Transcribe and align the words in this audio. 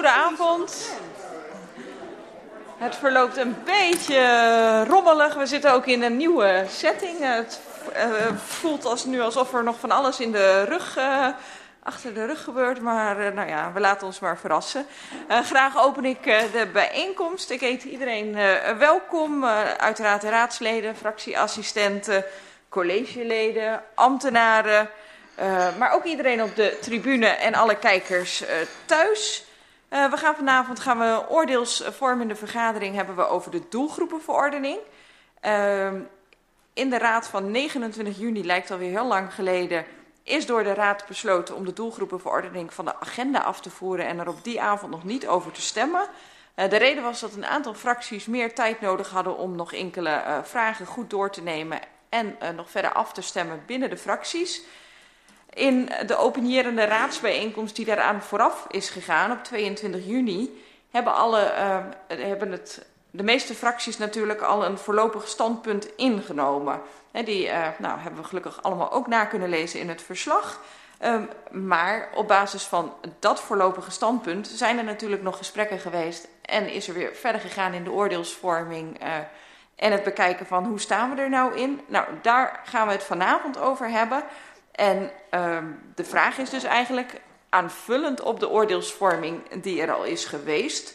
goedenavond. 0.00 0.90
Het 2.78 2.96
verloopt 2.96 3.36
een 3.36 3.56
beetje 3.64 4.84
rommelig. 4.84 5.34
We 5.34 5.46
zitten 5.46 5.72
ook 5.72 5.86
in 5.86 6.02
een 6.02 6.16
nieuwe 6.16 6.64
setting. 6.68 7.18
Het 7.18 7.60
uh, 7.96 8.36
voelt 8.46 8.84
als, 8.84 9.04
nu 9.04 9.20
alsof 9.20 9.54
er 9.54 9.64
nog 9.64 9.78
van 9.78 9.90
alles 9.90 10.20
in 10.20 10.32
de 10.32 10.64
rug, 10.64 10.98
uh, 10.98 11.26
achter 11.82 12.14
de 12.14 12.26
rug 12.26 12.44
gebeurt. 12.44 12.80
Maar 12.80 13.20
uh, 13.20 13.32
nou 13.32 13.48
ja, 13.48 13.72
we 13.72 13.80
laten 13.80 14.06
ons 14.06 14.20
maar 14.20 14.38
verrassen. 14.38 14.86
graag 15.28 15.82
open 15.84 16.04
ik 16.04 16.22
de 16.24 16.68
bijeenkomst. 16.72 17.50
Ik 17.50 17.60
heet 17.60 17.84
iedereen 17.84 18.36
welkom. 18.78 19.44
uiteraard 19.76 20.20
de 20.20 20.28
raadsleden, 20.28 20.96
fractieassistenten, 20.96 22.24
collegeleden, 22.68 23.82
ambtenaren... 23.94 24.90
Maar 25.78 25.92
ook 25.92 26.04
iedereen 26.04 26.42
op 26.42 26.56
de 26.56 26.78
tribune 26.80 27.26
en 27.26 27.54
alle 27.54 27.76
kijkers 27.76 28.44
thuis. 28.86 29.44
Uh, 29.90 30.10
we 30.10 30.16
gaan 30.16 30.34
vanavond 30.34 30.80
gaan 30.80 30.98
we 30.98 31.28
oordeelsvormende 31.28 32.34
vergadering 32.34 32.94
hebben 32.94 33.16
we 33.16 33.26
over 33.26 33.50
de 33.50 33.62
doelgroepenverordening. 33.68 34.78
Ehm, 35.40 36.00
in 36.72 36.90
de 36.90 36.98
raad 36.98 37.28
van 37.28 37.50
29 37.50 38.18
juni, 38.18 38.44
lijkt 38.44 38.70
alweer 38.70 38.90
heel 38.90 39.06
lang 39.06 39.34
geleden, 39.34 39.84
is 40.22 40.46
door 40.46 40.62
de 40.62 40.74
raad 40.74 41.06
besloten 41.06 41.56
om 41.56 41.64
de 41.64 41.72
doelgroepenverordening 41.72 42.74
van 42.74 42.84
de 42.84 43.00
agenda 43.00 43.38
af 43.38 43.60
te 43.60 43.70
voeren 43.70 44.06
en 44.06 44.18
er 44.18 44.28
op 44.28 44.44
die 44.44 44.60
avond 44.60 44.90
nog 44.90 45.04
niet 45.04 45.26
over 45.26 45.52
te 45.52 45.62
stemmen. 45.62 46.06
de 46.54 46.76
reden 46.76 47.02
was 47.02 47.20
dat 47.20 47.34
een 47.34 47.46
aantal 47.46 47.74
fracties 47.74 48.26
meer 48.26 48.54
tijd 48.54 48.80
nodig 48.80 49.10
hadden 49.10 49.36
om 49.36 49.56
nog 49.56 49.72
enkele 49.72 50.40
vragen 50.42 50.86
goed 50.86 51.10
door 51.10 51.30
te 51.30 51.42
nemen 51.42 51.80
en 52.08 52.36
nog 52.54 52.70
verder 52.70 52.92
af 52.92 53.12
te 53.12 53.22
stemmen 53.22 53.62
binnen 53.66 53.90
de 53.90 53.96
fracties. 53.96 54.62
In 55.54 55.88
de 56.06 56.16
opinierende 56.16 56.84
raadsbijeenkomst 56.84 57.76
die 57.76 57.84
daaraan 57.84 58.22
vooraf 58.22 58.66
is 58.68 58.90
gegaan 58.90 59.30
op 59.30 59.44
22 59.44 60.06
juni, 60.06 60.62
hebben, 60.90 61.14
alle, 61.14 61.52
uh, 61.56 61.76
hebben 62.26 62.52
het, 62.52 62.86
de 63.10 63.22
meeste 63.22 63.54
fracties 63.54 63.98
natuurlijk 63.98 64.40
al 64.40 64.64
een 64.64 64.78
voorlopig 64.78 65.28
standpunt 65.28 65.96
ingenomen. 65.96 66.80
Die 67.24 67.46
uh, 67.46 67.66
nou, 67.78 67.98
hebben 67.98 68.20
we 68.20 68.28
gelukkig 68.28 68.62
allemaal 68.62 68.92
ook 68.92 69.06
na 69.06 69.24
kunnen 69.24 69.48
lezen 69.48 69.80
in 69.80 69.88
het 69.88 70.02
verslag. 70.02 70.60
Um, 71.04 71.28
maar 71.50 72.08
op 72.14 72.28
basis 72.28 72.62
van 72.62 72.94
dat 73.18 73.40
voorlopige 73.40 73.90
standpunt 73.90 74.46
zijn 74.46 74.78
er 74.78 74.84
natuurlijk 74.84 75.22
nog 75.22 75.36
gesprekken 75.36 75.78
geweest 75.78 76.28
en 76.42 76.72
is 76.72 76.88
er 76.88 76.94
weer 76.94 77.14
verder 77.14 77.40
gegaan 77.40 77.72
in 77.72 77.84
de 77.84 77.90
oordeelsvorming 77.90 79.02
uh, 79.02 79.08
en 79.76 79.92
het 79.92 80.02
bekijken 80.02 80.46
van 80.46 80.64
hoe 80.64 80.80
staan 80.80 81.14
we 81.14 81.22
er 81.22 81.28
nou 81.28 81.56
in. 81.56 81.80
Nou, 81.86 82.06
daar 82.22 82.60
gaan 82.64 82.86
we 82.86 82.92
het 82.92 83.02
vanavond 83.02 83.58
over 83.58 83.90
hebben. 83.90 84.22
En 84.80 85.10
um, 85.30 85.92
de 85.94 86.04
vraag 86.04 86.38
is 86.38 86.50
dus 86.50 86.64
eigenlijk, 86.64 87.20
aanvullend 87.48 88.20
op 88.20 88.40
de 88.40 88.48
oordeelsvorming 88.48 89.62
die 89.62 89.82
er 89.82 89.92
al 89.92 90.04
is 90.04 90.24
geweest, 90.24 90.94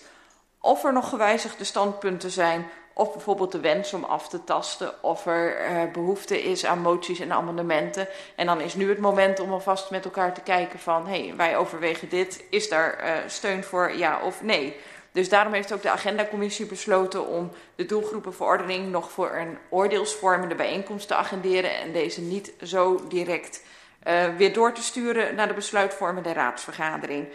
of 0.62 0.84
er 0.84 0.94
nog 0.94 1.10
gewijzigde 1.10 1.64
standpunten 1.64 2.32
zijn, 2.32 2.68
of 2.94 3.12
bijvoorbeeld 3.12 3.52
de 3.52 3.60
wens 3.60 3.94
om 3.94 4.04
af 4.04 4.30
te 4.30 4.44
tasten, 4.44 5.04
of 5.04 5.26
er 5.26 5.72
uh, 5.72 5.92
behoefte 5.92 6.44
is 6.44 6.66
aan 6.66 6.80
moties 6.80 7.20
en 7.20 7.32
amendementen. 7.32 8.08
En 8.36 8.46
dan 8.46 8.62
is 8.62 8.74
nu 8.74 8.90
het 8.90 9.00
moment 9.00 9.40
om 9.40 9.52
alvast 9.52 9.90
met 9.90 10.06
elkaar 10.06 10.34
te 10.34 10.42
kijken 10.42 10.80
van, 10.80 11.08
hé, 11.08 11.26
hey, 11.26 11.36
wij 11.36 11.58
overwegen 11.58 12.10
dit, 12.10 12.44
is 12.50 12.70
daar 12.70 13.04
uh, 13.04 13.12
steun 13.28 13.64
voor, 13.64 13.98
ja 13.98 14.20
of 14.22 14.42
nee? 14.42 14.80
Dus 15.16 15.30
daarom 15.30 15.54
heeft 15.54 15.74
ook 15.74 15.82
de 15.82 15.90
agendacommissie 15.90 16.66
besloten 16.66 17.28
om 17.28 17.52
de 17.76 17.86
doelgroepenverordening 17.86 18.92
nog 18.92 19.12
voor 19.12 19.36
een 19.36 19.58
oordeelsvormende 19.70 20.56
bijeenkomst 20.56 21.08
te 21.08 21.16
agenderen 21.16 21.76
en 21.76 21.92
deze 21.92 22.22
niet 22.22 22.54
zo 22.64 23.08
direct 23.08 23.64
uh, 24.08 24.36
weer 24.38 24.54
door 24.54 24.72
te 24.72 24.82
sturen 24.82 25.36
naar 25.36 25.48
de 25.48 25.54
besluitvormende 25.54 26.34
raadsvergadering. 26.34 27.28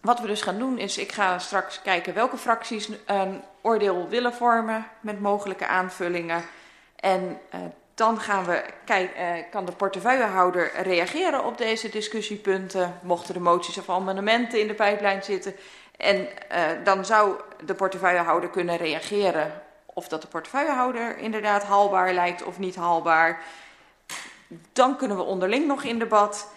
Wat 0.00 0.20
we 0.20 0.26
dus 0.26 0.42
gaan 0.42 0.58
doen 0.58 0.78
is, 0.78 0.98
ik 0.98 1.12
ga 1.12 1.38
straks 1.38 1.82
kijken 1.82 2.14
welke 2.14 2.36
fracties 2.36 2.88
een 3.06 3.42
oordeel 3.60 4.08
willen 4.08 4.34
vormen 4.34 4.86
met 5.00 5.20
mogelijke 5.20 5.66
aanvullingen. 5.66 6.42
En 6.96 7.38
uh, 7.54 7.60
dan 7.94 8.20
gaan 8.20 8.44
we 8.44 8.64
kijk, 8.84 9.16
uh, 9.16 9.50
kan 9.50 9.64
de 9.64 9.72
portefeuillehouder 9.72 10.70
reageren 10.82 11.44
op 11.44 11.58
deze 11.58 11.88
discussiepunten, 11.88 12.98
mochten 13.02 13.34
de 13.34 13.40
moties 13.40 13.78
of 13.78 13.88
amendementen 13.88 14.60
in 14.60 14.66
de 14.66 14.74
pijplijn 14.74 15.22
zitten. 15.22 15.54
En 16.02 16.28
uh, 16.52 16.84
dan 16.84 17.04
zou 17.04 17.40
de 17.64 17.74
portefeuillehouder 17.74 18.50
kunnen 18.50 18.76
reageren 18.76 19.62
of 19.84 20.08
dat 20.08 20.22
de 20.22 20.28
portefeuillehouder 20.28 21.18
inderdaad 21.18 21.62
haalbaar 21.62 22.12
lijkt 22.12 22.42
of 22.42 22.58
niet 22.58 22.76
haalbaar. 22.76 23.42
Dan 24.72 24.96
kunnen 24.96 25.16
we 25.16 25.22
onderling 25.22 25.66
nog 25.66 25.82
in 25.82 25.98
debat. 25.98 26.48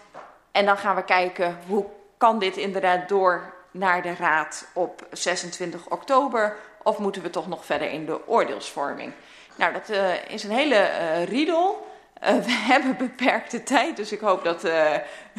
En 0.52 0.64
dan 0.64 0.78
gaan 0.78 0.96
we 0.96 1.04
kijken 1.04 1.58
hoe 1.66 1.86
kan 2.16 2.38
dit 2.38 2.56
inderdaad 2.56 3.08
door 3.08 3.54
naar 3.70 4.02
de 4.02 4.14
raad 4.14 4.68
op 4.72 5.06
26 5.10 5.88
oktober. 5.88 6.56
Of 6.82 6.98
moeten 6.98 7.22
we 7.22 7.30
toch 7.30 7.48
nog 7.48 7.64
verder 7.64 7.90
in 7.90 8.06
de 8.06 8.28
oordeelsvorming. 8.28 9.12
Nou, 9.56 9.72
dat 9.72 9.90
uh, 9.90 10.28
is 10.28 10.44
een 10.44 10.50
hele 10.50 10.90
uh, 11.00 11.24
riedel. 11.24 11.86
Uh, 12.22 12.44
we 12.44 12.50
hebben 12.72 12.96
beperkte 12.96 13.62
tijd, 13.62 13.96
dus 13.96 14.12
ik 14.12 14.20
hoop 14.20 14.44
dat 14.44 14.64
uh, 14.64 14.92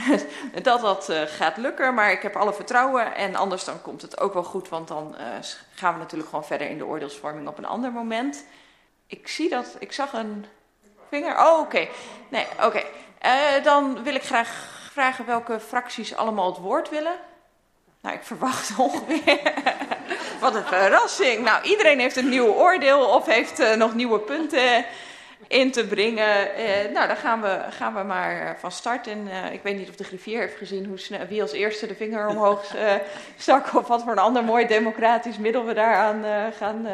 dat, 0.63 0.81
dat 0.81 1.09
uh, 1.09 1.21
gaat 1.21 1.57
lukken. 1.57 1.93
Maar 1.93 2.11
ik 2.11 2.21
heb 2.21 2.35
alle 2.35 2.53
vertrouwen 2.53 3.15
en 3.15 3.35
anders 3.35 3.63
dan 3.63 3.81
komt 3.81 4.01
het 4.01 4.19
ook 4.19 4.33
wel 4.33 4.43
goed. 4.43 4.69
Want 4.69 4.87
dan 4.87 5.15
gaan 5.75 5.93
we 5.93 5.99
natuurlijk 5.99 6.29
gewoon 6.29 6.45
verder 6.45 6.69
in 6.69 6.77
de 6.77 6.85
oordeelsvorming 6.85 7.47
op 7.47 7.57
een 7.57 7.65
ander 7.65 7.91
moment. 7.91 8.45
Ik 9.07 9.27
zie 9.27 9.49
dat, 9.49 9.75
ik 9.79 9.91
zag 9.91 10.13
een 10.13 10.45
vinger. 11.09 11.39
Oh, 11.39 11.59
oké. 11.59 11.87
Nee, 12.29 12.45
oké. 12.63 12.83
Dan 13.63 14.03
wil 14.03 14.15
ik 14.15 14.23
graag 14.23 14.65
vragen 14.91 15.25
welke 15.25 15.59
fracties 15.59 16.15
allemaal 16.15 16.45
het 16.47 16.57
woord 16.57 16.89
willen. 16.89 17.15
Nou, 18.01 18.15
ik 18.15 18.23
verwacht 18.23 18.77
ongeveer. 18.77 19.53
Wat 20.39 20.55
een 20.55 20.65
verrassing. 20.65 21.43
Nou, 21.43 21.63
iedereen 21.63 21.99
heeft 21.99 22.15
een 22.15 22.29
nieuw 22.29 22.53
oordeel 22.53 23.05
of 23.05 23.25
heeft 23.25 23.75
nog 23.75 23.95
nieuwe 23.95 24.19
punten 24.19 24.85
in 25.47 25.71
te 25.71 25.87
brengen. 25.87 26.55
Eh, 26.55 26.91
nou, 26.93 27.07
daar 27.07 27.17
gaan 27.17 27.41
we, 27.41 27.65
gaan 27.69 27.93
we 27.93 28.03
maar 28.03 28.59
van 28.59 28.71
start. 28.71 29.07
En 29.07 29.27
uh, 29.27 29.53
ik 29.53 29.63
weet 29.63 29.77
niet 29.77 29.89
of 29.89 29.95
de 29.95 30.03
griffier 30.03 30.39
heeft 30.39 30.57
gezien 30.57 30.85
hoe 30.85 31.25
wie 31.27 31.41
als 31.41 31.51
eerste 31.51 31.87
de 31.87 31.95
vinger 31.95 32.27
omhoog 32.27 32.75
uh, 32.75 32.93
stak. 33.37 33.73
Of 33.73 33.87
wat 33.87 34.03
voor 34.03 34.11
een 34.11 34.17
ander 34.17 34.43
mooi 34.43 34.67
democratisch 34.67 35.37
middel 35.37 35.65
we 35.65 35.73
daaraan 35.73 36.25
uh, 36.25 36.57
gaan. 36.57 36.87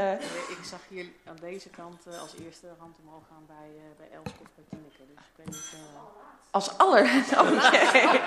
Ik 0.50 0.58
zag 0.64 0.80
hier 0.90 1.06
aan 1.28 1.38
deze 1.42 1.70
kant 1.70 2.06
als 2.22 2.34
eerste 2.46 2.66
de 2.66 2.74
hand 2.80 2.98
omhoog 3.06 3.24
gaan 3.30 3.44
bij, 3.48 3.70
bij 3.98 4.08
Elske 4.14 4.40
of 4.42 4.48
bij 4.56 4.64
Tineke. 4.70 4.98
Dus 4.98 5.26
ik 5.26 5.36
weet 5.36 5.46
niet... 5.46 5.74
Als 6.52 6.78
aller. 6.78 7.10
Okay. 7.38 8.22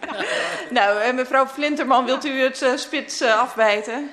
nou, 0.70 1.12
mevrouw 1.12 1.46
Flinterman, 1.46 2.04
wilt 2.04 2.24
u 2.24 2.40
het 2.40 2.72
spits 2.76 3.22
afbijten? 3.22 4.10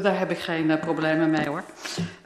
Daar 0.00 0.18
heb 0.18 0.30
ik 0.30 0.38
geen 0.38 0.70
uh, 0.70 0.80
problemen 0.80 1.30
mee 1.30 1.48
hoor. 1.48 1.62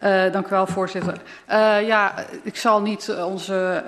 Uh, 0.02 0.32
dank 0.32 0.46
u 0.46 0.50
wel, 0.50 0.66
voorzitter. 0.66 1.20
Uh, 1.50 1.86
ja, 1.86 2.14
ik 2.42 2.56
zal 2.56 2.80
niet 2.80 3.14
onze 3.24 3.84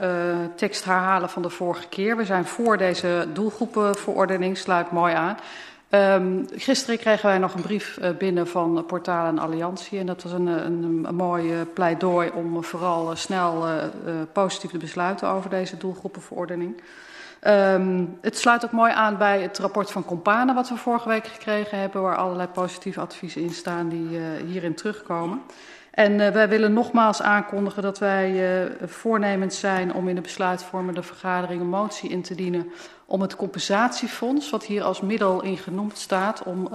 tekst 0.56 0.84
herhalen 0.84 1.28
van 1.28 1.42
de 1.42 1.50
vorige 1.50 1.88
keer. 1.88 2.16
We 2.16 2.24
zijn 2.24 2.44
voor 2.44 2.76
deze 2.76 3.26
doelgroepenverordening, 3.32 4.56
sluit 4.56 4.90
mooi 4.90 5.14
aan. 5.14 5.36
Um, 5.90 6.46
gisteren 6.54 6.98
kregen 6.98 7.26
wij 7.26 7.38
nog 7.38 7.54
een 7.54 7.62
brief 7.62 7.98
binnen 8.18 8.48
van 8.48 8.84
Portaal 8.86 9.26
en 9.26 9.38
Alliantie. 9.38 9.98
En 9.98 10.06
dat 10.06 10.22
was 10.22 10.32
een, 10.32 10.46
een, 10.46 11.04
een 11.04 11.14
mooi 11.14 11.52
pleidooi 11.74 12.30
om 12.34 12.64
vooral 12.64 13.16
snel 13.16 13.66
positief 14.32 14.70
te 14.70 14.78
besluiten 14.78 15.28
over 15.28 15.50
deze 15.50 15.76
doelgroepenverordening. 15.76 16.80
Um, 17.48 18.18
het 18.20 18.38
sluit 18.38 18.64
ook 18.64 18.70
mooi 18.70 18.92
aan 18.92 19.16
bij 19.16 19.42
het 19.42 19.58
rapport 19.58 19.90
van 19.90 20.04
Compana 20.04 20.54
wat 20.54 20.68
we 20.68 20.76
vorige 20.76 21.08
week 21.08 21.26
gekregen 21.26 21.78
hebben, 21.78 22.02
waar 22.02 22.16
allerlei 22.16 22.48
positieve 22.48 23.00
adviezen 23.00 23.42
in 23.42 23.50
staan 23.50 23.88
die 23.88 24.10
uh, 24.10 24.22
hierin 24.46 24.74
terugkomen. 24.74 25.42
En 25.90 26.12
uh, 26.12 26.28
wij 26.28 26.48
willen 26.48 26.72
nogmaals 26.72 27.22
aankondigen 27.22 27.82
dat 27.82 27.98
wij 27.98 28.30
uh, 28.62 28.72
voornemens 28.86 29.60
zijn 29.60 29.94
om 29.94 30.08
in 30.08 30.14
de 30.14 30.20
besluitvormende 30.20 31.02
vergadering 31.02 31.60
een 31.60 31.68
motie 31.68 32.10
in 32.10 32.22
te 32.22 32.34
dienen 32.34 32.72
om 33.06 33.20
het 33.20 33.36
compensatiefonds, 33.36 34.50
wat 34.50 34.64
hier 34.64 34.82
als 34.82 35.00
middel 35.00 35.42
in 35.42 35.56
genoemd 35.56 35.98
staat, 35.98 36.42
om 36.42 36.68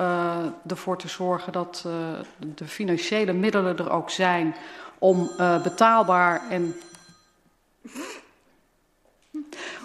ervoor 0.67 0.97
te 0.97 1.07
zorgen 1.07 1.51
dat 1.51 1.87
de 2.55 2.65
financiële 2.65 3.33
middelen 3.33 3.77
er 3.77 3.91
ook 3.91 4.09
zijn 4.09 4.55
om 4.99 5.29
betaalbaar 5.63 6.41
en 6.49 6.75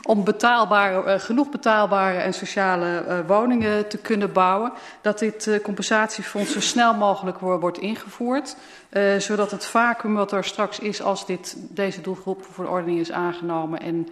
om 0.02 0.25
betaalbare, 0.25 1.14
uh, 1.14 1.20
genoeg 1.20 1.50
betaalbare 1.50 2.19
en 2.19 2.34
sociale 2.34 3.05
uh, 3.08 3.19
woningen 3.26 3.88
te 3.88 3.99
kunnen 3.99 4.32
bouwen. 4.32 4.72
Dat 5.00 5.19
dit 5.19 5.46
uh, 5.46 5.60
compensatiefonds 5.60 6.52
zo 6.52 6.60
snel 6.60 6.94
mogelijk 6.94 7.38
wordt 7.38 7.78
ingevoerd. 7.78 8.56
zodat 9.19 9.50
het 9.50 9.64
vacuüm 9.64 10.14
wat 10.14 10.32
er 10.32 10.44
straks 10.44 10.78
is 10.78 11.02
als 11.02 11.26
dit, 11.26 11.56
deze 11.58 12.00
doelgroep 12.00 12.44
voor 12.44 12.88
is 12.88 13.12
aangenomen 13.12 13.81
en 13.81 14.08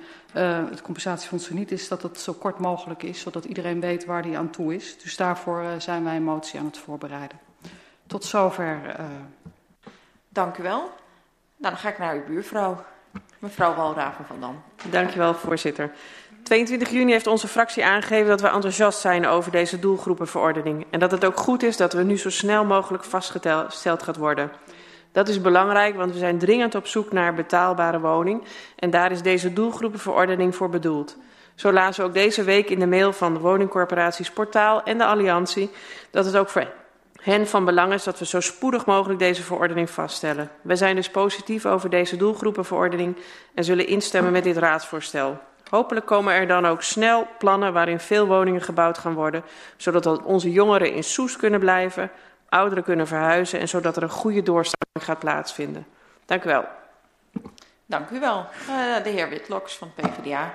het 0.71 0.83
compensatiefonds 0.83 1.49
er 1.49 1.55
niet 1.55 1.73
is, 1.73 1.89
dat 1.89 2.03
het 2.03 2.21
zo 2.21 2.33
kort 2.33 2.59
mogelijk 2.59 3.03
is. 3.03 3.21
Zodat 3.21 3.45
iedereen 3.45 3.81
weet 3.81 4.05
waar 4.05 4.23
die 4.23 4.39
aan 4.39 4.51
toe 4.51 4.75
is. 4.75 4.99
Dus 5.03 5.17
daarvoor 5.17 5.65
zijn 5.79 6.05
wij 6.05 6.17
een 6.17 6.23
motie 6.23 6.59
aan 6.59 6.67
het 6.67 6.79
voorbereiden. 6.79 7.39
Tot 8.07 8.25
zover. 8.25 8.97
Dank 10.29 10.57
u 10.57 10.63
wel. 10.63 10.79
Nou, 11.57 11.75
dan 11.75 11.77
ga 11.77 11.89
ik 11.89 11.99
naar 11.99 12.15
uw 12.15 12.25
buurvrouw. 12.25 12.85
Mevrouw 13.47 13.75
Walraven 13.75 14.25
van 14.25 14.41
Dam. 14.41 14.63
Dankjewel, 14.91 15.35
voorzitter. 15.35 15.91
22 16.43 16.91
juni 16.91 17.13
heeft 17.13 17.27
onze 17.27 17.49
fractie 17.49 17.85
aangegeven 17.85 18.29
dat 18.29 18.41
we 18.41 18.49
enthousiast 18.49 19.01
zijn 19.01 19.27
over 19.27 19.51
deze 19.51 19.79
doelgroepenverordening. 19.79 20.87
En 20.91 21.01
dat 21.01 21.11
het 21.11 21.25
ook 21.25 21.37
goed 21.37 21.63
is 21.63 21.77
dat 21.77 21.93
we 21.93 22.03
nu 22.03 22.19
zo 22.19 22.31
snel 22.31 22.65
mogelijk 22.65 23.05
vastgesteld 23.05 24.03
gaat 24.03 24.17
worden. 24.17 24.51
Dat 25.13 25.29
is 25.29 25.41
belangrijk, 25.41 25.97
want 25.97 26.13
we 26.13 26.19
zijn 26.19 26.39
dringend 26.39 26.75
op 26.75 26.87
zoek 26.87 27.13
naar 27.13 27.35
betaalbare 27.35 28.01
woning. 28.01 28.43
En 28.77 28.91
daar 28.91 29.13
is 29.13 29.23
deze 29.23 29.53
doelgroepenverordening 29.53 30.55
voor 30.55 30.69
bedoeld. 30.69 31.17
Zo 31.55 31.73
lazen 31.73 32.03
we 32.03 32.09
ook 32.09 32.15
deze 32.15 32.43
week 32.43 32.71
in 32.71 32.79
de 32.79 32.87
mail 32.87 33.13
van 33.13 33.35
de 33.35 33.41
woningcorporaties 33.41 34.31
Portaal 34.31 34.83
en 34.83 34.99
de 34.99 35.05
Alliantie 35.05 35.71
dat 36.11 36.25
het 36.25 36.37
ook 36.37 36.49
voor 36.49 36.67
hen 37.27 37.47
van 37.47 37.65
belang 37.65 37.93
is 37.93 38.05
dat 38.05 38.19
we 38.19 38.27
zo 38.27 38.41
spoedig 38.41 38.87
mogelijk 38.87 39.19
deze 39.19 39.43
verordening 39.43 39.91
vaststellen. 39.91 40.51
We 40.63 40.77
zijn 40.77 40.95
dus 40.95 41.11
positief 41.11 41.67
over 41.67 41.91
deze 41.91 42.17
doelgroepenverordening 42.17 43.17
en 43.55 43.65
zullen 43.65 43.87
instemmen 43.87 44.33
met 44.33 44.45
dit 44.45 44.57
raadsvoorstel. 44.57 45.39
Hopelijk 45.71 46.07
komen 46.07 46.35
er 46.35 46.47
dan 46.47 46.67
ook 46.67 46.83
snel 46.83 47.27
plannen 47.39 47.73
waarin 47.73 48.01
veel 48.01 48.27
woningen 48.27 48.61
gebouwd 48.61 48.99
gaan 48.99 49.15
worden, 49.15 49.43
zodat 49.77 50.23
onze 50.23 50.53
jongeren 50.53 50.93
in 50.93 51.05
Soes 51.05 51.37
kunnen 51.37 51.61
blijven, 51.61 52.11
ouderen 52.49 52.85
kunnen 52.85 53.07
verhuizen 53.07 53.61
en 53.61 53.69
zodat 53.69 53.97
er 53.97 54.03
een 54.03 54.09
goede 54.09 54.43
doorstroming 54.43 55.05
gaat 55.05 55.19
plaatsvinden. 55.19 55.87
Dank 56.27 56.45
u 56.45 56.49
wel. 56.49 56.65
Dank 57.87 58.11
u 58.11 58.21
wel. 58.21 58.47
Uh, 58.69 59.05
de 59.05 59.11
heer 59.11 59.29
Witloks 59.29 59.77
van 59.77 59.93
PvdA. 59.95 60.55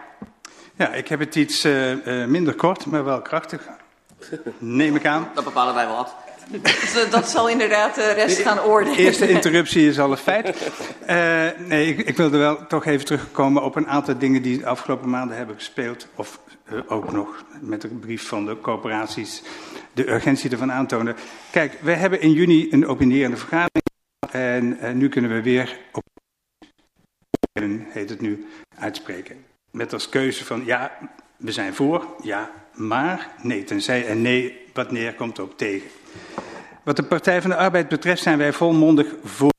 Ja, 0.76 0.94
ik 0.94 1.08
heb 1.08 1.20
het 1.20 1.36
iets 1.36 1.66
uh, 1.66 2.06
uh, 2.06 2.26
minder 2.26 2.56
kort, 2.56 2.86
maar 2.86 3.04
wel 3.04 3.22
krachtig. 3.22 3.62
Neem 4.58 4.96
ik 4.96 5.06
aan. 5.06 5.30
Dat 5.34 5.44
bepalen 5.44 5.74
wij 5.74 5.86
wel 5.86 5.96
wat. 5.96 6.16
Dat 7.12 7.30
zal 7.30 7.50
inderdaad 7.50 7.96
de 7.96 8.12
rest 8.12 8.40
gaan 8.40 8.60
oordelen. 8.60 8.98
De 8.98 9.04
eerste 9.04 9.30
interruptie 9.30 9.88
is 9.88 10.00
al 10.00 10.12
een 10.12 10.18
feit. 10.18 10.72
Uh, 11.10 11.68
nee, 11.68 11.88
ik, 11.88 12.08
ik, 12.08 12.18
wilde 12.18 12.38
wel 12.38 12.68
toch 12.68 12.86
even 12.86 13.06
terugkomen 13.06 13.64
op 13.64 13.76
een 13.76 13.88
aantal 13.88 14.18
dingen 14.18 14.42
die 14.42 14.58
de 14.58 14.66
afgelopen 14.66 15.10
maanden 15.10 15.38
hebben 15.38 15.56
gespeeld. 15.56 16.08
Of 16.16 16.40
uh, 16.72 16.80
ook 16.88 17.12
nog 17.12 17.46
met 17.60 17.82
de 17.82 17.88
brief 17.88 18.28
van 18.28 18.46
de 18.46 18.62
coöperaties 18.62 19.42
de 19.94 20.12
urgentie 20.12 20.50
ervan 20.50 20.72
aantonen. 20.72 21.16
Kijk, 21.52 21.78
we 21.82 21.92
hebben 21.92 22.22
in 22.22 22.32
juni 22.32 22.68
een 22.72 22.88
opinierende 22.88 23.38
vergadering. 23.38 23.86
En 24.32 24.78
uh, 24.82 24.92
nu 24.92 25.10
kunnen 25.10 25.34
we 25.34 25.42
weer 25.42 25.80
op 25.92 26.04
heet 27.90 28.10
het 28.10 28.22
nu, 28.22 28.48
uitspreken. 28.78 29.46
Met 29.72 29.94
als 29.94 30.10
keuze 30.10 30.46
van 30.46 30.66
ja, 30.66 30.98
we 31.38 31.52
zijn 31.52 31.74
voor, 31.74 32.16
ja, 32.24 32.52
maar, 32.74 33.32
nee, 33.42 33.64
tenzij 33.64 34.08
en 34.08 34.22
nee, 34.22 34.66
wat 34.74 34.92
neerkomt 34.92 35.40
op 35.40 35.58
tegen. 35.58 35.90
Wat 36.84 36.96
de 36.96 37.04
Partij 37.04 37.42
van 37.42 37.50
de 37.50 37.56
Arbeid 37.56 37.88
betreft 37.88 38.22
zijn 38.22 38.38
wij 38.38 38.54
volmondig 38.54 39.08
voor 39.24 39.52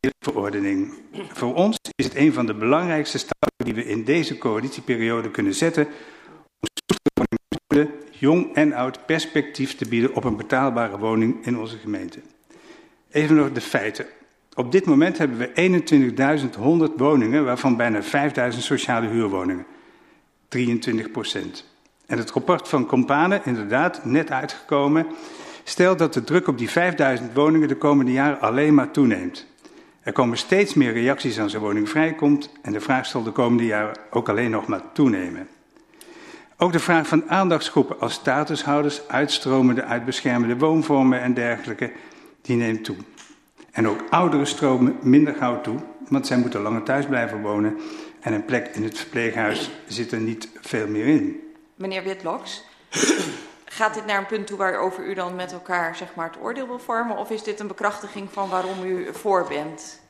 de 0.00 0.12
verordening. 0.18 0.92
Voor 1.28 1.54
ons 1.54 1.76
is 1.94 2.04
het 2.04 2.16
een 2.16 2.32
van 2.32 2.46
de 2.46 2.54
belangrijkste 2.54 3.18
stappen 3.18 3.64
die 3.64 3.74
we 3.74 3.84
in 3.84 4.04
deze 4.04 4.38
coalitieperiode 4.38 5.30
kunnen 5.30 5.54
zetten 5.54 5.88
om 7.16 7.88
jong 8.10 8.54
en 8.54 8.72
oud 8.72 9.06
perspectief 9.06 9.76
te 9.76 9.88
bieden 9.88 10.14
op 10.14 10.24
een 10.24 10.36
betaalbare 10.36 10.98
woning 10.98 11.46
in 11.46 11.58
onze 11.58 11.78
gemeente. 11.78 12.20
Even 13.10 13.36
nog 13.36 13.52
de 13.52 13.60
feiten. 13.60 14.06
Op 14.54 14.72
dit 14.72 14.84
moment 14.84 15.18
hebben 15.18 15.38
we 15.38 16.88
21.100 16.90 16.96
woningen, 16.96 17.44
waarvan 17.44 17.76
bijna 17.76 18.02
5.000 18.52 18.58
sociale 18.58 19.08
huurwoningen. 19.08 19.66
23 20.48 21.10
procent. 21.10 21.64
En 22.06 22.18
het 22.18 22.30
rapport 22.30 22.68
van 22.68 22.86
Compane, 22.86 23.40
inderdaad, 23.44 24.04
net 24.04 24.30
uitgekomen, 24.30 25.06
stelt 25.64 25.98
dat 25.98 26.14
de 26.14 26.24
druk 26.24 26.48
op 26.48 26.58
die 26.58 26.70
5000 26.70 27.34
woningen 27.34 27.68
de 27.68 27.76
komende 27.76 28.12
jaren 28.12 28.40
alleen 28.40 28.74
maar 28.74 28.90
toeneemt. 28.90 29.46
Er 30.02 30.12
komen 30.12 30.38
steeds 30.38 30.74
meer 30.74 30.92
reacties 30.92 31.40
als 31.40 31.52
een 31.52 31.60
woning 31.60 31.88
vrijkomt 31.88 32.50
en 32.62 32.72
de 32.72 32.80
vraag 32.80 33.06
zal 33.06 33.22
de 33.22 33.30
komende 33.30 33.66
jaren 33.66 33.96
ook 34.10 34.28
alleen 34.28 34.50
nog 34.50 34.66
maar 34.66 34.82
toenemen. 34.92 35.48
Ook 36.56 36.72
de 36.72 36.78
vraag 36.78 37.06
van 37.06 37.28
aandachtsgroepen 37.30 38.00
als 38.00 38.12
statushouders, 38.12 39.08
uitstromende 39.08 39.84
uit 39.84 40.04
beschermende 40.04 40.56
woonvormen 40.56 41.20
en 41.20 41.34
dergelijke, 41.34 41.92
die 42.42 42.56
neemt 42.56 42.84
toe. 42.84 42.96
En 43.70 43.88
ook 43.88 44.04
ouderen 44.10 44.46
stromen 44.46 44.96
minder 45.00 45.34
gauw 45.34 45.60
toe, 45.60 45.78
want 46.08 46.26
zij 46.26 46.36
moeten 46.36 46.60
langer 46.60 46.82
thuis 46.82 47.06
blijven 47.06 47.40
wonen 47.40 47.78
en 48.20 48.32
een 48.32 48.44
plek 48.44 48.70
in 48.72 48.82
het 48.82 48.98
verpleeghuis 48.98 49.70
zit 49.86 50.12
er 50.12 50.20
niet 50.20 50.48
veel 50.60 50.88
meer 50.88 51.06
in. 51.06 51.40
Meneer 51.74 52.02
Witloks, 52.02 52.64
gaat 53.74 53.94
dit 53.94 54.06
naar 54.06 54.18
een 54.18 54.26
punt 54.26 54.46
toe 54.46 54.56
waarover 54.56 55.04
u 55.06 55.14
dan 55.14 55.34
met 55.34 55.52
elkaar 55.52 55.96
zeg 55.96 56.08
maar, 56.14 56.26
het 56.26 56.42
oordeel 56.42 56.66
wil 56.66 56.78
vormen? 56.78 57.16
Of 57.16 57.30
is 57.30 57.42
dit 57.42 57.60
een 57.60 57.66
bekrachtiging 57.66 58.28
van 58.32 58.48
waarom 58.48 58.84
u 58.84 59.08
voor 59.12 59.46
bent? 59.48 60.00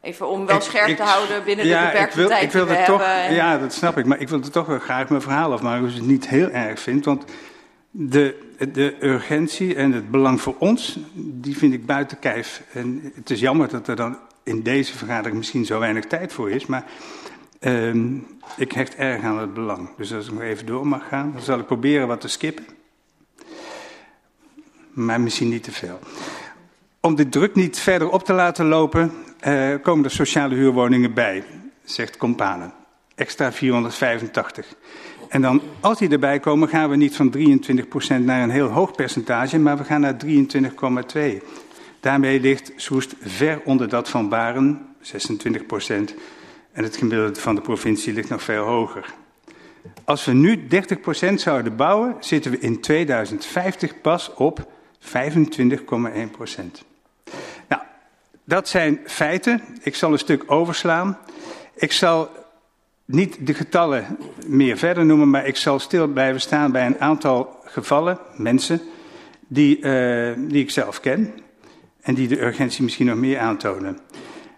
Even 0.00 0.28
om 0.28 0.46
wel 0.46 0.60
scherp 0.60 0.88
ik, 0.88 0.96
te 0.96 1.02
houden 1.02 1.44
binnen 1.44 1.66
ja, 1.66 1.80
de 1.80 1.86
beperkte 1.86 2.16
wil, 2.16 2.28
tijd 2.28 2.42
ik 2.42 2.50
wil 2.50 2.66
die 2.66 2.76
we 2.76 2.82
toch, 2.84 3.04
hebben. 3.06 3.36
Ja, 3.36 3.58
dat 3.58 3.72
snap 3.72 3.98
ik. 3.98 4.06
Maar 4.06 4.20
ik 4.20 4.28
wil 4.28 4.40
er 4.40 4.50
toch 4.50 4.66
wel 4.66 4.78
graag 4.78 5.08
mijn 5.08 5.22
verhaal 5.22 5.52
afmaken, 5.52 5.84
als 5.84 5.92
je 5.92 5.98
het 5.98 6.08
niet 6.08 6.28
heel 6.28 6.50
erg 6.50 6.80
vindt. 6.80 7.04
Want 7.04 7.24
de, 7.90 8.54
de 8.72 8.96
urgentie 9.00 9.74
en 9.74 9.92
het 9.92 10.10
belang 10.10 10.40
voor 10.40 10.54
ons, 10.58 10.98
die 11.14 11.56
vind 11.56 11.72
ik 11.72 11.86
buiten 11.86 12.18
kijf. 12.18 12.62
En 12.72 13.12
het 13.14 13.30
is 13.30 13.40
jammer 13.40 13.68
dat 13.68 13.88
er 13.88 13.96
dan 13.96 14.18
in 14.42 14.62
deze 14.62 14.96
vergadering 14.96 15.36
misschien 15.36 15.64
zo 15.64 15.78
weinig 15.78 16.04
tijd 16.04 16.32
voor 16.32 16.50
is. 16.50 16.66
Maar 16.66 16.84
um, 17.66 18.26
ik 18.56 18.72
hecht 18.72 18.94
erg 18.94 19.22
aan 19.22 19.38
het 19.38 19.54
belang. 19.54 19.88
Dus 19.96 20.12
als 20.12 20.26
ik 20.26 20.32
nog 20.32 20.42
even 20.42 20.66
door 20.66 20.86
mag 20.86 21.08
gaan, 21.08 21.32
dan 21.32 21.42
zal 21.42 21.58
ik 21.58 21.66
proberen 21.66 22.06
wat 22.06 22.20
te 22.20 22.28
skippen. 22.28 22.64
Maar 24.92 25.20
misschien 25.20 25.48
niet 25.48 25.62
te 25.62 25.72
veel. 25.72 25.98
Om 27.00 27.14
de 27.14 27.28
druk 27.28 27.54
niet 27.54 27.78
verder 27.78 28.10
op 28.10 28.24
te 28.24 28.32
laten 28.32 28.66
lopen, 28.66 29.12
uh, 29.46 29.74
komen 29.82 30.04
er 30.04 30.10
sociale 30.10 30.54
huurwoningen 30.54 31.14
bij, 31.14 31.44
zegt 31.84 32.16
Compane. 32.16 32.70
Extra 33.14 33.52
485. 33.52 34.74
En 35.28 35.42
dan, 35.42 35.62
als 35.80 35.98
die 35.98 36.08
erbij 36.08 36.40
komen, 36.40 36.68
gaan 36.68 36.90
we 36.90 36.96
niet 36.96 37.16
van 37.16 37.34
23% 37.36 38.24
naar 38.24 38.42
een 38.42 38.50
heel 38.50 38.68
hoog 38.68 38.92
percentage, 38.92 39.58
maar 39.58 39.76
we 39.76 39.84
gaan 39.84 40.00
naar 40.00 40.16
23,2%. 40.26 41.44
Daarmee 42.00 42.40
ligt 42.40 42.72
Soest 42.76 43.14
ver 43.20 43.60
onder 43.64 43.88
dat 43.88 44.08
van 44.08 44.28
Baren, 44.28 44.86
26%. 45.02 46.14
En 46.74 46.82
het 46.82 46.96
gemiddelde 46.96 47.40
van 47.40 47.54
de 47.54 47.60
provincie 47.60 48.12
ligt 48.12 48.28
nog 48.28 48.42
veel 48.42 48.64
hoger. 48.64 49.14
Als 50.04 50.24
we 50.24 50.32
nu 50.32 50.66
30% 51.30 51.34
zouden 51.34 51.76
bouwen, 51.76 52.16
zitten 52.20 52.50
we 52.50 52.58
in 52.58 52.80
2050 52.80 54.00
pas 54.00 54.34
op 54.34 54.68
25,1%. 55.00 55.06
Nou, 57.68 57.82
dat 58.44 58.68
zijn 58.68 59.00
feiten. 59.06 59.62
Ik 59.82 59.94
zal 59.94 60.12
een 60.12 60.18
stuk 60.18 60.42
overslaan. 60.46 61.18
Ik 61.74 61.92
zal 61.92 62.30
niet 63.04 63.46
de 63.46 63.54
getallen 63.54 64.18
meer 64.46 64.76
verder 64.76 65.06
noemen, 65.06 65.30
maar 65.30 65.46
ik 65.46 65.56
zal 65.56 65.78
stil 65.78 66.06
blijven 66.06 66.40
staan 66.40 66.72
bij 66.72 66.86
een 66.86 67.00
aantal 67.00 67.56
gevallen, 67.64 68.18
mensen, 68.36 68.80
die, 69.48 69.78
uh, 69.78 70.32
die 70.38 70.62
ik 70.62 70.70
zelf 70.70 71.00
ken 71.00 71.34
en 72.00 72.14
die 72.14 72.28
de 72.28 72.42
urgentie 72.42 72.82
misschien 72.82 73.06
nog 73.06 73.16
meer 73.16 73.38
aantonen. 73.38 73.98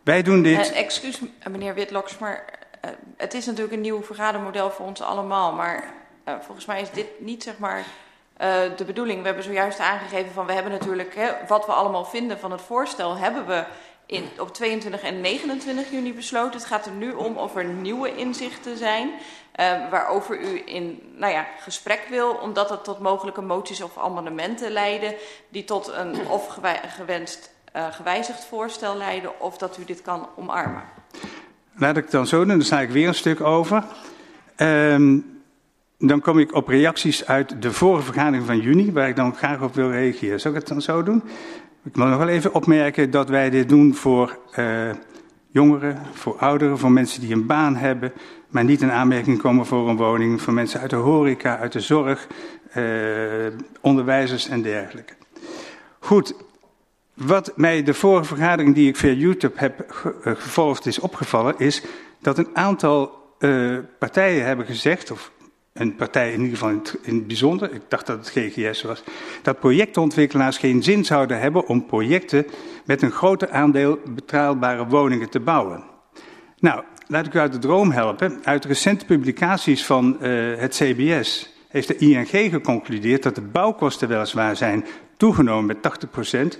Wij 0.07 0.23
doen 0.23 0.43
dit. 0.43 0.71
Uh, 0.71 0.79
excuus, 0.79 1.21
meneer 1.51 1.75
Witloks, 1.75 2.19
maar 2.19 2.45
uh, 2.85 2.91
het 3.17 3.35
is 3.35 3.47
natuurlijk 3.47 3.75
een 3.75 3.81
nieuw 3.81 4.03
vergadermodel 4.03 4.71
voor 4.71 4.87
ons 4.87 5.01
allemaal. 5.01 5.53
Maar 5.53 5.85
uh, 6.29 6.35
volgens 6.41 6.67
mij 6.67 6.81
is 6.81 6.91
dit 6.91 7.07
niet 7.19 7.43
zeg 7.43 7.59
maar 7.59 7.85
de 8.77 8.85
bedoeling. 8.87 9.21
We 9.21 9.27
hebben 9.27 9.45
zojuist 9.45 9.79
aangegeven 9.79 10.33
van 10.33 10.47
we 10.47 10.53
hebben 10.53 10.73
natuurlijk 10.73 11.15
hè, 11.15 11.33
wat 11.49 11.67
we 11.67 11.73
allemaal 11.73 12.05
vinden 12.05 12.39
van 12.39 12.51
het 12.51 12.61
voorstel, 12.61 13.17
hebben 13.17 13.47
we 13.47 13.65
in, 14.07 14.29
op 14.39 14.55
22 14.55 15.03
en 15.03 15.21
29 15.21 15.91
juni 15.91 16.15
besloten. 16.15 16.59
Het 16.59 16.69
gaat 16.69 16.87
er 16.87 16.93
nu 16.93 17.13
om 17.13 17.37
of 17.37 17.57
er 17.57 17.65
nieuwe 17.65 18.17
inzichten 18.17 18.77
zijn. 18.77 19.11
waarover 19.91 20.41
u 20.41 20.63
in 20.67 21.13
nou 21.17 21.33
ja, 21.33 21.47
gesprek 21.61 22.07
wil, 22.09 22.31
omdat 22.31 22.71
het 22.71 22.85
tot 22.85 22.99
mogelijke 22.99 23.43
moties 23.43 23.83
of 23.83 23.99
amendementen 23.99 24.71
leiden 24.71 25.15
die 25.49 25.65
tot 25.65 25.89
een 25.89 26.29
of 26.29 26.59
gewenst 26.97 27.55
uh, 27.76 27.87
gewijzigd 27.92 28.45
voorstel 28.45 28.97
leiden 28.97 29.40
of 29.40 29.59
dat 29.59 29.78
u 29.78 29.85
dit 29.85 30.02
kan 30.02 30.28
omarmen. 30.37 30.83
Laat 31.76 31.97
ik 31.97 32.11
dan 32.11 32.26
zo 32.26 32.38
doen, 32.38 32.49
dan 32.49 32.62
sta 32.62 32.80
ik 32.80 32.90
weer 32.90 33.09
een 33.09 33.14
stuk 33.14 33.40
over. 33.40 33.85
Um, 34.56 35.40
dan 35.99 36.21
kom 36.21 36.38
ik 36.38 36.54
op 36.54 36.68
reacties 36.68 37.26
uit 37.26 37.62
de 37.62 37.73
vorige 37.73 38.04
vergadering 38.04 38.47
van 38.47 38.61
juni, 38.61 38.92
waar 38.92 39.09
ik 39.09 39.16
dan 39.16 39.35
graag 39.35 39.62
op 39.62 39.75
wil 39.75 39.90
reageren. 39.90 40.40
Zal 40.40 40.50
ik 40.50 40.56
het 40.56 40.68
dan 40.68 40.83
zo 40.83 41.02
doen? 41.02 41.23
Ik 41.85 41.95
wil 41.95 42.06
nog 42.06 42.18
wel 42.18 42.28
even 42.28 42.54
opmerken 42.54 43.11
dat 43.11 43.28
wij 43.28 43.50
dit 43.50 43.68
doen 43.68 43.95
voor 43.95 44.38
uh, 44.59 44.90
jongeren, 45.50 46.02
voor 46.12 46.38
ouderen, 46.38 46.78
voor 46.78 46.90
mensen 46.90 47.21
die 47.21 47.33
een 47.33 47.47
baan 47.47 47.76
hebben, 47.76 48.12
maar 48.49 48.64
niet 48.64 48.83
in 48.83 48.90
aanmerking 48.90 49.38
komen 49.38 49.66
voor 49.66 49.88
een 49.88 49.97
woning, 49.97 50.42
voor 50.42 50.52
mensen 50.52 50.80
uit 50.80 50.90
de 50.90 50.97
horeca, 50.97 51.59
uit 51.59 51.73
de 51.73 51.80
zorg, 51.80 52.26
uh, 52.76 53.47
onderwijzers 53.80 54.49
en 54.49 54.62
dergelijke. 54.62 55.14
Goed, 55.99 56.35
wat 57.17 57.53
mij 57.57 57.83
de 57.83 57.95
vorige 57.95 58.25
vergadering 58.25 58.75
die 58.75 58.89
ik 58.89 58.97
via 58.97 59.13
YouTube 59.13 59.55
heb 59.57 59.85
gevolgd 60.23 60.87
is 60.87 60.99
opgevallen, 60.99 61.55
is 61.59 61.83
dat 62.21 62.39
een 62.39 62.49
aantal 62.53 63.25
uh, 63.39 63.79
partijen 63.99 64.45
hebben 64.45 64.67
gezegd, 64.67 65.11
of 65.11 65.33
een 65.73 65.95
partij 65.95 66.33
in 66.33 66.41
ieder 66.41 66.59
geval 66.59 66.71
in 67.03 67.15
het, 67.15 67.27
bijzonder, 67.27 67.73
ik 67.73 67.83
dacht 67.89 68.07
dat 68.07 68.19
het 68.19 68.29
GGS 68.29 68.83
was, 68.83 69.03
dat 69.43 69.61
projectontwikkelaars 69.61 70.59
geen 70.59 70.83
zin 70.83 71.05
zouden 71.05 71.41
hebben 71.41 71.67
om 71.67 71.87
projecten 71.87 72.47
met 72.85 73.03
een 73.03 73.11
groter 73.11 73.51
aandeel 73.51 73.99
betaalbare 74.09 74.87
woningen 74.87 75.31
te 75.31 75.41
bouwen. 75.41 75.85
Nou, 76.59 76.83
laat 77.07 77.27
ik 77.27 77.35
u 77.35 77.39
uit 77.39 77.53
de 77.53 77.59
droom 77.59 77.91
helpen. 77.91 78.41
Uit 78.45 78.65
recente 78.65 79.05
publicaties 79.05 79.85
van 79.85 80.17
uh, 80.21 80.57
het 80.59 80.75
CBS 80.75 81.55
heeft 81.69 81.89
de 81.89 81.97
ING 81.97 82.51
geconcludeerd 82.51 83.23
dat 83.23 83.35
de 83.35 83.41
bouwkosten 83.41 84.09
weliswaar 84.09 84.57
zijn 84.57 84.85
toegenomen 85.17 85.67
met 85.67 86.07
80%, 86.57 86.59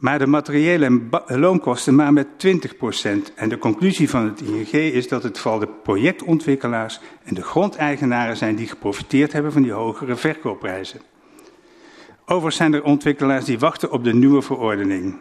maar 0.00 0.18
de 0.18 0.26
materiële 0.26 0.84
en 1.26 1.38
loonkosten 1.38 1.94
maar 1.94 2.12
met 2.12 2.26
20%. 2.26 3.34
En 3.34 3.48
de 3.48 3.58
conclusie 3.58 4.10
van 4.10 4.24
het 4.24 4.40
ING 4.40 4.72
is 4.72 5.08
dat 5.08 5.22
het 5.22 5.38
vooral 5.38 5.58
de 5.58 5.68
projectontwikkelaars 5.82 7.00
en 7.24 7.34
de 7.34 7.42
grondeigenaren 7.42 8.36
zijn 8.36 8.56
die 8.56 8.66
geprofiteerd 8.66 9.32
hebben 9.32 9.52
van 9.52 9.62
die 9.62 9.72
hogere 9.72 10.16
verkoopprijzen. 10.16 11.00
Overigens 12.24 12.56
zijn 12.56 12.74
er 12.74 12.82
ontwikkelaars 12.82 13.44
die 13.44 13.58
wachten 13.58 13.90
op 13.90 14.04
de 14.04 14.14
nieuwe 14.14 14.42
verordening. 14.42 15.18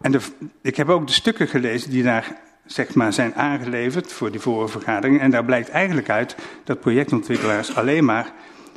En 0.00 0.12
de, 0.12 0.20
ik 0.62 0.76
heb 0.76 0.88
ook 0.88 1.06
de 1.06 1.12
stukken 1.12 1.48
gelezen 1.48 1.90
die 1.90 2.02
daar 2.02 2.36
zeg 2.64 2.94
maar, 2.94 3.12
zijn 3.12 3.34
aangeleverd 3.34 4.12
voor 4.12 4.30
die 4.30 4.40
vorige 4.40 4.78
vergadering. 4.78 5.20
En 5.20 5.30
daar 5.30 5.44
blijkt 5.44 5.68
eigenlijk 5.68 6.10
uit 6.10 6.36
dat 6.64 6.80
projectontwikkelaars 6.80 7.74
alleen 7.74 8.04
maar 8.04 8.32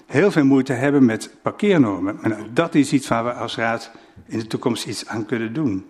heel 0.05 0.31
veel 0.31 0.45
moeite 0.45 0.73
hebben 0.73 1.05
met 1.05 1.35
parkeernormen. 1.41 2.17
En 2.21 2.49
dat 2.53 2.75
is 2.75 2.93
iets 2.93 3.07
waar 3.07 3.23
we 3.23 3.33
als 3.33 3.55
raad 3.55 3.91
in 4.31 4.39
de 4.39 4.47
toekomst 4.47 4.85
iets 4.85 5.07
aan 5.07 5.25
kunnen 5.25 5.53
doen. 5.53 5.85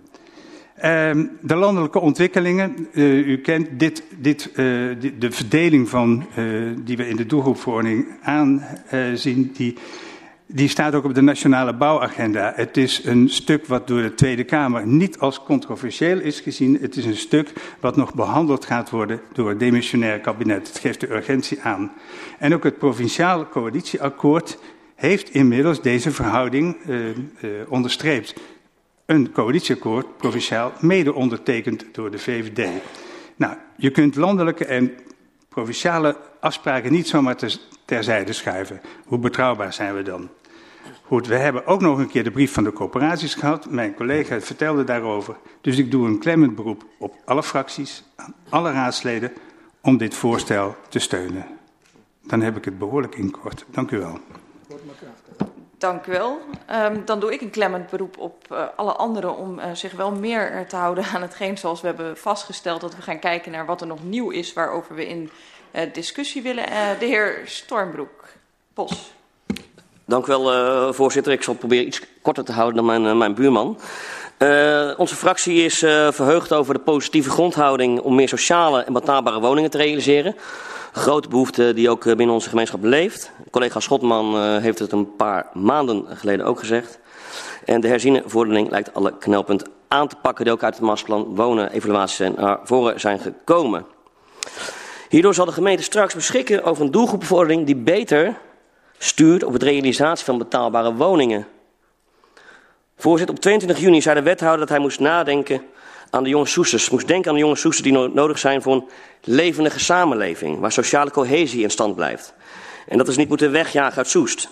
Uh, 0.77 1.11
de 1.41 1.55
landelijke 1.55 1.99
ontwikkelingen, 1.99 2.87
uh, 2.91 3.27
u 3.27 3.37
kent 3.37 3.67
dit, 3.79 4.03
dit, 4.17 4.49
uh, 4.49 4.55
de 5.19 5.31
verdeling 5.31 5.89
van, 5.89 6.25
uh, 6.37 6.71
die 6.83 6.97
we 6.97 7.07
in 7.07 7.15
de 7.15 7.25
doelgroepverordening 7.25 8.05
aanzien, 8.21 9.51
die 9.53 9.77
die 10.53 10.67
staat 10.67 10.95
ook 10.95 11.03
op 11.03 11.15
de 11.15 11.21
nationale 11.21 11.73
bouwagenda. 11.73 12.53
Het 12.55 12.77
is 12.77 13.05
een 13.05 13.29
stuk 13.29 13.65
wat 13.65 13.87
door 13.87 14.01
de 14.01 14.13
Tweede 14.13 14.43
Kamer 14.43 14.87
niet 14.87 15.19
als 15.19 15.43
controversieel 15.43 16.19
is 16.19 16.39
gezien. 16.39 16.77
Het 16.81 16.95
is 16.95 17.05
een 17.05 17.17
stuk 17.17 17.53
wat 17.79 17.95
nog 17.95 18.13
behandeld 18.13 18.65
gaat 18.65 18.89
worden 18.89 19.21
door 19.33 19.49
het 19.49 19.59
demissionaire 19.59 20.19
kabinet. 20.19 20.67
Het 20.67 20.79
geeft 20.79 20.99
de 20.99 21.13
urgentie 21.13 21.61
aan. 21.61 21.91
En 22.39 22.53
ook 22.53 22.63
het 22.63 22.77
provinciale 22.77 23.49
coalitieakkoord 23.49 24.57
heeft 25.01 25.33
inmiddels 25.33 25.81
deze 25.81 26.11
verhouding 26.11 26.77
uh, 26.85 27.07
uh, 27.07 27.15
onderstreept. 27.67 28.33
Een 29.05 29.31
coalitieakkoord, 29.31 30.17
provinciaal, 30.17 30.73
mede 30.79 31.13
ondertekend 31.13 31.85
door 31.91 32.11
de 32.11 32.19
VVD. 32.19 32.69
Nou, 33.35 33.55
je 33.77 33.91
kunt 33.91 34.15
landelijke 34.15 34.65
en 34.65 34.91
provinciale 35.49 36.17
afspraken 36.39 36.91
niet 36.91 37.07
zomaar 37.07 37.35
terzijde 37.85 38.33
schuiven. 38.33 38.81
Hoe 39.05 39.19
betrouwbaar 39.19 39.73
zijn 39.73 39.95
we 39.95 40.01
dan? 40.01 40.29
Goed, 41.03 41.27
we 41.27 41.35
hebben 41.35 41.65
ook 41.65 41.81
nog 41.81 41.97
een 41.97 42.07
keer 42.07 42.23
de 42.23 42.31
brief 42.31 42.53
van 42.53 42.63
de 42.63 42.73
coöperaties 42.73 43.33
gehad. 43.33 43.69
Mijn 43.69 43.93
collega 43.93 44.41
vertelde 44.41 44.83
daarover. 44.83 45.35
Dus 45.61 45.77
ik 45.77 45.91
doe 45.91 46.07
een 46.07 46.19
klemmend 46.19 46.55
beroep 46.55 46.85
op 46.97 47.15
alle 47.25 47.43
fracties, 47.43 48.03
aan 48.15 48.33
alle 48.49 48.71
raadsleden, 48.71 49.31
om 49.81 49.97
dit 49.97 50.15
voorstel 50.15 50.75
te 50.89 50.99
steunen. 50.99 51.45
Dan 52.23 52.41
heb 52.41 52.57
ik 52.57 52.65
het 52.65 52.77
behoorlijk 52.77 53.15
in 53.15 53.31
kort. 53.31 53.65
Dank 53.71 53.91
u 53.91 53.97
wel. 53.97 54.19
Dank 55.81 56.05
u 56.05 56.11
wel. 56.11 56.39
Um, 56.71 57.05
dan 57.05 57.19
doe 57.19 57.33
ik 57.33 57.41
een 57.41 57.49
klemmend 57.49 57.89
beroep 57.89 58.17
op 58.17 58.45
uh, 58.51 58.63
alle 58.75 58.91
anderen 58.91 59.37
om 59.37 59.59
uh, 59.59 59.65
zich 59.73 59.91
wel 59.91 60.11
meer 60.11 60.65
te 60.67 60.75
houden 60.75 61.03
aan 61.13 61.21
hetgeen 61.21 61.57
zoals 61.57 61.81
we 61.81 61.87
hebben 61.87 62.17
vastgesteld. 62.17 62.81
Dat 62.81 62.95
we 62.95 63.01
gaan 63.01 63.19
kijken 63.19 63.51
naar 63.51 63.65
wat 63.65 63.81
er 63.81 63.87
nog 63.87 64.03
nieuw 64.03 64.29
is 64.29 64.53
waarover 64.53 64.95
we 64.95 65.07
in 65.07 65.29
uh, 65.71 65.81
discussie 65.93 66.41
willen. 66.41 66.65
de 66.99 67.05
heer 67.05 67.41
Stormbroek, 67.45 68.25
Bos. 68.73 69.13
Dank 70.05 70.25
u 70.25 70.27
wel, 70.27 70.93
voorzitter. 70.93 71.33
Ik 71.33 71.43
zal 71.43 71.53
proberen 71.53 71.87
iets 71.87 72.01
korter 72.21 72.43
te 72.43 72.51
houden 72.51 72.75
dan 72.75 72.85
mijn, 72.85 73.17
mijn 73.17 73.33
buurman. 73.33 73.77
Uh, 74.43 74.91
onze 74.97 75.15
fractie 75.15 75.63
is 75.63 75.77
verheugd 76.09 76.53
over 76.53 76.73
de 76.73 76.79
positieve 76.79 77.29
grondhouding 77.29 77.99
om 77.99 78.15
meer 78.15 78.27
sociale 78.27 78.83
en 78.83 78.93
betaalbare 78.93 79.39
woningen 79.39 79.69
te 79.69 79.77
realiseren. 79.77 80.35
Grote 80.91 81.27
behoefte 81.27 81.73
die 81.73 81.89
ook 81.89 82.03
binnen 82.03 82.29
onze 82.29 82.49
gemeenschap 82.49 82.83
leeft. 82.83 83.31
Collega 83.51 83.79
Schotman 83.79 84.41
heeft 84.61 84.79
het 84.79 84.91
een 84.91 85.15
paar 85.15 85.47
maanden 85.53 86.05
geleden 86.07 86.45
ook 86.45 86.59
gezegd. 86.59 86.99
En 87.65 87.81
de 87.81 87.87
herziene 87.87 88.23
verordening 88.25 88.69
lijkt 88.69 88.93
alle 88.93 89.17
knelpunten 89.17 89.67
aan 89.87 90.07
te 90.07 90.15
pakken 90.21 90.45
die 90.45 90.53
ook 90.53 90.63
uit 90.63 90.75
het 90.75 90.83
masterplan 90.83 91.35
wonen 91.35 91.71
evaluaties 91.71 92.29
naar 92.35 92.59
voren 92.63 92.99
zijn 92.99 93.19
gekomen. 93.19 93.85
Hierdoor 95.09 95.33
zal 95.33 95.45
de 95.45 95.51
gemeente 95.51 95.83
straks 95.83 96.15
beschikken 96.15 96.63
over 96.63 96.83
een 96.83 96.91
doelgroepenverordening 96.91 97.65
die 97.65 97.75
beter 97.75 98.37
stuurt 98.97 99.43
op 99.43 99.53
het 99.53 99.63
realisatie 99.63 100.25
van 100.25 100.37
betaalbare 100.37 100.93
woningen. 100.93 101.47
Voorzitter, 103.01 103.35
op 103.35 103.41
22 103.41 103.79
juni 103.79 104.01
zei 104.01 104.15
de 104.15 104.21
wethouder 104.21 104.59
dat 104.59 104.69
hij 104.69 104.79
moest 104.79 104.99
nadenken 104.99 105.61
aan 106.09 106.23
de 106.23 106.29
jonge 106.29 106.45
soesters. 106.45 106.89
Moest 106.89 107.07
denken 107.07 107.29
aan 107.29 107.35
de 107.35 107.41
jonge 107.41 107.55
soesters 107.55 107.91
die 107.91 108.09
nodig 108.09 108.39
zijn 108.39 108.61
voor 108.61 108.73
een 108.73 108.89
levendige 109.21 109.79
samenleving, 109.79 110.59
waar 110.59 110.71
sociale 110.71 111.11
cohesie 111.11 111.63
in 111.63 111.69
stand 111.69 111.95
blijft. 111.95 112.33
En 112.87 112.97
dat 112.97 113.07
is 113.07 113.17
niet 113.17 113.29
moeten 113.29 113.51
wegjagen 113.51 113.97
uit 113.97 114.07
Soest. 114.07 114.49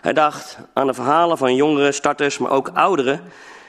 Hij 0.00 0.12
dacht 0.12 0.58
aan 0.72 0.86
de 0.86 0.94
verhalen 0.94 1.38
van 1.38 1.54
jongeren, 1.54 1.94
starters, 1.94 2.38
maar 2.38 2.50
ook 2.50 2.70
ouderen 2.74 3.20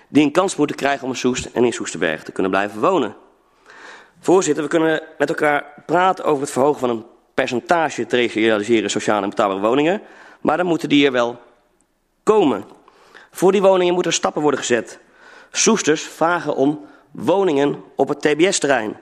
die 0.07 0.23
een 0.23 0.31
kans 0.31 0.55
moeten 0.55 0.75
krijgen 0.75 1.03
om 1.03 1.09
in 1.09 1.17
Soest 1.17 1.45
en 1.45 1.63
in 1.63 1.73
Soesterberg 1.73 2.23
te 2.23 2.31
kunnen 2.31 2.51
blijven 2.51 2.79
wonen. 2.81 3.15
Voorzitter, 4.19 4.63
we 4.63 4.69
kunnen 4.69 5.01
met 5.17 5.29
elkaar 5.29 5.65
praten 5.85 6.25
over 6.25 6.41
het 6.41 6.51
verhogen 6.51 6.79
van 6.79 6.89
een 6.89 7.05
percentage 7.33 8.05
te 8.05 8.15
realiseren 8.15 8.89
sociale 8.89 9.23
en 9.23 9.29
betaalbare 9.29 9.59
woningen. 9.59 10.01
Maar 10.41 10.57
dan 10.57 10.65
moeten 10.65 10.89
die 10.89 11.05
er 11.05 11.11
wel 11.11 11.39
komen. 12.23 12.76
Voor 13.31 13.51
die 13.51 13.61
woningen 13.61 13.93
moeten 13.93 14.11
er 14.11 14.17
stappen 14.17 14.41
worden 14.41 14.59
gezet. 14.59 14.99
Soesters 15.51 16.01
vragen 16.01 16.55
om 16.55 16.85
woningen 17.11 17.83
op 17.95 18.07
het 18.07 18.21
TBS-terrein. 18.21 18.99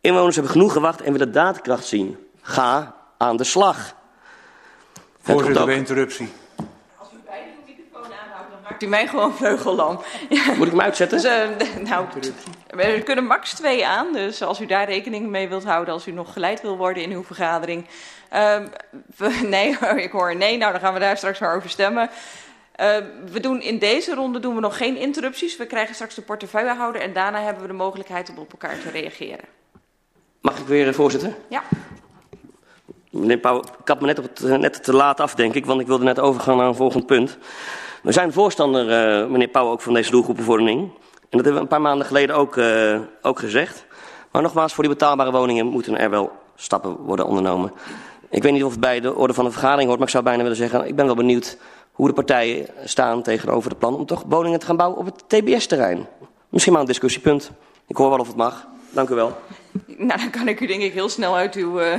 Inwoners 0.00 0.34
hebben 0.34 0.52
genoeg 0.52 0.72
gewacht 0.72 1.00
en 1.00 1.12
willen 1.12 1.32
daadkracht 1.32 1.86
zien. 1.86 2.16
Ga 2.42 2.94
aan 3.18 3.36
de 3.36 3.44
slag. 3.44 3.94
Voorzitter, 5.20 5.66
de 5.66 5.74
interruptie 5.74 6.28
maakt 8.78 8.82
u 8.82 8.86
mij 8.86 9.06
gewoon 9.06 9.34
vleugellam. 9.34 10.00
Moet 10.56 10.66
ik 10.66 10.72
hem 10.72 10.80
uitzetten? 10.80 11.22
Dus, 11.22 11.30
uh, 11.30 11.86
nou, 11.88 12.06
er 12.76 13.02
kunnen 13.02 13.24
max 13.24 13.52
twee 13.52 13.86
aan. 13.86 14.12
Dus 14.12 14.42
als 14.42 14.60
u 14.60 14.66
daar 14.66 14.86
rekening 14.86 15.28
mee 15.28 15.48
wilt 15.48 15.64
houden, 15.64 15.94
als 15.94 16.06
u 16.06 16.12
nog 16.12 16.32
geleid 16.32 16.62
wil 16.62 16.76
worden 16.76 17.02
in 17.02 17.10
uw 17.10 17.24
vergadering. 17.24 17.86
Uh, 18.34 18.56
we, 19.16 19.40
nee, 19.42 19.78
ik 20.06 20.10
hoor 20.10 20.36
nee. 20.36 20.56
Nou, 20.56 20.72
dan 20.72 20.80
gaan 20.80 20.94
we 20.94 21.00
daar 21.00 21.16
straks 21.16 21.38
maar 21.38 21.56
over 21.56 21.70
stemmen. 21.70 22.10
Uh, 22.80 22.96
we 23.32 23.40
doen 23.40 23.60
in 23.60 23.78
deze 23.78 24.14
ronde 24.14 24.40
doen 24.40 24.54
we 24.54 24.60
nog 24.60 24.76
geen 24.76 24.96
interrupties. 24.96 25.56
We 25.56 25.66
krijgen 25.66 25.94
straks 25.94 26.14
de 26.14 26.22
portefeuillehouder 26.22 27.00
en 27.00 27.12
daarna 27.12 27.40
hebben 27.40 27.62
we 27.62 27.68
de 27.68 27.74
mogelijkheid 27.74 28.30
om 28.30 28.38
op 28.38 28.52
elkaar 28.52 28.78
te 28.78 28.90
reageren. 28.90 29.44
Mag 30.40 30.58
ik 30.58 30.66
weer, 30.66 30.94
voorzitter? 30.94 31.34
Ja. 31.48 31.62
Meneer 33.10 33.38
Pauw, 33.38 33.58
ik 33.58 33.88
had 33.88 34.00
me 34.00 34.06
net, 34.06 34.18
op 34.18 34.24
het, 34.24 34.60
net 34.60 34.84
te 34.84 34.92
laat 34.92 35.20
af, 35.20 35.34
denk 35.34 35.54
ik, 35.54 35.66
want 35.66 35.80
ik 35.80 35.86
wilde 35.86 36.04
net 36.04 36.18
overgaan 36.18 36.56
naar 36.56 36.66
een 36.66 36.74
volgend 36.74 37.06
punt. 37.06 37.38
We 38.02 38.12
zijn 38.12 38.32
voorstander, 38.32 38.84
uh, 39.22 39.30
meneer 39.30 39.48
Pauw, 39.48 39.70
ook 39.70 39.80
van 39.80 39.94
deze 39.94 40.10
doelgroepenvorming. 40.10 40.80
En 40.80 40.90
dat 41.30 41.44
hebben 41.44 41.54
we 41.54 41.60
een 41.60 41.68
paar 41.68 41.80
maanden 41.80 42.06
geleden 42.06 42.36
ook, 42.36 42.56
uh, 42.56 43.00
ook 43.22 43.38
gezegd. 43.38 43.86
Maar 44.32 44.42
nogmaals, 44.42 44.74
voor 44.74 44.84
die 44.84 44.92
betaalbare 44.92 45.30
woningen 45.30 45.66
moeten 45.66 45.98
er 45.98 46.10
wel 46.10 46.32
stappen 46.56 46.96
worden 46.96 47.26
ondernomen. 47.26 47.72
Ik 48.30 48.42
weet 48.42 48.52
niet 48.52 48.64
of 48.64 48.70
het 48.70 48.80
bij 48.80 49.00
de 49.00 49.14
orde 49.14 49.34
van 49.34 49.44
de 49.44 49.50
vergadering 49.50 49.86
hoort, 49.86 49.98
maar 49.98 50.08
ik 50.08 50.12
zou 50.12 50.24
bijna 50.24 50.42
willen 50.42 50.56
zeggen... 50.56 50.86
ik 50.86 50.96
ben 50.96 51.06
wel 51.06 51.14
benieuwd 51.14 51.58
hoe 51.98 52.08
de 52.08 52.14
partijen 52.14 52.66
staan 52.84 53.22
tegenover 53.22 53.70
het 53.70 53.78
plan... 53.78 53.94
om 53.94 54.06
toch 54.06 54.24
woningen 54.26 54.58
te 54.58 54.66
gaan 54.66 54.76
bouwen 54.76 54.98
op 54.98 55.04
het 55.04 55.24
TBS-terrein. 55.26 56.06
Misschien 56.48 56.72
maar 56.72 56.82
een 56.82 56.88
discussiepunt. 56.88 57.50
Ik 57.86 57.96
hoor 57.96 58.10
wel 58.10 58.18
of 58.18 58.26
het 58.26 58.36
mag. 58.36 58.66
Dank 58.90 59.08
u 59.08 59.14
wel. 59.14 59.36
Nou, 59.86 60.20
dan 60.20 60.30
kan 60.30 60.48
ik 60.48 60.60
u 60.60 60.66
denk 60.66 60.82
ik 60.82 60.92
heel 60.92 61.08
snel 61.08 61.36
uit 61.36 61.54
uw... 61.54 61.80
Uh 61.80 61.94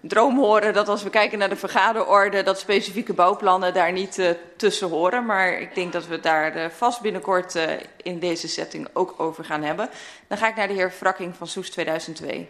droom 0.00 0.38
horen 0.38 0.72
dat 0.72 0.88
als 0.88 1.02
we 1.02 1.10
kijken 1.10 1.38
naar 1.38 1.48
de 1.48 1.56
vergaderorde, 1.56 2.42
dat 2.42 2.58
specifieke 2.58 3.12
bouwplannen 3.12 3.74
daar 3.74 3.92
niet 3.92 4.18
uh, 4.18 4.30
tussen 4.56 4.88
horen. 4.88 5.26
Maar 5.26 5.60
ik 5.60 5.74
denk 5.74 5.92
dat 5.92 6.06
we 6.06 6.20
daar 6.20 6.56
uh, 6.56 6.64
vast 6.76 7.00
binnenkort 7.00 7.56
uh, 7.56 7.62
in 8.02 8.18
deze 8.18 8.48
setting 8.48 8.88
ook 8.92 9.14
over 9.16 9.44
gaan 9.44 9.62
hebben. 9.62 9.88
Dan 10.28 10.38
ga 10.38 10.48
ik 10.48 10.56
naar 10.56 10.68
de 10.68 10.74
heer 10.74 10.90
Frakking 10.90 11.34
van 11.36 11.46
Soes 11.46 11.70
2002. 11.70 12.48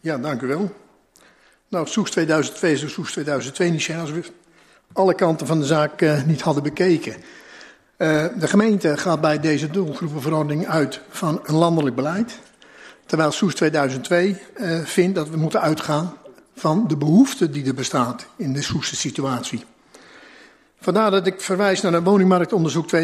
Ja, 0.00 0.18
dank 0.18 0.42
u 0.42 0.46
wel. 0.46 0.72
Nou, 1.68 1.86
Soes 1.86 2.10
2002 2.10 2.72
is 2.72 2.92
Soes 2.92 3.12
2002 3.12 3.70
niet 3.70 3.82
zijn 3.82 3.98
als 4.00 4.10
we 4.10 4.32
alle 4.96 5.14
kanten 5.14 5.46
van 5.46 5.58
de 5.58 5.66
zaak 5.66 6.24
niet 6.26 6.40
hadden 6.40 6.62
bekeken. 6.62 7.14
de 7.96 8.46
gemeente 8.46 8.96
gaat 8.96 9.20
bij 9.20 9.40
deze 9.40 9.70
doelgroepenverordening 9.70 10.66
uit 10.66 11.00
van 11.08 11.40
een 11.44 11.54
landelijk 11.54 11.96
beleid. 11.96 12.38
Terwijl 13.06 13.30
Soes 13.30 13.54
2002 13.54 14.36
vindt 14.84 15.14
dat 15.14 15.28
we 15.28 15.36
moeten 15.36 15.60
uitgaan 15.60 16.16
van 16.54 16.84
de 16.88 16.96
behoefte 16.96 17.50
die 17.50 17.66
er 17.66 17.74
bestaat 17.74 18.26
in 18.36 18.52
de 18.52 18.62
Soeste 18.62 18.96
situatie. 18.96 19.64
Vandaar 20.80 21.10
dat 21.10 21.26
ik 21.26 21.40
verwijs 21.40 21.80
naar 21.80 21.92
het 21.92 22.04
woningmarktonderzoek 22.04 22.86
2023-2040 22.86 22.98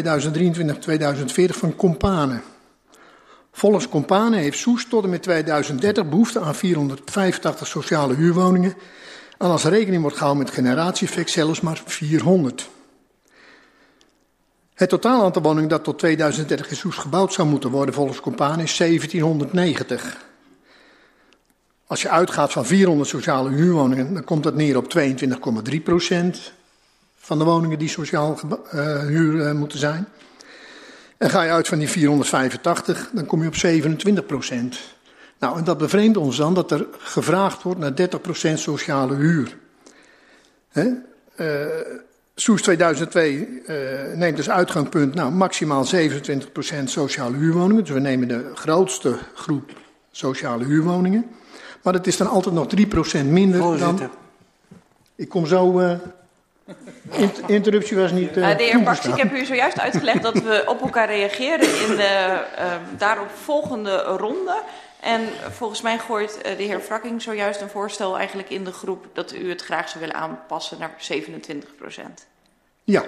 van 1.45 1.75
Compane. 1.75 2.41
Volgens 3.51 3.89
Compane 3.89 4.37
heeft 4.37 4.57
Soest 4.57 4.89
tot 4.89 5.03
en 5.03 5.09
met 5.09 5.23
2030 5.23 6.09
behoefte 6.09 6.39
aan 6.39 6.55
485 6.55 7.67
sociale 7.67 8.15
huurwoningen. 8.15 8.73
En 9.43 9.49
als 9.49 9.63
rekening 9.63 10.01
wordt 10.01 10.17
gehouden 10.17 10.43
met 10.43 10.53
generatieeffect 10.53 11.29
zelfs 11.29 11.61
maar 11.61 11.81
400. 11.85 12.69
Het 14.73 14.89
totaal 14.89 15.23
aantal 15.23 15.41
woningen 15.41 15.69
dat 15.69 15.83
tot 15.83 15.99
2030 15.99 16.83
in 16.83 16.91
gebouwd 16.91 17.33
zou 17.33 17.47
moeten 17.47 17.69
worden 17.69 17.95
volgens 17.95 18.19
Compane 18.19 18.63
is 18.63 18.77
1790. 18.77 20.17
Als 21.87 22.01
je 22.01 22.09
uitgaat 22.09 22.51
van 22.51 22.65
400 22.65 23.09
sociale 23.09 23.49
huurwoningen, 23.49 24.13
dan 24.13 24.23
komt 24.23 24.43
dat 24.43 24.55
neer 24.55 24.77
op 24.77 24.93
22,3 25.71 25.83
procent 25.83 26.51
van 27.15 27.37
de 27.37 27.43
woningen 27.43 27.79
die 27.79 27.89
sociaal 27.89 28.39
uh, 28.73 28.99
huur 28.99 29.33
uh, 29.33 29.51
moeten 29.51 29.79
zijn. 29.79 30.07
En 31.17 31.29
ga 31.29 31.41
je 31.41 31.51
uit 31.51 31.67
van 31.67 31.79
die 31.79 31.89
485, 31.89 33.09
dan 33.13 33.25
kom 33.25 33.41
je 33.41 33.47
op 33.47 33.55
27 33.55 34.25
procent. 34.25 34.92
Nou, 35.43 35.57
en 35.57 35.63
dat 35.63 35.77
bevreemdt 35.77 36.17
ons 36.17 36.37
dan 36.37 36.53
dat 36.53 36.71
er 36.71 36.87
gevraagd 36.97 37.63
wordt 37.63 37.79
naar 37.79 37.95
30 37.95 38.21
procent 38.21 38.59
sociale 38.59 39.15
huur. 39.15 39.57
Hè? 40.69 40.89
Uh, 41.37 41.67
Soes 42.35 42.61
2002 42.61 43.61
uh, 43.65 43.77
neemt 44.15 44.37
als 44.37 44.49
uitgangspunt 44.49 45.13
nou, 45.15 45.31
maximaal 45.31 45.83
27 45.83 46.51
procent 46.51 46.89
sociale 46.89 47.37
huurwoningen. 47.37 47.83
Dus 47.83 47.93
we 47.93 47.99
nemen 47.99 48.27
de 48.27 48.51
grootste 48.53 49.17
groep 49.33 49.71
sociale 50.11 50.65
huurwoningen. 50.65 51.25
Maar 51.81 51.93
het 51.93 52.07
is 52.07 52.17
dan 52.17 52.27
altijd 52.27 52.55
nog 52.55 52.67
3 52.67 52.87
procent 52.87 53.29
minder 53.29 53.59
Voorzitter. 53.59 53.97
dan... 53.97 54.09
Ik 55.15 55.29
kom 55.29 55.45
zo... 55.45 55.79
Uh, 55.79 55.91
interruptie 57.47 57.97
was 57.97 58.11
niet. 58.11 58.37
Uh, 58.37 58.57
de 58.57 58.63
heer 58.63 58.83
Baks, 58.83 59.05
ik 59.05 59.17
heb 59.17 59.33
u 59.33 59.45
zojuist 59.45 59.79
uitgelegd 59.79 60.21
dat 60.21 60.33
we 60.33 60.63
op 60.65 60.81
elkaar 60.81 61.07
reageren 61.07 61.67
in 61.89 61.95
de 61.95 62.43
uh, 62.59 62.73
daarop 62.97 63.29
volgende 63.43 63.97
ronde. 63.97 64.61
En 65.03 65.21
volgens 65.51 65.81
mij 65.81 65.99
gooit 65.99 66.37
uh, 66.37 66.57
de 66.57 66.63
heer 66.63 66.79
Frakking 66.79 67.21
zojuist 67.21 67.61
een 67.61 67.69
voorstel 67.69 68.17
eigenlijk 68.17 68.49
in 68.49 68.63
de 68.63 68.71
groep 68.71 69.05
dat 69.13 69.33
u 69.33 69.49
het 69.49 69.61
graag 69.61 69.89
zou 69.89 69.99
willen 69.99 70.21
aanpassen 70.21 70.79
naar 70.79 70.93
27 70.97 71.75
procent. 71.75 72.25
Ja. 72.83 73.03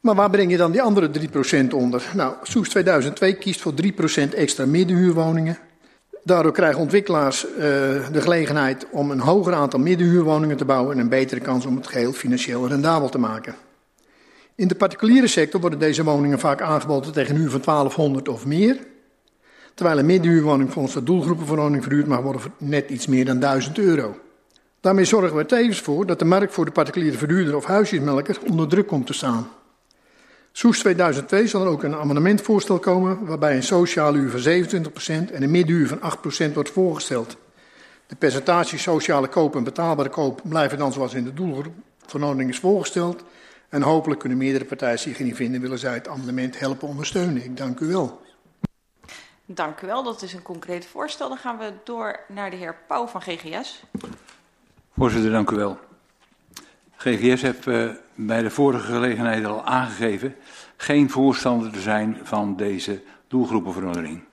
Maar 0.00 0.14
waar 0.14 0.30
breng 0.30 0.50
je 0.50 0.56
dan 0.56 0.72
die 0.72 0.82
andere 0.82 1.10
3 1.10 1.28
procent 1.28 1.72
onder? 1.72 2.10
Nou, 2.14 2.34
Soes 2.42 2.68
2002 2.68 3.34
kiest 3.34 3.60
voor 3.60 3.74
3 3.74 3.92
procent 3.92 4.34
extra 4.34 4.66
middenhuurwoningen. 4.66 5.58
Daardoor 6.24 6.52
krijgen 6.52 6.80
ontwikkelaars 6.80 7.46
uh, 7.46 7.58
de 8.12 8.20
gelegenheid 8.20 8.86
om 8.90 9.10
een 9.10 9.20
hoger 9.20 9.54
aantal 9.54 9.80
middenhuurwoningen 9.80 10.56
te 10.56 10.64
bouwen 10.64 10.94
en 10.94 11.00
een 11.00 11.08
betere 11.08 11.40
kans 11.40 11.66
om 11.66 11.76
het 11.76 11.86
geheel 11.86 12.12
financieel 12.12 12.68
rendabel 12.68 13.08
te 13.08 13.18
maken. 13.18 13.54
In 14.54 14.68
de 14.68 14.74
particuliere 14.74 15.26
sector 15.26 15.60
worden 15.60 15.78
deze 15.78 16.04
woningen 16.04 16.38
vaak 16.38 16.60
aangeboden 16.60 17.12
tegen 17.12 17.34
een 17.34 17.40
huur 17.40 17.50
van 17.50 17.60
1200 17.64 18.28
of 18.28 18.46
meer. 18.46 18.90
Terwijl 19.74 19.98
een 19.98 20.06
middenhuurwoning 20.06 20.72
volgens 20.72 20.94
de 20.94 21.02
doelgroepenverordening 21.02 21.82
verhuurd 21.82 22.06
mag 22.06 22.20
worden 22.20 22.40
voor 22.40 22.50
net 22.58 22.90
iets 22.90 23.06
meer 23.06 23.24
dan 23.24 23.40
1000 23.40 23.78
euro. 23.78 24.16
Daarmee 24.80 25.04
zorgen 25.04 25.36
we 25.36 25.46
tevens 25.46 25.80
voor 25.80 26.06
dat 26.06 26.18
de 26.18 26.24
markt 26.24 26.52
voor 26.52 26.64
de 26.64 26.70
particuliere 26.70 27.16
verhuurder 27.16 27.56
of 27.56 27.64
huisjesmelker 27.64 28.38
onder 28.50 28.68
druk 28.68 28.86
komt 28.86 29.06
te 29.06 29.12
staan. 29.12 29.48
Soes 30.52 30.78
2002 30.78 31.46
zal 31.46 31.62
er 31.62 31.68
ook 31.68 31.82
een 31.82 31.94
amendementvoorstel 31.94 32.78
komen 32.78 33.26
waarbij 33.26 33.56
een 33.56 33.62
sociale 33.62 34.18
huur 34.18 34.30
van 34.30 34.90
27% 35.30 35.32
en 35.32 35.42
een 35.42 35.50
middenhuur 35.50 35.88
van 35.88 36.00
8% 36.50 36.52
wordt 36.52 36.70
voorgesteld. 36.70 37.36
De 38.06 38.16
percentaties 38.16 38.82
sociale 38.82 39.28
koop 39.28 39.56
en 39.56 39.64
betaalbare 39.64 40.08
koop 40.08 40.40
blijven 40.44 40.78
dan 40.78 40.92
zoals 40.92 41.14
in 41.14 41.24
de 41.24 41.34
doelgroepverordening 41.34 42.50
is 42.50 42.58
voorgesteld. 42.58 43.22
En 43.68 43.82
hopelijk 43.82 44.20
kunnen 44.20 44.38
meerdere 44.38 44.64
partijen 44.64 44.98
zich 44.98 45.16
hierin 45.16 45.34
vinden 45.34 45.60
willen 45.60 45.78
zij 45.78 45.94
het 45.94 46.08
amendement 46.08 46.58
helpen 46.58 46.88
ondersteunen. 46.88 47.44
Ik 47.44 47.56
dank 47.56 47.80
u 47.80 47.86
wel. 47.86 48.20
Dank 49.46 49.80
u 49.80 49.86
wel, 49.86 50.02
dat 50.02 50.22
is 50.22 50.32
een 50.32 50.42
concreet 50.42 50.86
voorstel. 50.86 51.28
Dan 51.28 51.38
gaan 51.38 51.58
we 51.58 51.72
door 51.84 52.20
naar 52.28 52.50
de 52.50 52.56
heer 52.56 52.76
Pauw 52.86 53.06
van 53.06 53.22
GGS. 53.22 53.82
Voorzitter, 54.96 55.30
dank 55.30 55.50
u 55.50 55.56
wel. 55.56 55.78
GGS 56.96 57.42
heeft 57.42 57.66
uh, 57.66 57.90
bij 58.14 58.42
de 58.42 58.50
vorige 58.50 58.92
gelegenheid 58.92 59.44
al 59.44 59.64
aangegeven 59.64 60.36
geen 60.76 61.10
voorstander 61.10 61.72
te 61.72 61.80
zijn 61.80 62.18
van 62.22 62.56
deze 62.56 63.02
doelgroepenverandering. 63.28 64.24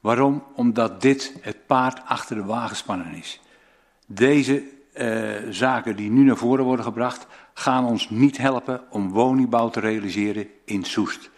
Waarom? 0.00 0.44
Omdat 0.54 1.00
dit 1.02 1.32
het 1.40 1.66
paard 1.66 2.00
achter 2.04 2.36
de 2.36 2.44
wagen 2.44 2.76
spannen 2.76 3.14
is. 3.14 3.40
Deze 4.06 4.62
uh, 4.94 5.34
zaken 5.50 5.96
die 5.96 6.10
nu 6.10 6.24
naar 6.24 6.36
voren 6.36 6.64
worden 6.64 6.84
gebracht, 6.84 7.26
gaan 7.54 7.84
ons 7.84 8.10
niet 8.10 8.38
helpen 8.38 8.80
om 8.90 9.10
woningbouw 9.10 9.68
te 9.68 9.80
realiseren 9.80 10.48
in 10.64 10.84
Soest. 10.84 11.30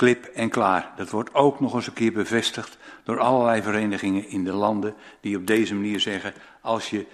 Klip 0.00 0.24
en 0.24 0.48
klaar. 0.48 0.92
Dat 0.96 1.10
wordt 1.10 1.34
ook 1.34 1.60
nog 1.60 1.74
eens 1.74 1.86
een 1.86 1.92
keer 1.92 2.12
bevestigd 2.12 2.78
door 3.02 3.18
allerlei 3.18 3.62
verenigingen 3.62 4.28
in 4.28 4.44
de 4.44 4.52
landen 4.52 4.94
die 5.20 5.36
op 5.36 5.46
deze 5.46 5.74
manier 5.74 6.00
zeggen: 6.00 6.32
als 6.60 6.90
je 6.90 7.06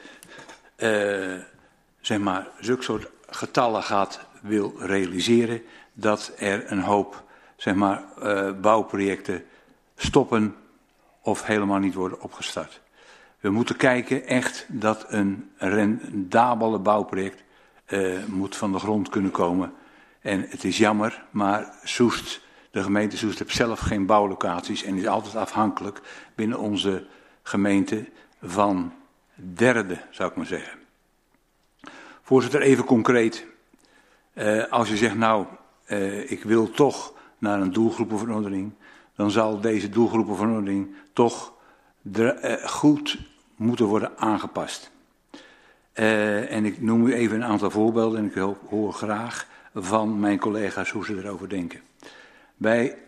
uh, 0.77 1.43
zeg 2.01 2.19
maar 2.19 2.49
zulke 2.61 2.83
soort 2.83 3.09
getallen 3.29 3.83
gaat 3.83 4.21
wil 4.41 4.75
realiseren, 4.79 5.63
dat 5.93 6.33
er 6.39 6.73
een 6.73 6.81
hoop 6.81 7.25
zeg 7.57 7.75
maar, 7.75 8.05
uh, 8.23 8.51
bouwprojecten 8.61 9.45
stoppen 9.97 10.57
of 11.21 11.43
helemaal 11.43 11.79
niet 11.79 11.95
worden 11.95 12.21
opgestart. 12.21 12.81
We 13.41 13.51
moeten 13.51 13.77
kijken 13.77 14.27
echt 14.27 14.67
dat 14.69 15.07
een 15.09 15.51
rendabele 15.57 16.79
bouwproject 16.79 17.43
uh, 17.89 18.25
moet 18.27 18.57
van 18.57 18.73
de 18.73 18.79
grond 18.79 19.09
kunnen 19.09 19.31
komen. 19.31 19.73
En 20.21 20.47
het 20.49 20.65
is 20.65 20.79
jammer, 20.79 21.25
maar 21.31 21.75
Soest, 21.85 22.45
de 22.77 22.83
gemeente 22.83 23.17
Soest 23.17 23.39
heeft 23.39 23.55
zelf 23.55 23.81
geen 23.81 24.07
bouwlocaties 24.07 24.83
en 24.83 24.97
is 24.97 25.07
altijd 25.07 25.37
afhankelijk 25.37 26.01
binnen 26.35 26.59
onze 26.59 27.07
gemeente 27.43 28.09
van 28.43 28.93
derde, 29.35 29.99
zou 30.11 30.31
ik 30.31 30.37
maar 30.37 30.47
zeggen. 30.47 30.79
Voorzitter, 32.23 32.61
even 32.61 32.85
concreet. 32.85 33.47
Uh, 34.35 34.65
als 34.71 34.89
je 34.89 34.97
zegt, 34.97 35.15
nou, 35.15 35.47
uh, 35.89 36.31
ik 36.31 36.43
wil 36.43 36.71
toch 36.71 37.13
naar 37.39 37.61
een 37.61 37.73
doelgroepenverordening, 37.73 38.73
dan 39.15 39.31
zal 39.31 39.61
deze 39.61 39.89
doelgroepenverordening 39.89 40.95
toch 41.13 41.53
de, 42.03 42.59
uh, 42.63 42.69
goed 42.69 43.19
moeten 43.55 43.87
worden 43.87 44.19
aangepast. 44.19 44.91
en 45.93 46.65
ik 46.65 46.83
noem 46.83 47.07
u 47.07 47.15
even 47.15 47.37
een 47.37 47.45
aantal 47.45 47.71
voorbeelden 47.71 48.19
en 48.19 48.27
ik 48.27 48.57
hoor 48.69 48.93
graag 48.93 49.47
van 49.75 50.21
mijn 50.21 50.39
collega's 50.39 50.91
hoe 50.91 51.05
ze 51.05 51.17
erover 51.17 51.49
denken. 51.49 51.86
Bij, 52.57 52.99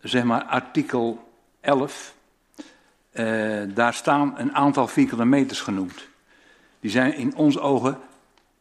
zeg 0.00 0.24
maar, 0.24 0.42
artikel 0.42 1.32
11, 1.60 2.14
daar 3.74 3.94
staan 3.94 4.38
een 4.38 4.54
aantal 4.54 4.88
vierkante 4.88 5.24
meters 5.24 5.60
genoemd 5.60 6.10
die 6.82 6.90
zijn 6.90 7.14
in 7.16 7.36
ons 7.36 7.58
ogen, 7.58 7.98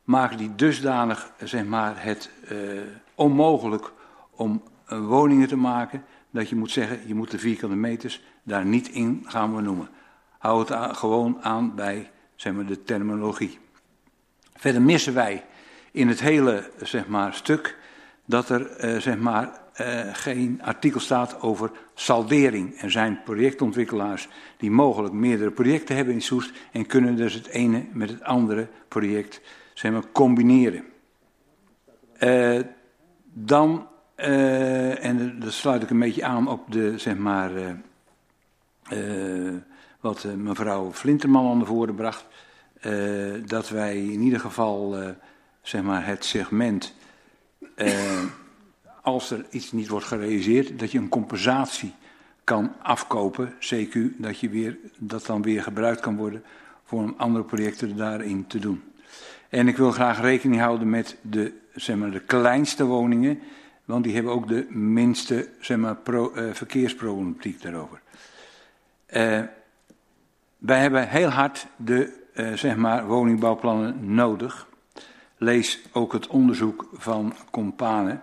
maken 0.04 0.38
die 0.38 0.56
dusdanig 0.56 1.32
zeg 1.44 1.66
maar, 1.66 2.04
het 2.04 2.30
uh, 2.52 2.82
onmogelijk 3.16 3.92
om 4.32 4.64
woningen 4.88 5.48
te 5.48 5.56
maken, 5.56 6.04
dat 6.30 6.50
je 6.50 6.56
moet 6.56 6.72
zeggen, 6.72 7.08
je 7.08 7.16
moet 7.16 7.32
de 7.32 7.40
vierkante 7.40 7.76
meters 7.76 8.22
daar 8.44 8.66
niet 8.66 8.90
in 8.90 9.26
gaan 9.28 9.56
benoemen. 9.56 9.90
Hou 10.38 10.60
het 10.60 10.98
gewoon 10.98 11.38
aan 11.42 11.76
bij 11.76 12.12
zeg 12.36 12.54
maar, 12.54 12.66
de 12.66 12.84
terminologie. 12.84 13.60
Verder 14.56 14.82
missen 14.82 15.14
wij 15.14 15.46
in 15.92 16.08
het 16.08 16.20
hele 16.20 16.72
zeg 16.82 17.08
maar, 17.08 17.34
stuk 17.34 17.78
dat 18.32 18.50
er 18.50 18.86
uh, 18.86 19.02
zeg 19.02 19.17
maar, 19.17 19.60
uh, 19.82 20.02
geen 20.12 20.62
artikel 20.63 21.00
staat 21.00 21.41
over 21.41 21.72
saldering. 21.94 22.82
Er 22.82 22.91
zijn 22.91 23.22
projectontwikkelaars 23.24 24.28
die 24.58 24.72
mogelijk 24.72 25.13
meerdere 25.13 25.52
projecten 25.52 25.96
hebben 25.96 26.13
in 26.13 26.22
Soest 26.22 26.52
en 26.72 26.86
kunnen 26.86 27.15
dus 27.15 27.34
het 27.34 27.48
ene 27.48 27.86
met 27.94 28.10
het 28.10 28.24
andere 28.24 28.67
project 28.88 29.41
zeg 29.74 29.91
maar, 29.91 30.04
combineren. 30.12 30.84
Uh, 32.20 32.60
dan, 33.34 33.88
en 34.15 35.39
dat 35.39 35.54
sluit 35.54 35.84
ik 35.84 35.89
een 35.89 36.00
beetje 36.00 36.26
aan 36.26 36.48
op 36.48 36.72
de, 36.72 36.98
zeg 36.98 37.17
maar, 37.17 37.52
wat 40.00 40.28
mevrouw 40.38 40.91
Flinterman 40.91 41.52
aan 41.52 41.60
de 41.60 41.65
voren 41.65 41.96
bracht, 41.96 42.26
dat 43.46 43.70
wij 43.70 43.98
in 43.98 44.22
ieder 44.22 44.39
geval 44.39 44.96
zeg 45.62 45.82
maar, 45.82 46.06
het 46.06 46.26
segment 46.26 46.94
als 49.02 49.32
er 49.32 49.46
iets 49.50 49.72
niet 49.72 49.88
wordt 49.88 50.06
gerealiseerd, 50.06 50.80
dat 50.80 50.91
je 50.91 50.98
een 50.98 51.10
compensatie 51.10 51.94
kan 52.44 52.74
afkopen, 52.82 53.54
CQ, 53.60 53.98
dat, 54.17 54.39
je 54.39 54.50
weer, 54.50 54.78
dat 54.98 55.26
dan 55.26 55.41
weer 55.41 55.63
gebruikt 55.63 56.00
kan 56.00 56.15
worden 56.15 56.44
voor 56.84 57.13
andere 57.17 57.44
projecten 57.44 57.98
daarin 57.98 58.48
te 58.48 58.60
doen. 58.60 58.84
En 59.50 59.67
ik 59.67 59.78
wil 59.78 59.91
graag 59.91 60.22
rekening 60.22 60.62
houden 60.62 60.89
met 60.89 61.17
de, 61.22 61.54
zeg 61.76 61.96
maar, 61.96 62.12
de 62.12 62.20
kleinste 62.20 62.86
woningen, 62.86 63.39
want 63.86 64.04
die 64.04 64.13
hebben 64.13 64.32
ook 64.32 64.48
de 64.48 64.65
minste 64.70 65.50
zeg 65.60 65.78
maar, 65.78 65.98
uh, 66.06 66.54
verkeersproblematiek 66.54 67.62
daarover. 67.62 68.02
Uh, 69.08 69.41
wij 70.58 70.80
hebben 70.80 71.10
heel 71.10 71.30
hard 71.30 71.67
de 71.76 72.20
uh, 72.34 72.54
zeg 72.54 72.76
maar, 72.76 73.06
woningbouwplannen 73.06 74.13
nodig. 74.13 74.67
Lees 75.44 75.80
ook 75.92 76.14
het 76.14 76.28
onderzoek 76.28 76.90
van 76.94 77.34
Compane. 77.52 78.20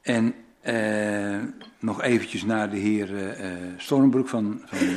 En 0.00 0.34
uh, 0.64 1.38
nog 1.78 2.02
eventjes 2.02 2.44
naar 2.44 2.70
de 2.70 2.76
heer 2.76 3.10
uh, 3.10 3.52
Stormbroek 3.76 4.28
van, 4.28 4.62
van 4.64 4.88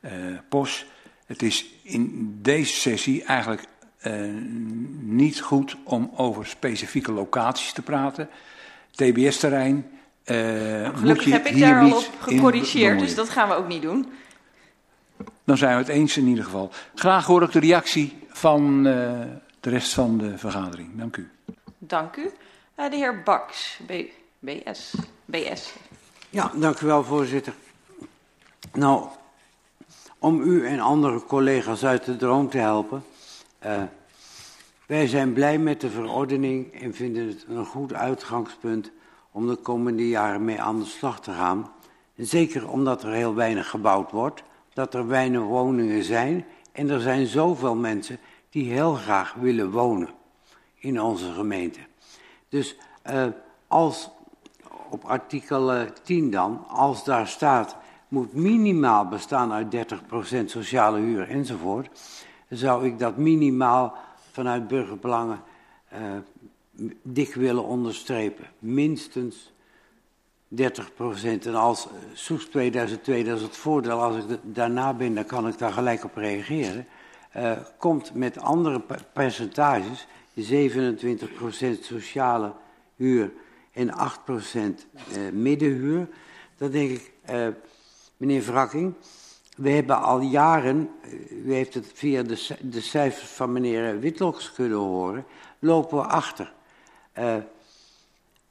uh, 0.00 0.10
POS. 0.48 0.86
Het 1.26 1.42
is 1.42 1.66
in 1.82 2.30
deze 2.42 2.74
sessie 2.74 3.24
eigenlijk 3.24 3.64
niet 5.00 5.40
goed 5.40 5.76
om 5.84 6.10
over 6.16 6.46
specifieke 6.46 7.12
locaties 7.12 7.72
te 7.72 7.82
praten. 7.82 8.28
TBS-terrein 8.90 9.86
Uh, 10.24 10.98
Gelukkig 10.98 11.30
heb 11.30 11.46
ik 11.46 11.58
daar 11.58 11.82
al 11.82 11.96
op 11.96 12.10
gecorrigeerd, 12.20 12.98
dus 12.98 13.14
dat 13.14 13.28
gaan 13.28 13.48
we 13.48 13.54
ook 13.54 13.68
niet 13.68 13.82
doen. 13.82 14.06
Dan 15.44 15.56
zijn 15.56 15.72
we 15.72 15.78
het 15.78 15.88
eens 15.88 16.16
in 16.16 16.26
ieder 16.26 16.44
geval. 16.44 16.70
Graag 16.94 17.26
hoor 17.26 17.42
ik 17.42 17.52
de 17.52 17.58
reactie 17.58 18.16
van 18.28 18.86
de 19.66 19.72
rest 19.72 19.94
van 19.94 20.18
de 20.18 20.38
vergadering. 20.38 20.88
Dank 20.98 21.16
u. 21.16 21.30
Dank 21.78 22.16
u. 22.16 22.30
Uh, 22.76 22.90
de 22.90 22.96
heer 22.96 23.22
Baks, 23.22 23.80
B, 23.86 23.92
BS. 24.38 24.94
BS. 25.24 25.74
Ja, 26.30 26.52
dank 26.54 26.80
u 26.80 26.86
wel, 26.86 27.04
voorzitter. 27.04 27.54
Nou, 28.72 29.06
om 30.18 30.40
u 30.40 30.66
en 30.66 30.80
andere 30.80 31.24
collega's 31.24 31.84
uit 31.84 32.04
de 32.04 32.16
droom 32.16 32.50
te 32.50 32.58
helpen. 32.58 33.04
Uh, 33.64 33.82
wij 34.86 35.06
zijn 35.06 35.32
blij 35.32 35.58
met 35.58 35.80
de 35.80 35.90
verordening 35.90 36.80
en 36.80 36.94
vinden 36.94 37.26
het 37.26 37.44
een 37.48 37.66
goed 37.66 37.92
uitgangspunt 37.92 38.90
om 39.30 39.46
de 39.46 39.56
komende 39.56 40.08
jaren 40.08 40.44
mee 40.44 40.60
aan 40.60 40.78
de 40.78 40.84
slag 40.84 41.20
te 41.20 41.32
gaan. 41.32 41.72
En 42.16 42.26
zeker 42.26 42.68
omdat 42.68 43.02
er 43.02 43.12
heel 43.12 43.34
weinig 43.34 43.70
gebouwd 43.70 44.10
wordt, 44.10 44.42
dat 44.72 44.94
er 44.94 45.06
weinig 45.06 45.42
woningen 45.42 46.04
zijn 46.04 46.44
en 46.72 46.90
er 46.90 47.00
zijn 47.00 47.26
zoveel 47.26 47.74
mensen 47.74 48.18
die 48.56 48.72
heel 48.72 48.94
graag 48.94 49.34
willen 49.34 49.70
wonen 49.70 50.08
in 50.74 51.00
onze 51.00 51.32
gemeente. 51.32 51.80
Dus 52.48 52.76
uh, 53.10 53.26
als 53.66 54.10
op 54.90 55.04
artikel 55.04 55.86
10 56.02 56.30
dan, 56.30 56.64
als 56.68 57.04
daar 57.04 57.26
staat, 57.26 57.76
moet 58.08 58.32
minimaal 58.32 59.08
bestaan 59.08 59.52
uit 59.52 59.76
30% 59.76 60.44
sociale 60.44 60.98
huur 60.98 61.28
enzovoort, 61.28 62.00
zou 62.48 62.86
ik 62.86 62.98
dat 62.98 63.16
minimaal 63.16 63.94
vanuit 64.32 64.68
burgerbelangen 64.68 65.42
uh, 65.92 66.90
dik 67.02 67.34
willen 67.34 67.64
onderstrepen. 67.64 68.46
Minstens 68.58 69.52
30 70.48 70.94
procent. 70.94 71.46
En 71.46 71.54
als 71.54 71.88
Soes 72.12 72.44
2002, 72.44 73.24
dat 73.24 73.36
is 73.36 73.42
het 73.42 73.56
voordeel, 73.56 74.02
als 74.02 74.16
ik 74.16 74.38
daarna 74.42 74.94
ben, 74.94 75.14
dan 75.14 75.26
kan 75.26 75.48
ik 75.48 75.58
daar 75.58 75.72
gelijk 75.72 76.04
op 76.04 76.16
reageren. 76.16 76.86
Uh, 77.36 77.52
komt 77.78 78.14
met 78.14 78.38
andere 78.38 78.82
percentages, 79.12 80.06
27 80.34 81.32
procent 81.34 81.84
sociale 81.84 82.52
huur 82.96 83.32
en 83.72 83.92
8 83.92 84.24
procent 84.24 84.86
uh, 84.96 85.32
middenhuur. 85.32 86.08
Dan 86.58 86.70
denk 86.70 86.90
ik, 86.90 87.12
uh, 87.30 87.48
meneer 88.16 88.44
Wrakking, 88.44 88.94
we 89.56 89.70
hebben 89.70 90.02
al 90.02 90.20
jaren, 90.20 90.90
u 91.30 91.52
heeft 91.52 91.74
het 91.74 91.90
via 91.94 92.22
de, 92.22 92.46
de 92.60 92.80
cijfers 92.80 93.30
van 93.30 93.52
meneer 93.52 94.00
Witloks 94.00 94.52
kunnen 94.52 94.78
horen, 94.78 95.24
lopen 95.58 95.98
we 95.98 96.04
achter. 96.04 96.52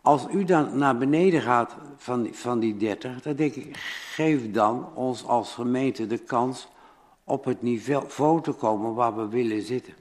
Als 0.02 0.26
u 0.32 0.44
dan 0.44 0.78
naar 0.78 0.98
beneden 0.98 1.42
gaat 1.42 1.76
van, 1.98 2.28
van 2.32 2.60
die 2.60 2.78
30, 2.78 3.22
dan 3.22 3.36
denk 3.36 3.56
ik, 3.56 3.78
geef 4.14 4.52
dan 4.52 4.96
ons 4.96 5.26
als 5.26 5.54
gemeente 5.54 6.08
de 6.08 6.18
kans 6.18 6.68
op 7.26 7.46
het 7.46 7.62
niveau 7.62 8.42
te 8.42 8.52
komen 8.52 8.94
waar 8.94 9.16
we 9.16 9.28
willen 9.28 9.62
zitten. 9.62 9.94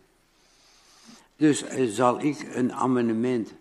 Dus 1.37 1.63
uh, 1.63 1.91
zal 1.91 2.21
ik 2.21 2.49
een 2.53 2.73
amendement 2.73 3.53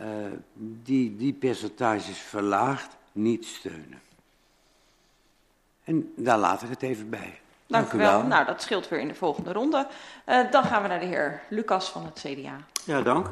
uh, 0.00 0.06
die 0.54 1.16
die 1.16 1.32
percentages 1.32 2.18
verlaagt, 2.18 2.96
niet 3.12 3.44
steunen. 3.44 4.00
En 5.84 6.12
daar 6.16 6.38
laat 6.38 6.62
ik 6.62 6.68
het 6.68 6.82
even 6.82 7.10
bij. 7.10 7.40
Dank, 7.66 7.84
Dank 7.84 7.92
u 7.92 7.98
wel. 7.98 8.18
wel. 8.18 8.26
Nou, 8.26 8.46
dat 8.46 8.62
scheelt 8.62 8.88
weer 8.88 9.00
in 9.00 9.08
de 9.08 9.14
volgende 9.14 9.52
ronde. 9.52 9.86
Uh, 10.28 10.50
dan 10.50 10.64
gaan 10.64 10.82
we 10.82 10.88
naar 10.88 11.00
de 11.00 11.06
heer 11.06 11.42
Lucas 11.48 11.88
van 11.88 12.04
het 12.04 12.24
CDA. 12.26 12.56
Ja, 12.84 13.02
dank. 13.02 13.30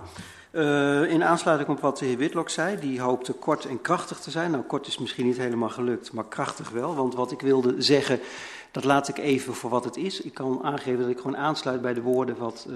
Uh, 0.52 1.10
in 1.10 1.24
aansluiting 1.24 1.68
op 1.68 1.80
wat 1.80 1.98
de 1.98 2.04
heer 2.04 2.16
Witlok 2.16 2.48
zei, 2.48 2.78
die 2.80 3.00
hoopte 3.00 3.32
kort 3.32 3.64
en 3.64 3.80
krachtig 3.80 4.18
te 4.18 4.30
zijn. 4.30 4.50
Nou, 4.50 4.62
kort 4.62 4.86
is 4.86 4.98
misschien 4.98 5.26
niet 5.26 5.36
helemaal 5.36 5.68
gelukt, 5.68 6.12
maar 6.12 6.24
krachtig 6.24 6.70
wel. 6.70 6.94
Want 6.94 7.14
wat 7.14 7.32
ik 7.32 7.40
wilde 7.40 7.74
zeggen, 7.82 8.20
dat 8.70 8.84
laat 8.84 9.08
ik 9.08 9.18
even 9.18 9.54
voor 9.54 9.70
wat 9.70 9.84
het 9.84 9.96
is. 9.96 10.20
Ik 10.20 10.34
kan 10.34 10.62
aangeven 10.62 11.00
dat 11.00 11.10
ik 11.10 11.16
gewoon 11.16 11.36
aansluit 11.36 11.82
bij 11.82 11.94
de 11.94 12.02
woorden 12.02 12.36
wat 12.36 12.66
uh, 12.68 12.74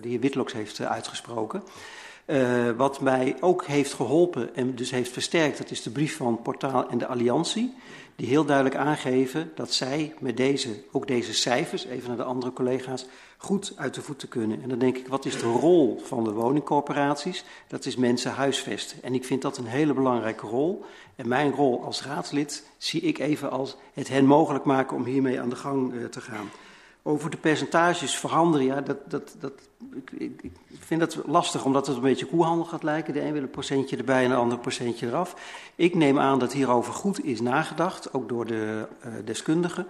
de, 0.00 0.08
heer 0.08 0.20
Witloks 0.20 0.52
heeft 0.52 0.78
uh, 0.78 0.90
uitgesproken. 0.90 1.62
Wat 2.76 3.00
mij 3.00 3.36
ook 3.40 3.66
heeft 3.66 3.92
geholpen 3.92 4.54
en 4.54 4.74
dus 4.74 4.90
heeft 4.90 5.12
versterkt, 5.12 5.58
dat 5.58 5.70
is 5.70 5.82
de 5.82 5.90
brief 5.90 6.16
van 6.16 6.42
Portaal 6.42 6.88
en 6.88 6.98
de 6.98 7.06
Alliantie 7.06 7.74
die 8.16 8.28
heel 8.28 8.44
duidelijk 8.44 8.76
aangeven 8.76 9.52
dat 9.54 9.72
zij 9.72 10.14
met 10.18 10.36
deze, 10.36 10.68
ook 10.92 11.06
deze 11.06 11.34
cijfers, 11.34 11.84
even 11.84 12.08
naar 12.08 12.16
de 12.16 12.22
andere 12.22 12.52
collega's, 12.52 13.06
goed 13.42 13.72
uit 13.76 13.94
de 13.94 14.02
voeten 14.02 14.28
kunnen. 14.28 14.62
En 14.62 14.68
dan 14.68 14.78
denk 14.78 14.96
ik, 14.96 15.08
wat 15.08 15.24
is 15.24 15.38
de 15.38 15.46
rol 15.46 16.00
van 16.04 16.24
de 16.24 16.32
woningcorporaties? 16.32 17.44
Dat 17.66 17.84
is 17.84 17.96
mensen 17.96 18.30
huisvesten. 18.30 19.02
En 19.02 19.14
ik 19.14 19.24
vind 19.24 19.42
dat 19.42 19.58
een 19.58 19.66
hele 19.66 19.94
belangrijke 19.94 20.46
rol. 20.46 20.84
En 21.16 21.28
mijn 21.28 21.52
rol 21.52 21.84
als 21.84 22.04
raadslid 22.04 22.66
zie 22.78 23.00
ik 23.00 23.18
even 23.18 23.50
als 23.50 23.76
het 23.92 24.08
hen 24.08 24.24
mogelijk 24.24 24.64
maken 24.64 24.96
om 24.96 25.04
hiermee 25.04 25.40
aan 25.40 25.48
de 25.48 25.56
gang 25.56 25.92
uh, 25.92 26.04
te 26.04 26.20
gaan. 26.20 26.50
Over 27.04 27.30
de 27.30 27.36
percentages 27.36 28.16
veranderen, 28.16 28.66
ja, 28.66 28.80
dat, 28.80 29.10
dat, 29.10 29.36
dat, 29.40 29.52
ik, 29.94 30.42
ik 30.42 30.52
vind 30.78 31.00
dat 31.00 31.18
lastig 31.26 31.64
omdat 31.64 31.86
het 31.86 31.96
een 31.96 32.02
beetje 32.02 32.26
koehandel 32.26 32.64
gaat 32.64 32.82
lijken. 32.82 33.14
De 33.14 33.20
een 33.20 33.32
wil 33.32 33.42
een 33.42 33.50
procentje 33.50 33.96
erbij 33.96 34.24
en 34.24 34.30
de 34.30 34.36
ander 34.36 34.54
een 34.54 34.62
procentje 34.62 35.06
eraf. 35.06 35.36
Ik 35.74 35.94
neem 35.94 36.18
aan 36.18 36.38
dat 36.38 36.52
hierover 36.52 36.92
goed 36.92 37.24
is 37.24 37.40
nagedacht, 37.40 38.14
ook 38.14 38.28
door 38.28 38.46
de 38.46 38.88
uh, 39.06 39.12
deskundigen. 39.24 39.86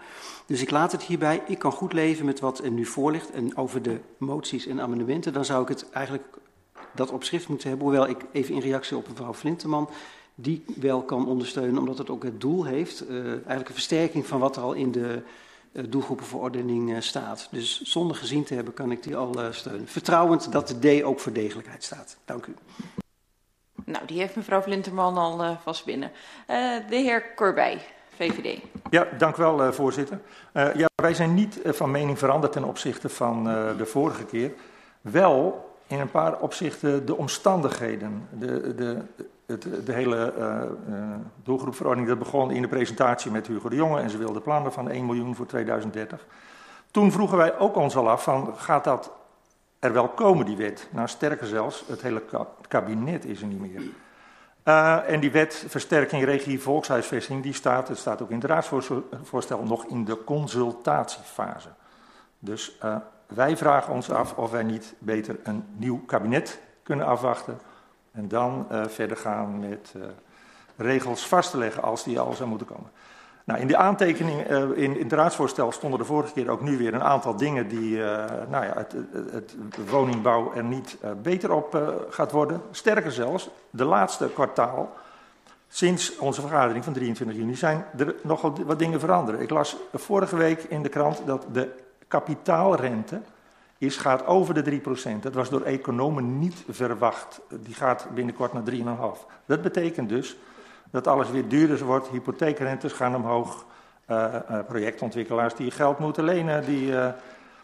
Dus 0.46 0.62
ik 0.62 0.70
laat 0.70 0.92
het 0.92 1.02
hierbij. 1.02 1.42
Ik 1.46 1.58
kan 1.58 1.72
goed 1.72 1.92
leven 1.92 2.24
met 2.24 2.40
wat 2.40 2.58
er 2.58 2.70
nu 2.70 2.86
voor 2.86 3.12
ligt. 3.12 3.30
En 3.30 3.56
over 3.56 3.82
de 3.82 4.00
moties 4.16 4.66
en 4.66 4.80
amendementen, 4.80 5.32
dan 5.32 5.44
zou 5.44 5.62
ik 5.62 5.68
het 5.68 5.90
eigenlijk 5.90 6.24
dat 6.94 7.10
op 7.10 7.24
schrift 7.24 7.48
moeten 7.48 7.68
hebben. 7.68 7.86
Hoewel 7.86 8.08
ik 8.08 8.24
even 8.32 8.54
in 8.54 8.60
reactie 8.60 8.96
op 8.96 9.08
mevrouw 9.08 9.34
Flinteman 9.34 9.88
die 10.34 10.64
wel 10.80 11.02
kan 11.02 11.26
ondersteunen, 11.26 11.78
omdat 11.78 11.98
het 11.98 12.10
ook 12.10 12.22
het 12.22 12.40
doel 12.40 12.64
heeft, 12.64 13.10
uh, 13.10 13.26
eigenlijk 13.26 13.68
een 13.68 13.74
versterking 13.74 14.26
van 14.26 14.40
wat 14.40 14.56
er 14.56 14.62
al 14.62 14.72
in 14.72 14.92
de 14.92 15.22
doelgroepenverordening 15.72 16.90
uh, 16.90 17.00
staat. 17.00 17.48
Dus 17.50 17.80
zonder 17.80 18.16
gezien 18.16 18.44
te 18.44 18.54
hebben 18.54 18.74
kan 18.74 18.90
ik 18.90 19.02
die 19.02 19.16
al 19.16 19.44
uh, 19.44 19.46
steunen. 19.50 19.88
Vertrouwend 19.88 20.52
dat 20.52 20.68
de 20.68 21.00
D 21.00 21.02
ook 21.02 21.20
voor 21.20 21.32
degelijkheid 21.32 21.84
staat. 21.84 22.16
Dank 22.24 22.46
u. 22.46 22.54
Nou, 23.84 24.06
die 24.06 24.18
heeft 24.18 24.36
mevrouw 24.36 24.62
Flinterman 24.62 25.16
al 25.16 25.56
vast 25.62 25.84
binnen. 25.84 26.10
de 26.88 26.96
heer 26.96 27.34
Corbij. 27.34 27.80
VVD. 28.16 28.60
Ja, 28.90 29.08
dank 29.18 29.36
u 29.36 29.42
wel, 29.42 29.72
voorzitter. 29.72 30.20
Uh, 30.54 30.74
ja, 30.74 30.88
wij 30.94 31.14
zijn 31.14 31.34
niet 31.34 31.60
van 31.64 31.90
mening 31.90 32.18
veranderd 32.18 32.52
ten 32.52 32.64
opzichte 32.64 33.08
van 33.08 33.48
uh, 33.48 33.78
de 33.78 33.86
vorige 33.86 34.24
keer. 34.24 34.52
Wel 35.00 35.70
in 35.86 36.00
een 36.00 36.10
paar 36.10 36.40
opzichten 36.40 37.06
de 37.06 37.16
omstandigheden. 37.16 38.28
De, 38.30 38.74
de, 38.74 39.02
het, 39.52 39.86
de 39.86 39.92
hele 39.92 40.34
uh, 40.38 40.44
uh, 40.94 41.14
doelgroepverordening 41.42 42.08
dat 42.08 42.18
begon 42.18 42.50
in 42.50 42.62
de 42.62 42.68
presentatie 42.68 43.30
met 43.30 43.46
Hugo 43.46 43.68
de 43.68 43.76
Jonge 43.76 44.00
en 44.00 44.10
ze 44.10 44.18
wilden 44.18 44.42
plannen 44.42 44.72
van 44.72 44.88
1 44.88 45.06
miljoen 45.06 45.34
voor 45.34 45.46
2030. 45.46 46.26
Toen 46.90 47.12
vroegen 47.12 47.36
wij 47.36 47.58
ook 47.58 47.76
ons 47.76 47.96
al 47.96 48.10
af 48.10 48.22
van 48.22 48.54
gaat 48.56 48.84
dat 48.84 49.12
er 49.78 49.92
wel 49.92 50.08
komen 50.08 50.46
die 50.46 50.56
wet? 50.56 50.88
Nou 50.90 51.08
sterker 51.08 51.46
zelfs, 51.46 51.84
het 51.86 52.02
hele 52.02 52.22
kabinet 52.68 53.24
is 53.24 53.40
er 53.40 53.46
niet 53.46 53.60
meer. 53.60 53.82
En 55.06 55.20
die 55.20 55.30
wet 55.30 55.64
versterking 55.68 56.24
regie 56.24 56.60
volkshuisvesting, 56.60 57.42
die 57.42 57.52
staat, 57.52 57.88
het 57.88 57.98
staat 57.98 58.22
ook 58.22 58.30
in 58.30 58.36
het 58.36 58.44
raadsvoorstel, 58.44 59.62
nog 59.62 59.84
in 59.84 60.04
de 60.04 60.24
consultatiefase. 60.24 61.68
Dus 62.38 62.78
wij 63.26 63.56
vragen 63.56 63.92
ons 63.92 64.10
af 64.10 64.34
of 64.34 64.50
wij 64.50 64.62
niet 64.62 64.94
beter 64.98 65.38
een 65.42 65.64
nieuw 65.76 66.04
kabinet 66.06 66.60
kunnen 66.82 67.06
afwachten 67.06 67.58
en 68.12 68.28
dan 68.28 68.66
uh, 68.72 68.84
verder 68.86 69.16
gaan 69.16 69.60
met 69.60 69.94
regels 70.76 71.26
vast 71.26 71.50
te 71.50 71.58
leggen 71.58 71.82
als 71.82 72.04
die 72.04 72.20
al 72.20 72.32
zou 72.32 72.48
moeten 72.48 72.66
komen. 72.66 72.90
Nou, 73.44 73.60
in 73.60 73.66
de 73.66 73.76
aantekening, 73.76 74.50
uh, 74.50 74.76
in, 74.76 74.96
het 74.98 75.12
raadsvoorstel 75.12 75.72
stonden 75.72 75.98
de 75.98 76.04
vorige 76.04 76.32
keer 76.32 76.50
ook 76.50 76.60
nu 76.60 76.78
weer 76.78 76.94
een 76.94 77.02
aantal 77.02 77.36
dingen 77.36 77.68
die 77.68 77.98
nou 78.48 78.64
ja, 78.64 78.72
het, 78.74 78.94
het, 79.12 79.32
het, 79.32 79.88
woningbouw 79.90 80.52
er 80.54 80.64
niet 80.64 80.98
beter 81.22 81.52
op 81.52 81.96
gaat 82.10 82.32
worden. 82.32 82.62
Sterker 82.70 83.12
zelfs, 83.12 83.48
de 83.70 83.84
laatste 83.84 84.30
kwartaal, 84.34 84.92
sinds 85.68 86.18
onze 86.18 86.40
vergadering 86.40 86.84
van 86.84 86.92
23 86.92 87.36
juni, 87.36 87.54
zijn 87.54 87.84
er 87.98 88.14
nogal 88.22 88.54
wat 88.64 88.78
dingen 88.78 89.00
veranderen. 89.00 89.40
Ik 89.40 89.50
las 89.50 89.76
vorige 89.92 90.36
week 90.36 90.62
in 90.62 90.82
de 90.82 90.88
krant 90.88 91.22
dat 91.26 91.46
de 91.52 91.68
kapitaalrente 92.08 93.20
is, 93.82 93.96
gaat 93.96 94.26
over 94.26 94.54
de 94.54 94.80
3%. 94.80 95.18
Dat 95.20 95.34
was 95.34 95.50
door 95.50 95.62
economen 95.62 96.38
niet 96.38 96.64
verwacht. 96.68 97.40
Die 97.48 97.74
gaat 97.74 98.06
binnenkort 98.14 98.52
naar 98.52 98.62
3,5%. 98.62 99.26
Dat 99.46 99.62
betekent 99.62 100.08
dus 100.08 100.36
dat 100.90 101.06
alles 101.06 101.30
weer 101.30 101.48
duurder 101.48 101.84
wordt, 101.84 102.08
hypotheekrentes 102.08 102.92
gaan 102.92 103.16
omhoog, 103.16 103.64
uh, 104.10 104.34
uh, 104.50 104.58
projectontwikkelaars 104.66 105.54
die 105.54 105.70
geld 105.70 105.98
moeten 105.98 106.24
lenen, 106.24 106.64
die 106.64 106.86
uh, 106.86 107.08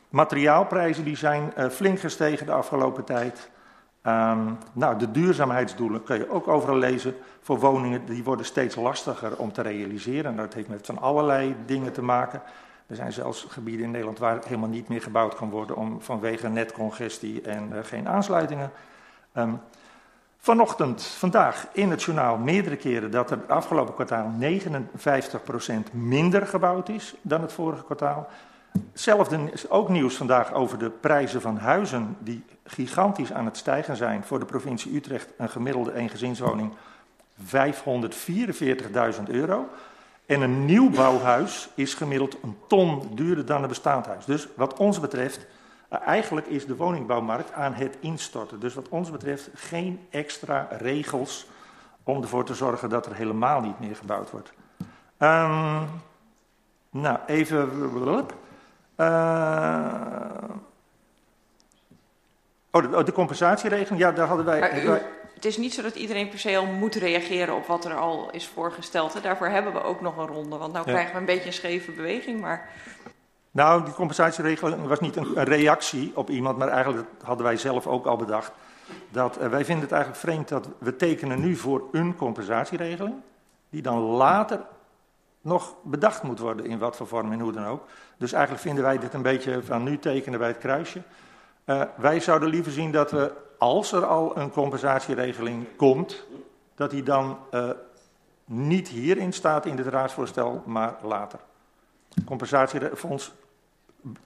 materiaalprijzen 0.08 1.04
die 1.04 1.16
zijn 1.16 1.52
flink 1.70 2.00
gestegen 2.00 2.46
de 2.46 2.52
afgelopen 2.52 3.04
tijd. 3.04 3.50
Um, 4.02 4.58
nou, 4.72 4.98
de 4.98 5.10
duurzaamheidsdoelen 5.10 6.02
kun 6.02 6.18
je 6.18 6.30
ook 6.30 6.48
overal 6.48 6.76
lezen. 6.76 7.14
Voor 7.40 7.58
woningen 7.58 8.06
die 8.06 8.24
worden 8.24 8.46
steeds 8.46 8.76
lastiger 8.76 9.36
om 9.36 9.52
te 9.52 9.62
realiseren. 9.62 10.36
Dat 10.36 10.54
heeft 10.54 10.68
met 10.68 10.86
van 10.86 10.98
allerlei 10.98 11.56
dingen 11.66 11.92
te 11.92 12.02
maken. 12.02 12.42
Er 12.88 12.96
zijn 12.96 13.12
zelfs 13.12 13.46
gebieden 13.48 13.84
in 13.84 13.90
Nederland 13.90 14.18
waar 14.18 14.38
helemaal 14.44 14.68
niet 14.68 14.88
meer 14.88 15.02
gebouwd 15.02 15.34
kan 15.34 15.50
worden 15.50 15.76
om, 15.76 16.00
vanwege 16.00 16.48
netcongestie 16.48 17.42
en 17.42 17.84
geen 17.84 18.08
aansluitingen. 18.08 18.70
Um, 19.34 19.60
Vanochtend, 20.40 21.02
vandaag 21.02 21.66
in 21.72 21.90
het 21.90 22.02
journaal 22.02 22.36
meerdere 22.36 22.76
keren 22.76 23.10
dat 23.10 23.30
er 23.30 23.38
het 23.38 23.48
afgelopen 23.48 23.94
kwartaal 23.94 24.32
59% 24.40 25.92
minder 25.92 26.46
gebouwd 26.46 26.88
is 26.88 27.14
dan 27.22 27.40
het 27.40 27.52
vorige 27.52 27.84
kwartaal. 27.84 28.28
Hetzelfde 28.92 29.38
is 29.52 29.70
ook 29.70 29.88
nieuws 29.88 30.16
vandaag 30.16 30.52
over 30.52 30.78
de 30.78 30.90
prijzen 30.90 31.40
van 31.40 31.56
huizen 31.56 32.16
die 32.18 32.44
gigantisch 32.64 33.32
aan 33.32 33.44
het 33.44 33.56
stijgen 33.56 33.96
zijn. 33.96 34.24
Voor 34.24 34.38
de 34.38 34.44
provincie 34.44 34.94
Utrecht 34.94 35.28
een 35.36 35.48
gemiddelde 35.48 35.94
eengezinswoning 35.94 36.72
544.000 37.40 37.52
euro. 39.26 39.68
En 40.28 40.40
een 40.40 40.64
nieuwbouwhuis 40.64 41.68
is 41.74 41.94
gemiddeld 41.94 42.36
een 42.42 42.56
ton 42.66 43.10
duurder 43.14 43.46
dan 43.46 43.62
een 43.62 43.68
bestaand 43.68 44.06
huis. 44.06 44.24
Dus 44.24 44.48
wat 44.56 44.78
ons 44.78 45.00
betreft, 45.00 45.46
uh, 45.92 45.98
eigenlijk 46.06 46.46
is 46.46 46.66
de 46.66 46.76
woningbouwmarkt 46.76 47.52
aan 47.52 47.72
het 47.72 47.96
instorten. 48.00 48.60
Dus 48.60 48.74
wat 48.74 48.88
ons 48.88 49.10
betreft 49.10 49.50
geen 49.54 50.06
extra 50.10 50.68
regels 50.70 51.46
om 52.02 52.22
ervoor 52.22 52.44
te 52.44 52.54
zorgen 52.54 52.88
dat 52.88 53.06
er 53.06 53.14
helemaal 53.14 53.60
niet 53.60 53.80
meer 53.80 53.96
gebouwd 53.96 54.30
wordt. 54.30 54.52
Um, 55.18 55.88
nou, 56.90 57.18
even. 57.26 57.92
Uh, 58.96 59.84
oh, 62.70 62.82
de, 62.82 63.04
de, 63.04 63.12
compensatieregeling, 63.12 64.00
ja, 64.00 64.12
daar 64.12 64.26
hadden 64.26 64.46
wij. 64.46 65.02
Het 65.38 65.46
is 65.46 65.56
niet 65.56 65.74
zo 65.74 65.82
dat 65.82 65.94
iedereen 65.94 66.28
per 66.28 66.38
se 66.38 66.56
al 66.56 66.66
moet 66.66 66.94
reageren 66.94 67.54
op 67.54 67.66
wat 67.66 67.84
er 67.84 67.94
al 67.94 68.30
is 68.30 68.46
voorgesteld. 68.46 69.14
Hè? 69.14 69.20
Daarvoor 69.20 69.46
hebben 69.46 69.72
we 69.72 69.82
ook 69.82 70.00
nog 70.00 70.16
een 70.16 70.26
ronde. 70.26 70.56
Want 70.56 70.72
nu 70.72 70.78
ja. 70.78 70.84
krijgen 70.84 71.12
we 71.12 71.18
een 71.18 71.24
beetje 71.24 71.46
een 71.46 71.52
scheve 71.52 71.90
beweging. 71.90 72.40
Maar... 72.40 72.68
Nou, 73.50 73.84
die 73.84 73.94
compensatieregeling 73.94 74.86
was 74.86 75.00
niet 75.00 75.16
een, 75.16 75.38
een 75.38 75.44
reactie 75.44 76.12
op 76.14 76.30
iemand, 76.30 76.58
maar 76.58 76.68
eigenlijk 76.68 77.08
hadden 77.22 77.46
wij 77.46 77.56
zelf 77.56 77.86
ook 77.86 78.06
al 78.06 78.16
bedacht. 78.16 78.52
Dat, 79.10 79.40
uh, 79.40 79.48
wij 79.48 79.64
vinden 79.64 79.84
het 79.84 79.92
eigenlijk 79.92 80.22
vreemd 80.22 80.48
dat 80.48 80.68
we 80.78 80.96
tekenen 80.96 81.40
nu 81.40 81.56
voor 81.56 81.82
een 81.92 82.16
compensatieregeling, 82.16 83.14
die 83.70 83.82
dan 83.82 83.98
later 83.98 84.60
nog 85.40 85.74
bedacht 85.82 86.22
moet 86.22 86.38
worden 86.38 86.66
in 86.66 86.78
wat 86.78 86.96
voor 86.96 87.06
vorm 87.06 87.32
en 87.32 87.40
hoe 87.40 87.52
dan 87.52 87.66
ook. 87.66 87.86
Dus 88.16 88.32
eigenlijk 88.32 88.62
vinden 88.62 88.84
wij 88.84 88.98
dit 88.98 89.14
een 89.14 89.22
beetje 89.22 89.62
van 89.62 89.82
nu 89.82 89.98
tekenen 89.98 90.38
bij 90.38 90.48
het 90.48 90.58
kruisje. 90.58 91.02
Uh, 91.66 91.82
wij 91.96 92.20
zouden 92.20 92.48
liever 92.48 92.72
zien 92.72 92.92
dat 92.92 93.10
we, 93.10 93.32
als 93.58 93.92
er 93.92 94.06
al 94.06 94.36
een 94.36 94.50
compensatieregeling 94.50 95.66
komt, 95.76 96.24
dat 96.74 96.90
die 96.90 97.02
dan 97.02 97.38
uh, 97.54 97.70
niet 98.44 98.88
hierin 98.88 99.32
staat 99.32 99.66
in 99.66 99.76
het 99.76 99.86
raadsvoorstel, 99.86 100.62
maar 100.66 100.96
later. 101.02 101.38
Compensatiefonds 102.24 103.32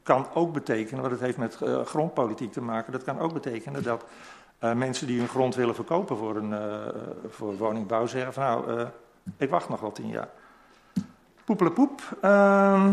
kan 0.02 0.26
ook 0.34 0.52
betekenen, 0.52 1.00
want 1.00 1.12
het 1.12 1.22
heeft 1.22 1.36
met 1.36 1.58
uh, 1.62 1.80
grondpolitiek 1.84 2.52
te 2.52 2.60
maken, 2.60 2.92
dat 2.92 3.04
kan 3.04 3.18
ook 3.18 3.32
betekenen 3.32 3.82
dat 3.82 4.04
mensen 4.74 5.06
die 5.06 5.18
hun 5.18 5.28
grond 5.28 5.54
willen 5.54 5.74
verkopen 5.74 6.16
voor, 6.16 6.36
een, 6.36 6.54
voor 7.28 7.56
woningbouw 7.56 8.06
zeggen 8.06 8.32
van 8.32 8.42
nou, 8.42 8.86
ik 9.36 9.50
wacht 9.50 9.68
nog 9.68 9.80
wel 9.80 9.92
tien 9.92 10.08
jaar. 10.08 10.28
Poepelepoep. 11.56 12.00
Uh, 12.24 12.90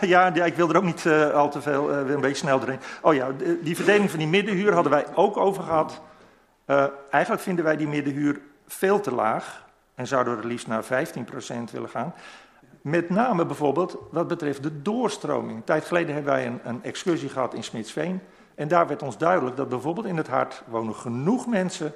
ja, 0.00 0.44
ik 0.44 0.54
wil 0.54 0.68
er 0.68 0.76
ook 0.76 0.82
niet 0.82 1.04
uh, 1.04 1.30
al 1.30 1.50
te 1.50 1.62
veel, 1.62 1.90
uh, 1.90 2.10
een 2.10 2.20
beetje 2.20 2.36
snel 2.36 2.60
erin. 2.60 2.78
Oh 3.02 3.14
ja, 3.14 3.28
die 3.62 3.76
verdeling 3.76 4.10
van 4.10 4.18
die 4.18 4.28
middenhuur 4.28 4.72
hadden 4.74 4.92
wij 4.92 5.06
ook 5.14 5.36
over 5.36 5.62
gehad. 5.62 6.00
Uh, 6.66 6.84
eigenlijk 7.10 7.42
vinden 7.42 7.64
wij 7.64 7.76
die 7.76 7.88
middenhuur 7.88 8.40
veel 8.66 9.00
te 9.00 9.14
laag 9.14 9.66
en 9.94 10.06
zouden 10.06 10.36
we 10.36 10.42
er 10.42 10.48
liefst 10.48 10.66
naar 10.66 10.84
15% 10.84 10.88
willen 11.72 11.88
gaan. 11.88 12.14
Met 12.80 13.10
name 13.10 13.46
bijvoorbeeld 13.46 13.96
wat 14.10 14.28
betreft 14.28 14.62
de 14.62 14.82
doorstroming. 14.82 15.56
Een 15.56 15.64
tijd 15.64 15.84
geleden 15.84 16.14
hebben 16.14 16.32
wij 16.32 16.46
een, 16.46 16.60
een 16.64 16.84
excursie 16.84 17.28
gehad 17.28 17.54
in 17.54 17.64
Smitsveen. 17.64 18.20
En 18.54 18.68
daar 18.68 18.86
werd 18.86 19.02
ons 19.02 19.18
duidelijk 19.18 19.56
dat 19.56 19.68
bijvoorbeeld 19.68 20.06
in 20.06 20.16
het 20.16 20.28
hart 20.28 20.62
wonen 20.66 20.94
genoeg 20.94 21.46
mensen 21.46 21.94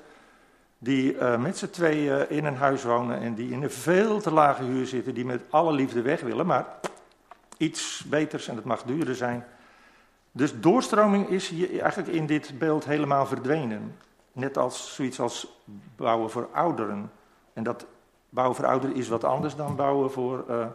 die 0.79 1.15
uh, 1.15 1.39
met 1.39 1.59
z'n 1.59 1.71
tweeën 1.71 2.31
in 2.31 2.45
een 2.45 2.57
huis 2.57 2.83
wonen 2.83 3.21
en 3.21 3.35
die 3.35 3.51
in 3.51 3.62
een 3.62 3.71
veel 3.71 4.21
te 4.21 4.33
lage 4.33 4.62
huur 4.62 4.87
zitten, 4.87 5.15
die 5.15 5.25
met 5.25 5.43
alle 5.51 5.73
liefde 5.73 6.03
weg 6.03 6.21
willen, 6.21 6.47
maar 6.47 6.67
iets 7.57 8.05
beters 8.07 8.49
en 8.49 8.57
het 8.57 8.65
mag 8.65 8.83
duurder 8.83 9.15
zijn. 9.15 9.45
Dus 10.33 10.61
doorstroming 10.61 11.29
is 11.29 11.49
hier 11.49 11.81
eigenlijk 11.81 12.12
in 12.12 12.27
dit 12.27 12.59
beeld 12.59 12.85
helemaal 12.85 13.27
verdwenen. 13.27 13.97
Net 14.33 14.59
als 14.59 14.95
zoiets 14.95 15.21
als 15.21 15.61
bouwen 15.97 16.31
voor 16.31 16.49
ouderen. 16.53 17.11
En 17.53 17.62
dat 17.62 17.87
bouwen 18.29 18.57
voor 18.57 18.67
ouderen 18.67 18.97
is 18.97 19.09
wat 19.09 19.25
anders 19.25 19.57
dan 19.57 19.77
bouwen 19.77 20.11
voor 20.11 20.45
uh, 20.51 20.67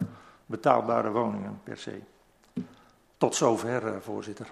betaalbare 0.45 1.11
woningen 1.11 1.59
per 1.63 1.77
se. 1.77 1.99
Tot 3.17 3.35
zover, 3.35 3.83
uh, 3.83 3.91
voorzitter. 3.99 4.47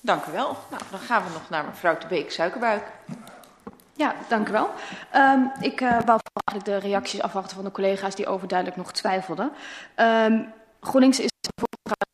Dank 0.00 0.26
u 0.26 0.32
wel. 0.32 0.56
Nou, 0.70 0.82
dan 0.90 1.00
gaan 1.00 1.24
we 1.24 1.30
nog 1.32 1.48
naar 1.48 1.64
mevrouw 1.64 1.98
de 1.98 2.06
Beek, 2.06 2.30
Suikerbuik. 2.30 2.84
Ja, 4.00 4.14
dank 4.28 4.48
u 4.48 4.52
wel. 4.52 4.70
Um, 5.14 5.52
ik 5.60 5.80
uh, 5.80 5.90
wou 5.90 6.20
eigenlijk 6.44 6.64
de 6.64 6.88
reacties 6.88 7.22
afwachten 7.22 7.56
van 7.56 7.64
de 7.64 7.70
collega's 7.70 8.14
die 8.14 8.26
overduidelijk 8.26 8.78
nog 8.78 8.92
twijfelden. 8.92 9.52
Um, 9.96 10.52
GroenLinks 10.80 11.20
is 11.20 11.28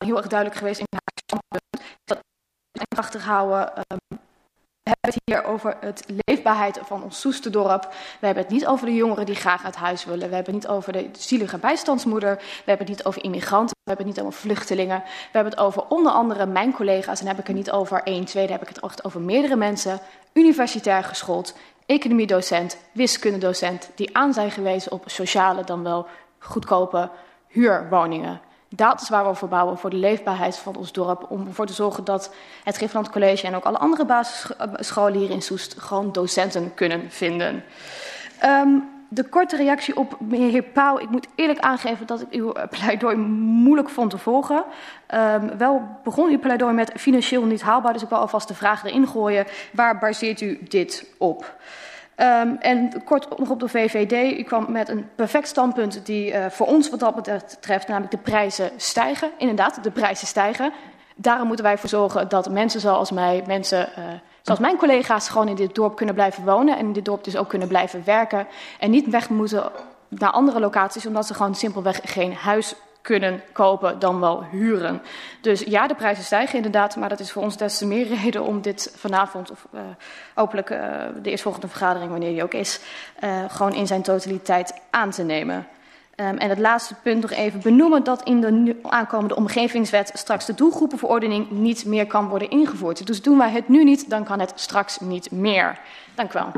heel 0.05 0.17
erg 0.17 0.27
duidelijk 0.27 0.59
geweest 0.59 0.79
in 0.81 0.87
haar 0.91 1.23
standpunt. 1.25 1.99
Dat 2.05 2.19
en 2.73 2.87
krachtig 2.89 3.25
houden. 3.25 3.69
Um, 3.69 4.19
we 4.83 4.93
hebben 4.93 5.15
het 5.15 5.23
hier 5.25 5.45
over 5.45 5.77
het 5.81 6.05
leefbaarheid 6.25 6.79
van 6.83 7.03
ons 7.03 7.21
Soesterdorp. 7.21 7.83
We 8.21 8.27
hebben 8.27 8.45
het 8.45 8.53
niet 8.53 8.67
over 8.67 8.87
de 8.87 8.95
jongeren 8.95 9.27
die 9.27 9.35
graag 9.35 9.65
uit 9.65 9.77
huis 9.77 10.05
willen. 10.05 10.29
We 10.29 10.35
hebben 10.35 10.55
het 10.55 10.63
niet 10.63 10.73
over 10.73 10.93
de 10.93 11.09
zielige 11.13 11.59
bijstandsmoeder. 11.59 12.37
We 12.37 12.63
hebben 12.65 12.87
het 12.87 12.97
niet 12.97 13.05
over 13.05 13.25
immigranten. 13.25 13.77
We 13.83 13.91
hebben 13.91 14.07
het 14.07 14.17
niet 14.17 14.25
over 14.25 14.41
vluchtelingen. 14.41 14.99
We 15.05 15.39
hebben 15.39 15.53
het 15.53 15.61
over 15.61 15.85
onder 15.89 16.13
andere 16.13 16.47
mijn 16.47 16.73
collega's. 16.73 17.19
En 17.19 17.27
dan 17.27 17.35
heb 17.35 17.39
ik 17.39 17.47
het 17.47 17.57
niet 17.57 17.71
over 17.71 18.03
één, 18.03 18.25
twee. 18.25 18.47
Dan 18.47 18.59
heb 18.59 18.69
ik 18.69 18.75
het 18.75 18.85
echt 18.85 19.05
over 19.05 19.21
meerdere 19.21 19.57
mensen. 19.57 20.01
Universitair 20.33 21.05
geschoold, 21.05 21.55
economiedocent, 21.87 22.77
wiskundedocent. 22.93 23.91
Die 23.95 24.17
aan 24.17 24.33
zijn 24.33 24.51
gewezen 24.51 24.93
op 24.93 25.03
sociale 25.07 25.65
dan 25.65 25.83
wel 25.83 26.07
goedkope 26.39 27.11
huurwoningen. 27.47 28.41
Dat 28.69 29.01
is 29.01 29.09
waar 29.09 29.29
we 29.29 29.35
voor 29.35 29.49
bouwen, 29.49 29.79
voor 29.79 29.91
de 29.91 29.97
leefbaarheid 29.97 30.57
van 30.57 30.77
ons 30.77 30.93
dorp. 30.93 31.27
Om 31.29 31.47
ervoor 31.47 31.67
te 31.67 31.73
zorgen 31.73 32.05
dat 32.05 32.35
het 32.65 32.77
Griffland 32.77 33.11
College 33.11 33.47
en 33.47 33.55
ook 33.55 33.65
alle 33.65 33.79
andere 33.79 34.05
basisscholen 34.05 35.19
hier 35.19 35.31
in 35.31 35.43
Soest 35.43 35.75
gewoon 35.79 36.13
docenten 36.13 36.75
kunnen 36.75 37.11
vinden. 37.11 37.65
Um, 38.45 38.96
de 39.09 39.25
korte 39.25 39.57
reactie 39.57 39.97
op 39.97 40.17
meneer 40.21 40.63
Pauw. 40.63 40.99
Ik 40.99 41.11
moet 41.11 41.27
eerlijk 41.35 41.59
aangeven 41.59 42.07
dat 42.07 42.21
ik 42.21 42.31
uw 42.31 42.53
pleidooi 42.71 43.17
moeilijk 43.17 43.89
vond 43.89 44.11
te 44.11 44.19
volgen. 44.19 44.65
Um, 45.15 45.59
wel 45.59 45.83
begon 46.05 46.31
uw 46.31 46.39
pleidooi 46.39 46.75
met 46.75 46.93
financieel 46.97 47.45
niet 47.45 47.63
haalbaar, 47.63 47.93
dus 47.93 48.03
ik 48.03 48.09
wil 48.09 48.19
alvast 48.19 48.49
de 48.49 48.55
vraag 48.55 48.85
erin 48.85 49.07
gooien. 49.07 49.47
Waar 49.73 49.99
baseert 49.99 50.41
u 50.41 50.59
dit 50.69 51.07
op? 51.19 51.57
Um, 52.17 52.57
en 52.61 53.05
kort 53.05 53.39
nog 53.39 53.51
op 53.51 53.61
de 53.61 53.69
VVD. 53.69 54.39
U 54.39 54.43
kwam 54.43 54.73
met 54.73 54.89
een 54.89 55.09
perfect 55.15 55.49
standpunt 55.49 56.07
die 56.07 56.33
uh, 56.33 56.47
voor 56.51 56.67
ons 56.67 56.91
wat 56.91 57.01
dat 57.01 57.15
betreft, 57.15 57.89
namelijk 57.89 58.11
de 58.11 58.31
prijzen 58.31 58.71
stijgen. 58.77 59.31
Inderdaad, 59.39 59.83
de 59.83 59.91
prijzen 59.91 60.27
stijgen. 60.27 60.73
Daarom 61.15 61.47
moeten 61.47 61.65
wij 61.65 61.75
ervoor 61.75 61.89
zorgen 61.89 62.29
dat 62.29 62.51
mensen 62.51 62.81
zoals 62.81 63.11
mij, 63.11 63.43
mensen 63.47 63.89
uh, 63.99 64.05
zoals 64.47 64.61
mijn 64.61 64.77
collega's, 64.77 65.29
gewoon 65.29 65.49
in 65.49 65.55
dit 65.55 65.75
dorp 65.75 65.97
kunnen 65.97 66.15
blijven 66.15 66.45
wonen. 66.45 66.79
En 66.79 66.87
in 66.87 66.93
dit 66.93 67.05
dorp 67.05 67.25
dus 67.25 67.37
ook 67.37 67.49
kunnen 67.49 67.69
blijven 67.69 68.03
werken. 68.05 68.47
En 68.79 68.91
niet 68.91 69.09
weg 69.09 69.29
moeten 69.29 69.71
naar 70.09 70.31
andere 70.31 70.61
locaties, 70.61 71.07
omdat 71.07 71.27
ze 71.27 71.35
gewoon 71.35 71.55
simpelweg 71.55 72.01
geen 72.05 72.35
huis 72.35 72.75
kunnen 73.03 73.43
kopen 73.53 73.99
dan 73.99 74.21
wel 74.21 74.45
huren. 74.51 75.03
Dus 75.41 75.61
ja, 75.61 75.87
de 75.87 75.95
prijzen 75.95 76.25
stijgen 76.25 76.57
inderdaad, 76.57 76.97
maar 76.97 77.09
dat 77.09 77.21
is 77.21 77.33
voor 77.33 77.43
ons 77.43 77.57
des 77.57 77.79
te 77.79 77.87
meer 77.87 78.07
reden 78.23 78.43
om 78.43 78.61
dit 78.61 78.93
vanavond, 78.97 79.51
of 79.51 79.67
uh, 79.75 79.81
hopelijk 80.35 80.71
uh, 80.71 80.79
de 81.23 81.31
eerstvolgende 81.31 81.69
vergadering, 81.69 82.11
wanneer 82.11 82.31
die 82.31 82.43
ook 82.43 82.55
is, 82.55 82.81
uh, 83.25 83.45
gewoon 83.49 83.75
in 83.75 83.87
zijn 83.87 84.03
totaliteit 84.03 84.75
aan 84.91 85.11
te 85.11 85.23
nemen. 85.23 85.67
Um, 86.17 86.37
en 86.37 86.49
het 86.49 86.59
laatste 86.59 86.95
punt 86.95 87.21
nog 87.21 87.31
even 87.31 87.61
benoemen 87.61 88.05
dat 88.05 88.23
in 88.23 88.41
de 88.41 88.51
nu 88.51 88.79
aankomende 88.83 89.37
omgevingswet 89.37 90.11
straks 90.15 90.47
de 90.47 90.55
doelgroepenverordening 90.55 91.51
niet 91.51 91.85
meer 91.85 92.07
kan 92.07 92.29
worden 92.29 92.51
ingevoerd. 92.51 93.07
Dus 93.07 93.23
doen 93.23 93.39
wij 93.39 93.51
het 93.51 93.69
nu 93.69 93.85
niet, 93.85 94.11
dan 94.11 94.25
kan 94.25 94.41
het 94.41 94.53
straks 94.55 94.99
niet 95.01 95.31
meer. 95.31 95.79
Dank 96.15 96.35
u 96.35 96.39
wel. 96.39 96.53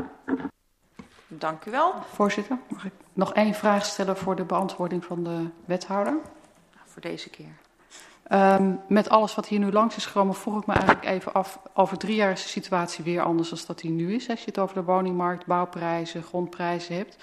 Dank 1.27 1.65
u 1.65 1.71
wel. 1.71 1.93
Voorzitter, 2.13 2.57
mag 2.67 2.85
ik 2.85 2.91
nog 3.13 3.33
één 3.33 3.53
vraag 3.53 3.85
stellen 3.85 4.17
voor 4.17 4.35
de 4.35 4.43
beantwoording 4.43 5.05
van 5.05 5.23
de 5.23 5.45
wethouder? 5.65 6.17
Voor 6.85 7.01
deze 7.01 7.29
keer. 7.29 7.57
Um, 8.31 8.79
met 8.87 9.09
alles 9.09 9.35
wat 9.35 9.47
hier 9.47 9.59
nu 9.59 9.71
langs 9.71 9.95
is 9.95 10.05
gekomen, 10.05 10.35
vroeg 10.35 10.61
ik 10.61 10.67
me 10.67 10.73
eigenlijk 10.73 11.05
even 11.05 11.33
af. 11.33 11.59
Over 11.73 11.97
drie 11.97 12.15
jaar 12.15 12.31
is 12.31 12.43
de 12.43 12.49
situatie 12.49 13.03
weer 13.03 13.21
anders 13.21 13.49
dan 13.49 13.59
dat 13.67 13.79
die 13.79 13.91
nu 13.91 14.13
is. 14.13 14.29
Als 14.29 14.39
je 14.39 14.45
het 14.45 14.59
over 14.59 14.75
de 14.75 14.83
woningmarkt, 14.83 15.45
bouwprijzen, 15.45 16.23
grondprijzen 16.23 16.95
hebt. 16.95 17.17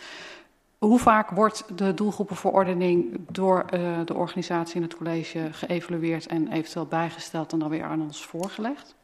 Hoe 0.86 0.98
vaak 0.98 1.30
wordt 1.30 1.78
de 1.78 1.94
doelgroepenverordening 1.94 3.18
door 3.30 3.64
uh, 3.74 3.98
de 4.04 4.14
organisatie 4.14 4.76
in 4.76 4.82
het 4.82 4.96
college 4.96 5.48
geëvalueerd 5.52 6.26
en 6.26 6.52
eventueel 6.52 6.86
bijgesteld 6.86 7.52
en 7.52 7.58
dan 7.58 7.68
weer 7.68 7.84
aan 7.84 8.00
ons 8.00 8.26
voorgelegd? 8.26 8.94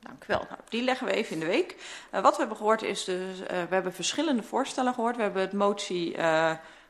Dank 0.00 0.22
u 0.22 0.26
wel. 0.26 0.44
Nou, 0.48 0.60
die 0.68 0.82
leggen 0.82 1.06
we 1.06 1.12
even 1.12 1.34
in 1.34 1.40
de 1.40 1.46
week. 1.46 1.76
Uh, 2.14 2.20
wat 2.20 2.32
we 2.32 2.38
hebben 2.38 2.56
gehoord 2.56 2.82
is, 2.82 3.04
dus, 3.04 3.40
uh, 3.40 3.46
we 3.48 3.74
hebben 3.74 3.92
verschillende 3.92 4.42
voorstellen 4.42 4.94
gehoord. 4.94 5.16
We 5.16 5.22
hebben 5.22 5.42
het 5.42 5.52
motie 5.52 6.16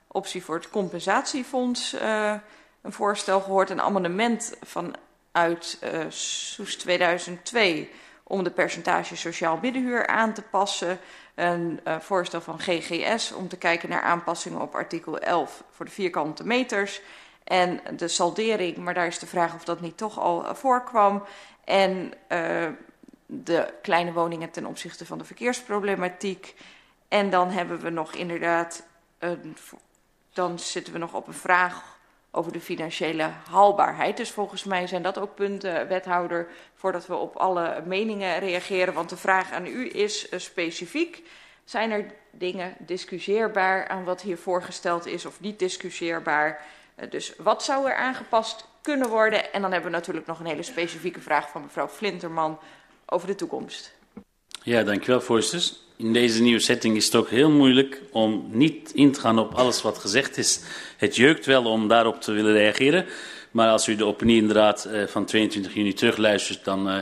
optie 0.07 0.44
voor 0.44 0.55
het 0.55 0.71
compensatiefonds 0.71 1.97
een 2.83 2.92
voorstel 2.92 3.40
gehoord. 3.40 3.71
Een 3.71 3.81
amendement 3.81 4.57
vanuit 4.62 5.79
Soes 6.09 6.77
2002 6.77 7.90
om 8.23 8.42
de 8.42 8.51
percentage 8.51 9.16
sociaal 9.16 9.59
middenhuur 9.62 10.07
aan 10.07 10.33
te 10.33 10.42
passen. 10.42 10.99
Een 11.38 11.81
uh, 11.85 11.98
voorstel 12.01 12.40
van 12.40 12.59
GGS 12.61 13.33
om 13.33 13.48
te 13.48 13.57
kijken 13.57 13.88
naar 13.88 14.03
aanpassingen 14.03 14.61
op 14.61 14.74
artikel 14.74 15.18
11 15.18 15.64
voor 15.70 15.85
de 15.85 15.90
vierkante 15.90 16.46
meters. 16.46 17.01
En 17.44 17.81
de 17.96 18.09
saldering, 18.09 18.77
maar 18.77 18.94
daar 18.94 19.07
is 19.07 19.18
de 19.18 19.27
vraag 19.27 19.55
of 19.55 19.64
dat 19.64 19.81
niet 19.81 19.96
toch 19.96 20.18
al 20.18 20.44
uh, 20.44 20.55
voorkwam. 20.55 21.24
En 21.64 22.12
uh, 22.29 22.68
de 23.27 23.74
kleine 23.83 24.12
woningen 24.12 24.51
ten 24.51 24.66
opzichte 24.66 25.07
van 25.07 25.18
de 25.18 25.24
verkeersproblematiek. 25.24 26.55
En 27.09 27.31
dan 27.31 27.51
hebben 27.51 27.81
we 27.81 27.90
nog 27.90 28.14
inderdaad, 28.14 28.87
een, 29.18 29.57
dan 30.33 30.59
zitten 30.59 30.92
we 30.92 30.98
nog 30.98 31.14
op 31.14 31.27
een 31.27 31.35
vraag 31.35 31.98
over 32.31 32.53
de 32.53 32.61
financiële 32.61 33.31
haalbaarheid. 33.51 34.17
Dus 34.17 34.31
volgens 34.31 34.64
mij 34.64 34.87
zijn 34.87 35.03
dat 35.03 35.19
ook 35.19 35.35
punten, 35.35 35.88
wethouder, 35.88 36.49
voordat 36.75 37.07
we 37.07 37.14
op 37.14 37.37
alle 37.37 37.83
meningen 37.87 38.38
reageren. 38.38 38.95
Want 38.95 39.09
de 39.09 39.17
vraag 39.17 39.53
aan 39.53 39.67
u 39.67 39.91
is 39.93 40.31
uh, 40.31 40.38
specifiek, 40.38 41.23
zijn 41.64 41.91
er 41.91 42.12
dingen 42.31 42.75
discussieerbaar 42.79 43.88
aan 43.88 44.05
wat 44.05 44.21
hier 44.21 44.38
voorgesteld 44.38 45.07
is 45.07 45.27
of 45.27 45.41
niet 45.41 45.59
discussieerbaar? 45.59 46.61
Uh, 46.97 47.11
dus 47.11 47.37
wat 47.37 47.64
zou 47.64 47.88
er 47.88 47.95
aangepast 47.95 48.69
kunnen 48.83 49.09
worden? 49.09 49.53
En 49.53 49.62
dan 49.62 49.73
hebben 49.73 49.91
we 49.91 49.97
natuurlijk 49.97 50.27
nog 50.27 50.41
een 50.41 50.47
hele 50.47 50.62
specifieke 50.62 51.21
vraag 51.21 51.51
van 51.51 51.62
mevrouw 51.62 51.88
Flinterman 51.88 52.59
over 53.07 53.27
de 53.27 53.35
toekomst. 53.35 53.98
Ja, 54.62 54.83
dankjewel 54.83 55.21
voorzitter. 55.21 55.77
In 55.97 56.12
deze 56.12 56.42
nieuwe 56.42 56.61
setting 56.61 56.97
is 56.97 57.05
het 57.05 57.14
ook 57.14 57.29
heel 57.29 57.51
moeilijk 57.51 58.03
om 58.12 58.49
niet 58.51 58.92
in 58.94 59.12
te 59.12 59.21
gaan 59.21 59.38
op 59.38 59.55
alles 59.55 59.83
wat 59.83 59.99
gezegd 59.99 60.37
is. 60.37 60.61
Het 60.97 61.16
jeukt 61.16 61.47
wel 61.47 61.64
om 61.64 61.88
daarop 61.88 62.21
te 62.21 62.33
willen 62.33 62.53
reageren. 62.53 63.07
Maar 63.51 63.71
als 63.71 63.88
u 63.88 63.97
de 63.97 64.05
opinie 64.05 64.37
inderdaad 64.37 64.88
uh, 64.92 65.07
van 65.07 65.25
22 65.25 65.75
juni 65.75 65.92
terugluistert, 65.92 66.64
dan 66.64 66.88
uh, 66.88 66.97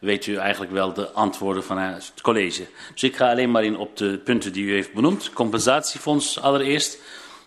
weet 0.00 0.26
u 0.26 0.36
eigenlijk 0.36 0.72
wel 0.72 0.92
de 0.92 1.10
antwoorden 1.10 1.64
van 1.64 1.78
het 1.78 2.12
college. 2.22 2.66
Dus 2.92 3.02
ik 3.02 3.16
ga 3.16 3.30
alleen 3.30 3.50
maar 3.50 3.64
in 3.64 3.76
op 3.76 3.96
de 3.96 4.20
punten 4.24 4.52
die 4.52 4.64
u 4.64 4.72
heeft 4.72 4.92
benoemd. 4.92 5.30
Compensatiefonds 5.32 6.40
allereerst. 6.40 6.98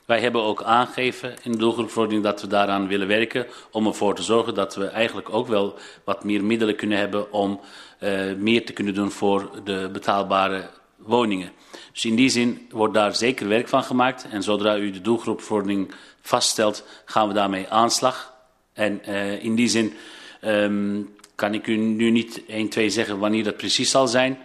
Wij 0.06 0.20
hebben 0.20 0.44
ook 0.44 0.64
aangegeven 0.64 1.34
in 1.44 1.52
de 1.52 1.58
doelgroepverordening 1.58 2.24
dat 2.24 2.42
we 2.42 2.48
daaraan 2.48 2.88
willen 2.88 3.08
werken 3.08 3.48
om 3.72 3.88
ervoor 3.88 4.16
te 4.16 4.24
zorgen 4.24 4.54
dat 4.54 4.76
we 4.76 4.86
eigenlijk 4.86 5.34
ook 5.34 5.48
wel 5.48 5.78
wat 6.04 6.24
meer 6.24 6.44
middelen 6.44 6.76
kunnen 6.76 6.98
hebben 6.98 7.32
om 7.32 7.60
uh, 8.04 8.34
meer 8.38 8.66
te 8.66 8.74
kunnen 8.74 8.94
doen 8.94 9.12
voor 9.12 9.52
de 9.64 9.90
betaalbare 9.92 10.70
woningen. 10.98 11.52
Dus 11.94 12.06
in 12.06 12.16
die 12.16 12.30
zin 12.30 12.68
wordt 12.70 12.94
daar 12.94 13.16
zeker 13.16 13.48
werk 13.48 13.68
van 13.68 13.84
gemaakt. 13.84 14.26
En 14.32 14.44
zodra 14.44 14.78
u 14.78 14.92
de 14.92 15.02
doelgroepverordening 15.02 15.94
vaststelt, 16.22 16.86
gaan 17.06 17.28
we 17.28 17.34
daarmee 17.34 17.70
aanslag. 17.70 18.34
En 18.74 19.02
uh, 19.08 19.44
in 19.44 19.56
die 19.56 19.68
zin 19.68 19.94
um, 20.42 21.16
kan 21.36 21.54
ik 21.54 21.68
u 21.68 21.76
nu 21.76 22.10
niet 22.10 22.42
1, 22.48 22.70
2 22.70 22.90
zeggen 22.90 23.20
wanneer 23.20 23.44
dat 23.44 23.58
precies 23.58 23.92
zal 23.92 24.08
zijn. 24.08 24.38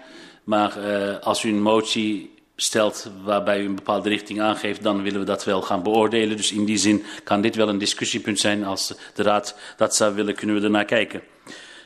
Maar 0.44 0.78
uh, 0.78 1.18
als 1.18 1.44
u 1.44 1.48
een 1.48 1.62
motie 1.62 2.34
stelt 2.56 3.10
waarbij 3.24 3.60
u 3.60 3.64
een 3.64 3.74
bepaalde 3.74 4.08
richting 4.08 4.40
aangeeft, 4.40 4.82
dan 4.82 5.02
willen 5.02 5.20
we 5.20 5.26
dat 5.26 5.44
wel 5.44 5.62
gaan 5.62 5.82
beoordelen. 5.82 6.36
Dus 6.36 6.52
in 6.52 6.64
die 6.64 6.76
zin 6.76 7.04
kan 7.24 7.40
dit 7.40 7.56
wel 7.56 7.68
een 7.68 7.78
discussiepunt 7.78 8.40
zijn. 8.40 8.64
Als 8.64 8.94
de 9.14 9.22
Raad 9.22 9.58
dat 9.76 9.96
zou 9.96 10.14
willen, 10.14 10.34
kunnen 10.34 10.56
we 10.56 10.62
ernaar 10.62 10.84
kijken. 10.84 11.22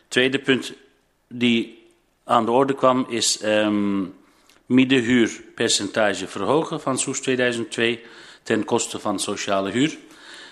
Tweede 0.08 0.38
punt 0.38 0.72
die 1.32 1.88
aan 2.24 2.44
de 2.44 2.50
orde 2.50 2.74
kwam 2.74 3.06
is 3.08 3.42
um, 3.44 4.14
middenhuurpercentage 4.66 6.26
verhogen 6.26 6.80
van 6.80 6.98
SOES 6.98 7.20
2002 7.20 8.00
ten 8.42 8.64
koste 8.64 8.98
van 8.98 9.18
sociale 9.18 9.70
huur. 9.70 9.98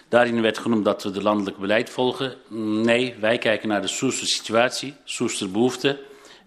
Daarin 0.08 0.42
werd 0.42 0.58
genoemd 0.58 0.84
dat 0.84 1.02
we 1.02 1.10
de 1.10 1.22
landelijk 1.22 1.56
beleid 1.58 1.90
volgen. 1.90 2.34
Nee, 2.82 3.14
wij 3.20 3.38
kijken 3.38 3.68
naar 3.68 3.82
de 3.82 3.88
Soester 3.88 4.26
situatie, 4.26 4.94
Soester 5.04 5.50
behoefte. 5.50 6.00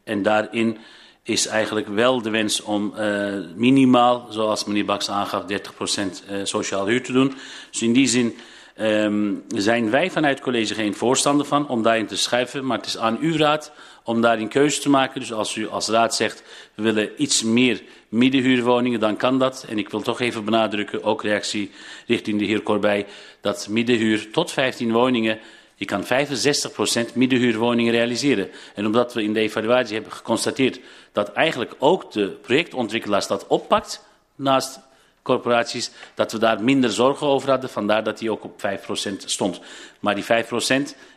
En 0.03 0.21
daarin 0.21 0.77
is 1.23 1.47
eigenlijk 1.47 1.87
wel 1.87 2.21
de 2.21 2.29
wens 2.29 2.61
om 2.61 2.93
uh, 2.97 3.37
minimaal, 3.55 4.27
zoals 4.29 4.65
meneer 4.65 4.85
Baks 4.85 5.09
aangaf, 5.09 5.43
30% 5.43 5.45
uh, 5.45 6.39
sociaal 6.43 6.87
huur 6.87 7.03
te 7.03 7.11
doen. 7.11 7.33
Dus 7.71 7.81
in 7.81 7.93
die 7.93 8.07
zin 8.07 8.37
um, 8.81 9.43
zijn 9.47 9.89
wij 9.89 10.11
vanuit 10.11 10.33
het 10.33 10.43
college 10.43 10.73
geen 10.73 10.95
voorstander 10.95 11.45
van 11.45 11.67
om 11.67 11.83
daarin 11.83 12.07
te 12.07 12.17
schuiven. 12.17 12.65
Maar 12.65 12.77
het 12.77 12.85
is 12.85 12.97
aan 12.97 13.17
uw 13.19 13.37
raad 13.37 13.71
om 14.11 14.21
daarin 14.21 14.47
keuze 14.47 14.81
te 14.81 14.89
maken. 14.89 15.19
Dus 15.19 15.33
als 15.33 15.55
u 15.55 15.67
als 15.69 15.87
raad 15.87 16.15
zegt, 16.15 16.43
we 16.75 16.83
willen 16.83 17.21
iets 17.21 17.43
meer 17.43 17.81
middenhuurwoningen, 18.09 18.99
dan 18.99 19.17
kan 19.17 19.39
dat. 19.39 19.65
En 19.69 19.77
ik 19.77 19.89
wil 19.89 20.01
toch 20.01 20.19
even 20.19 20.45
benadrukken, 20.45 21.03
ook 21.03 21.23
reactie 21.23 21.71
richting 22.07 22.39
de 22.39 22.45
heer 22.45 22.63
Corbij, 22.63 23.05
dat 23.41 23.67
middenhuur 23.69 24.31
tot 24.31 24.51
15 24.51 24.91
woningen, 24.91 25.39
je 25.75 25.85
kan 25.85 26.03
65% 26.03 27.13
middenhuurwoningen 27.13 27.91
realiseren. 27.91 28.49
En 28.75 28.85
omdat 28.85 29.13
we 29.13 29.23
in 29.23 29.33
de 29.33 29.39
evaluatie 29.39 29.93
hebben 29.93 30.11
geconstateerd 30.11 30.79
dat 31.11 31.31
eigenlijk 31.31 31.73
ook 31.79 32.11
de 32.11 32.27
projectontwikkelaars 32.27 33.27
dat 33.27 33.47
oppakt, 33.47 34.03
naast 34.35 34.79
corporaties, 35.21 35.91
dat 36.15 36.31
we 36.31 36.37
daar 36.37 36.63
minder 36.63 36.89
zorgen 36.89 37.27
over 37.27 37.49
hadden. 37.49 37.69
Vandaar 37.69 38.03
dat 38.03 38.17
die 38.17 38.31
ook 38.31 38.43
op 38.43 38.61
5% 38.61 39.15
stond. 39.25 39.59
Maar 39.99 40.15
die 40.15 40.23
5% 40.23 40.27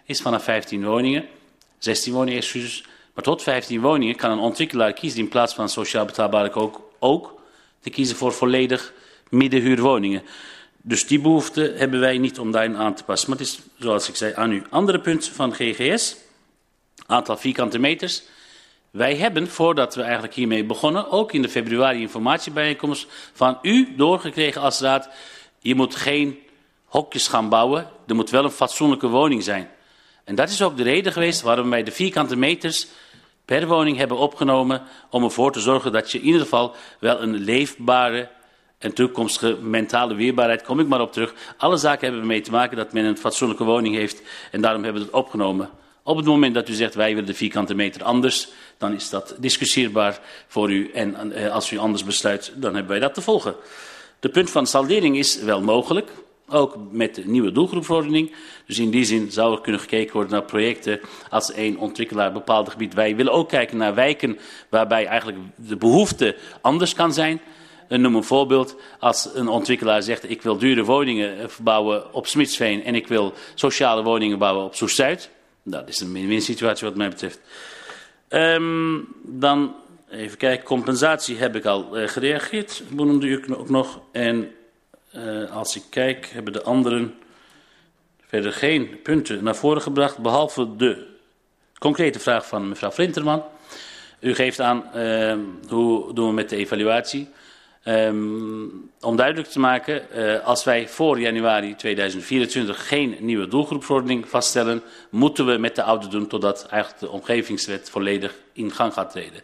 is 0.05 0.21
vanaf 0.21 0.45
15 0.45 0.85
woningen. 0.85 1.25
16 1.85 2.13
woningen, 2.13 2.41
excuses. 2.41 2.85
Maar 3.15 3.25
tot 3.25 3.43
15 3.43 3.81
woningen 3.81 4.17
kan 4.17 4.31
een 4.31 4.39
ontwikkelaar 4.39 4.93
kiezen 4.93 5.19
in 5.19 5.29
plaats 5.29 5.55
van 5.55 5.69
sociaal 5.69 6.05
betaalbare 6.05 6.55
ook, 6.55 6.81
ook 6.99 7.41
te 7.81 7.91
kiezen 7.91 8.17
voor 8.17 8.33
volledig 8.33 8.93
middenhuurwoningen. 9.29 10.23
Dus 10.83 11.07
die 11.07 11.21
behoefte 11.21 11.75
hebben 11.77 12.01
wij 12.01 12.19
niet 12.19 12.39
om 12.39 12.51
daarin 12.51 12.77
aan 12.77 12.95
te 12.95 13.05
passen. 13.05 13.31
Maar 13.31 13.39
het 13.39 13.47
is, 13.47 13.61
zoals 13.79 14.09
ik 14.09 14.17
zei, 14.17 14.33
aan 14.35 14.53
u. 14.53 14.63
Andere 14.71 15.01
punt 15.01 15.29
van 15.29 15.55
GGS, 15.55 16.17
aantal 17.07 17.37
vierkante 17.37 17.79
meters. 17.79 18.23
Wij 18.91 19.17
hebben, 19.17 19.49
voordat 19.49 19.95
we 19.95 20.03
eigenlijk 20.03 20.35
hiermee 20.35 20.65
begonnen, 20.65 21.11
ook 21.11 21.33
in 21.33 21.43
de 21.43 21.49
februari 21.49 22.01
informatiebijeenkomst 22.01 23.07
van 23.33 23.59
u 23.63 23.95
doorgekregen 23.97 24.61
als 24.61 24.81
raad. 24.81 25.09
Je 25.59 25.75
moet 25.75 25.95
geen 25.95 26.39
hokjes 26.85 27.29
gaan 27.29 27.49
bouwen, 27.49 27.89
er 28.07 28.15
moet 28.15 28.31
wel 28.31 28.45
een 28.45 28.51
fatsoenlijke 28.51 29.09
woning 29.09 29.43
zijn. 29.43 29.71
En 30.25 30.35
dat 30.35 30.49
is 30.49 30.63
ook 30.63 30.77
de 30.77 30.83
reden 30.83 31.13
geweest 31.13 31.43
waarom 31.43 31.71
wij 31.71 31.83
de 31.83 31.91
vierkante 31.91 32.37
meters 32.37 32.87
per 33.45 33.67
woning 33.67 33.97
hebben 33.97 34.17
opgenomen 34.17 34.83
om 35.11 35.25
ervoor 35.25 35.53
te 35.53 35.61
zorgen 35.61 35.93
dat 35.93 36.13
je 36.13 36.19
in 36.19 36.25
ieder 36.25 36.41
geval 36.41 36.75
wel 37.01 37.23
een 37.23 37.35
leefbare 37.35 38.29
en 38.79 38.93
toekomstige 38.93 39.57
mentale 39.61 40.15
weerbaarheid, 40.15 40.63
kom 40.63 40.81
ik 40.81 40.89
maar 40.89 41.01
op 41.01 41.13
terug. 41.13 41.35
Alle 41.57 41.77
zaken 41.77 42.01
hebben 42.01 42.21
ermee 42.21 42.41
te 42.41 42.51
maken 42.51 42.77
dat 42.77 42.93
men 42.93 43.05
een 43.05 43.19
fatsoenlijke 43.19 43.65
woning 43.65 43.95
heeft 43.95 44.23
en 44.51 44.61
daarom 44.61 44.83
hebben 44.83 45.03
we 45.03 45.09
het 45.09 45.17
opgenomen. 45.17 45.71
Op 46.03 46.17
het 46.17 46.27
moment 46.27 46.55
dat 46.55 46.69
u 46.69 46.73
zegt 46.73 46.95
wij 46.95 47.09
willen 47.09 47.27
de 47.27 47.35
vierkante 47.35 47.75
meter 47.75 48.03
anders, 48.03 48.49
dan 48.79 48.95
is 48.95 49.11
dat 49.11 49.35
discussieerbaar 49.39 50.21
voor 50.47 50.71
u 50.71 50.91
en 50.91 51.51
als 51.51 51.71
u 51.71 51.79
anders 51.79 52.05
besluit, 52.05 52.53
dan 52.57 52.75
hebben 52.75 52.93
wij 52.93 53.01
dat 53.01 53.15
te 53.15 53.21
volgen. 53.21 53.55
De 54.21 54.29
punt 54.29 54.51
van 54.51 54.67
saldering 54.67 55.19
is 55.19 55.37
wel 55.41 55.61
mogelijk. 55.61 56.11
Ook 56.49 56.77
met 56.91 57.15
de 57.15 57.27
nieuwe 57.27 57.53
doelgroepverordening. 57.53 58.33
Dus 58.67 58.79
in 58.79 58.91
die 58.91 59.05
zin 59.05 59.31
zou 59.31 59.55
er 59.55 59.61
kunnen 59.61 59.81
gekeken 59.81 60.13
worden 60.13 60.33
naar 60.33 60.43
projecten 60.43 61.01
als 61.31 61.53
één 61.53 61.77
ontwikkelaar 61.77 62.27
een 62.27 62.33
bepaald 62.33 62.71
gebied. 62.71 62.95
Wij 62.95 63.17
willen 63.17 63.33
ook 63.33 63.49
kijken 63.49 63.77
naar 63.77 63.95
wijken 63.95 64.39
waarbij 64.69 65.07
eigenlijk 65.07 65.39
de 65.57 65.77
behoefte 65.77 66.37
anders 66.61 66.95
kan 66.95 67.13
zijn. 67.13 67.41
En 67.89 68.01
noem 68.01 68.15
een 68.15 68.25
voorbeeld. 68.25 68.77
Als 68.99 69.31
een 69.35 69.49
ontwikkelaar 69.49 70.03
zegt 70.03 70.31
ik 70.31 70.43
wil 70.43 70.59
dure 70.59 70.85
woningen 70.85 71.49
bouwen 71.63 72.15
op 72.15 72.27
Smitsveen 72.27 72.85
en 72.85 72.95
ik 72.95 73.09
wil 73.09 73.33
sociale 73.55 74.03
woningen 74.03 74.39
bouwen 74.39 74.65
op 74.65 74.75
Soest-Zuid. 74.75 75.31
Dat 75.63 75.89
is 75.89 76.01
een 76.01 76.13
win-win 76.13 76.43
situatie 76.43 76.87
wat 76.87 76.97
mij 76.97 77.09
betreft. 77.09 77.41
Um, 78.29 79.07
dan 79.23 79.75
even 80.11 80.39
kijken, 80.39 80.65
compensatie 80.65 81.37
heb 81.37 81.57
ik 81.57 81.65
al 81.65 81.99
uh, 81.99 82.09
gereageerd, 82.09 82.83
benoemde 82.91 83.27
u 83.27 83.45
ook 83.57 83.69
nog. 83.69 84.01
En 84.13 84.51
uh, 85.17 85.57
als 85.57 85.77
ik 85.77 85.83
kijk, 85.91 86.27
hebben 86.27 86.53
de 86.53 86.63
anderen 86.63 87.15
verder 88.27 88.53
geen 88.53 89.03
punten 89.03 89.45
naar 89.45 89.57
voren 89.57 89.83
gebracht, 89.83 90.19
behalve 90.19 90.77
de 90.77 91.07
concrete 91.79 92.19
vraag 92.19 92.47
van 92.47 92.69
mevrouw 92.69 92.91
Flinterman. 92.91 93.45
U 94.21 94.35
geeft 94.35 94.61
aan, 94.61 94.85
uh, 94.97 95.37
hoe 95.69 96.15
doen 96.15 96.29
we 96.29 96.35
met 96.35 96.49
de 96.49 96.57
evaluatie? 96.57 97.29
Um, 97.85 98.91
om 99.01 99.17
duidelijk 99.17 99.49
te 99.49 99.59
maken, 99.59 100.03
uh, 100.17 100.45
als 100.45 100.65
wij 100.65 100.89
voor 100.89 101.21
januari 101.21 101.75
2024 101.75 102.89
geen 102.89 103.17
nieuwe 103.21 103.49
doelgroepverordening 103.49 104.29
vaststellen, 104.29 104.83
moeten 105.11 105.47
we 105.47 105.59
met 105.59 105.75
de 105.75 105.83
oude 105.83 106.09
doen 106.09 106.27
totdat 106.27 106.67
eigenlijk 106.71 107.01
de 107.03 107.11
omgevingswet 107.11 107.91
volledig 107.91 108.35
in 108.53 108.73
gang 108.73 108.93
gaat 108.93 109.11
treden. 109.11 109.41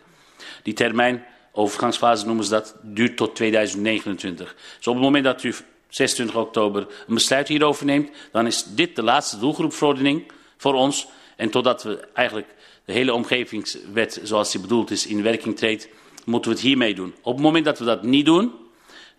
Die 0.62 0.74
termijn 0.74 1.24
overgangsfase 1.52 2.26
noemen 2.26 2.44
ze 2.44 2.50
dat, 2.50 2.76
duurt 2.82 3.16
tot 3.16 3.34
2029. 3.34 4.56
Dus 4.76 4.86
op 4.86 4.94
het 4.94 5.02
moment 5.02 5.24
dat 5.24 5.42
u 5.42 5.54
26 5.88 6.36
oktober 6.36 6.86
een 7.06 7.14
besluit 7.14 7.48
hierover 7.48 7.86
neemt, 7.86 8.10
dan 8.32 8.46
is 8.46 8.64
dit 8.64 8.96
de 8.96 9.02
laatste 9.02 9.38
doelgroepverordening 9.38 10.32
voor 10.56 10.74
ons. 10.74 11.06
En 11.36 11.50
totdat 11.50 11.82
we 11.82 12.08
eigenlijk 12.14 12.48
de 12.84 12.92
hele 12.92 13.14
omgevingswet 13.14 14.20
zoals 14.22 14.52
die 14.52 14.60
bedoeld 14.60 14.90
is 14.90 15.06
in 15.06 15.22
werking 15.22 15.56
treedt, 15.56 15.88
moeten 16.24 16.50
we 16.50 16.56
het 16.56 16.66
hiermee 16.66 16.94
doen. 16.94 17.14
Op 17.22 17.34
het 17.34 17.42
moment 17.42 17.64
dat 17.64 17.78
we 17.78 17.84
dat 17.84 18.02
niet 18.02 18.24
doen, 18.24 18.52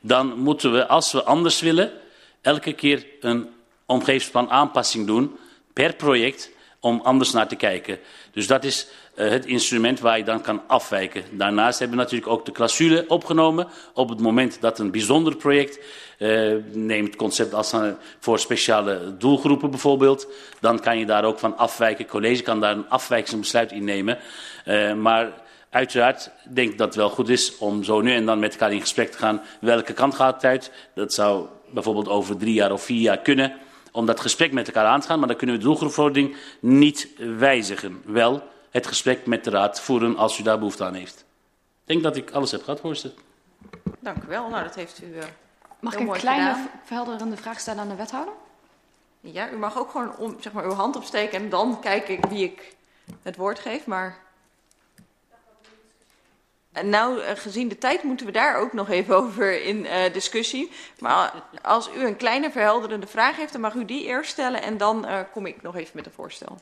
dan 0.01 0.39
moeten 0.39 0.73
we, 0.73 0.87
als 0.87 1.11
we 1.11 1.23
anders 1.23 1.61
willen, 1.61 1.91
elke 2.41 2.73
keer 2.73 3.05
een 3.19 3.49
omgevingsplan 3.85 4.49
aanpassing 4.49 5.07
doen 5.07 5.37
per 5.73 5.95
project 5.95 6.51
om 6.79 6.99
anders 7.03 7.31
naar 7.31 7.47
te 7.47 7.55
kijken. 7.55 7.99
Dus 8.31 8.47
dat 8.47 8.63
is 8.63 8.87
het 9.15 9.45
instrument 9.45 9.99
waar 9.99 10.17
je 10.17 10.23
dan 10.23 10.41
kan 10.41 10.61
afwijken. 10.67 11.23
Daarnaast 11.31 11.79
hebben 11.79 11.97
we 11.97 12.03
natuurlijk 12.03 12.31
ook 12.31 12.45
de 12.45 12.51
clausule 12.51 13.05
opgenomen 13.07 13.67
op 13.93 14.09
het 14.09 14.19
moment 14.19 14.57
dat 14.61 14.79
een 14.79 14.91
bijzonder 14.91 15.35
project, 15.35 15.79
uh, 16.19 16.55
neem 16.71 17.15
concept 17.15 17.53
als 17.53 17.75
voor 18.19 18.39
speciale 18.39 19.17
doelgroepen 19.17 19.69
bijvoorbeeld, 19.69 20.27
dan 20.59 20.79
kan 20.79 20.99
je 20.99 21.05
daar 21.05 21.23
ook 21.23 21.39
van 21.39 21.57
afwijken. 21.57 22.07
College 22.07 22.41
kan 22.41 22.59
daar 22.59 22.75
een 22.75 22.89
afwijkingsbesluit 22.89 23.71
in 23.71 23.83
nemen. 23.83 24.17
Uh, 24.65 24.93
maar 24.93 25.31
Uiteraard 25.71 26.31
denk 26.53 26.71
ik 26.71 26.77
dat 26.77 26.87
het 26.87 26.95
wel 26.95 27.09
goed 27.09 27.29
is 27.29 27.57
om 27.57 27.83
zo 27.83 28.01
nu 28.01 28.13
en 28.13 28.25
dan 28.25 28.39
met 28.39 28.51
elkaar 28.51 28.73
in 28.73 28.81
gesprek 28.81 29.11
te 29.11 29.17
gaan. 29.17 29.41
Welke 29.61 29.93
kant 29.93 30.15
gaat 30.15 30.33
het 30.33 30.43
uit? 30.43 30.71
Dat 30.95 31.13
zou 31.13 31.47
bijvoorbeeld 31.73 32.07
over 32.07 32.37
drie 32.37 32.53
jaar 32.53 32.71
of 32.71 32.83
vier 32.83 33.01
jaar 33.01 33.17
kunnen. 33.17 33.53
Om 33.91 34.05
dat 34.05 34.19
gesprek 34.19 34.51
met 34.51 34.67
elkaar 34.67 34.85
aan 34.85 35.01
te 35.01 35.07
gaan. 35.07 35.19
Maar 35.19 35.27
dan 35.27 35.37
kunnen 35.37 35.55
we 35.55 35.61
de 35.61 35.67
doelgroepverordening 35.67 36.35
niet 36.59 37.07
wijzigen. 37.37 38.01
Wel 38.05 38.43
het 38.71 38.87
gesprek 38.87 39.25
met 39.25 39.43
de 39.43 39.49
raad 39.49 39.81
voeren 39.81 40.17
als 40.17 40.39
u 40.39 40.43
daar 40.43 40.57
behoefte 40.57 40.83
aan 40.83 40.93
heeft. 40.93 41.19
Ik 41.81 41.87
denk 41.87 42.03
dat 42.03 42.15
ik 42.15 42.31
alles 42.31 42.51
heb 42.51 42.63
gehad, 42.63 42.79
voorzitter. 42.79 43.23
Dank 43.99 44.23
u 44.23 44.27
wel. 44.27 44.49
Nou, 44.49 44.63
dat 44.63 44.75
heeft 44.75 45.01
u 45.01 45.05
uh, 45.05 45.23
Mag 45.79 45.93
ik 45.93 45.99
een 45.99 46.11
kleine 46.11 46.49
gedaan. 46.49 46.69
verhelderende 46.83 47.37
vraag 47.37 47.59
stellen 47.59 47.81
aan 47.81 47.89
de 47.89 47.95
wethouder? 47.95 48.33
Ja, 49.19 49.49
u 49.49 49.57
mag 49.57 49.77
ook 49.77 49.91
gewoon 49.91 50.17
om, 50.17 50.35
zeg 50.39 50.53
maar, 50.53 50.63
uw 50.65 50.73
hand 50.73 50.95
opsteken 50.95 51.39
en 51.39 51.49
dan 51.49 51.79
kijk 51.81 52.07
ik 52.07 52.25
wie 52.25 52.43
ik 52.43 52.75
het 53.21 53.35
woord 53.35 53.59
geef. 53.59 53.85
Maar 53.85 54.17
nou, 56.83 57.21
eh, 57.21 57.35
gezien 57.35 57.67
de 57.67 57.77
tijd 57.77 58.03
moeten 58.03 58.25
we 58.25 58.31
daar 58.31 58.55
ook 58.55 58.73
nog 58.73 58.89
even 58.89 59.15
over 59.23 59.63
in 59.63 59.85
uh, 59.85 60.13
discussie. 60.13 60.71
Maar 60.99 61.33
als 61.61 61.89
u 61.95 62.05
een 62.05 62.17
kleine 62.17 62.51
verhelderende 62.51 63.07
vraag 63.07 63.35
heeft, 63.35 63.51
dan 63.51 63.61
mag 63.61 63.73
u 63.73 63.85
die 63.85 64.05
eerst 64.05 64.31
stellen 64.31 64.61
en 64.61 64.77
dan 64.77 65.05
uh, 65.05 65.19
kom 65.31 65.45
ik 65.45 65.61
nog 65.61 65.75
even 65.75 65.91
met 65.95 66.05
een 66.05 66.11
voorstel. 66.11 66.57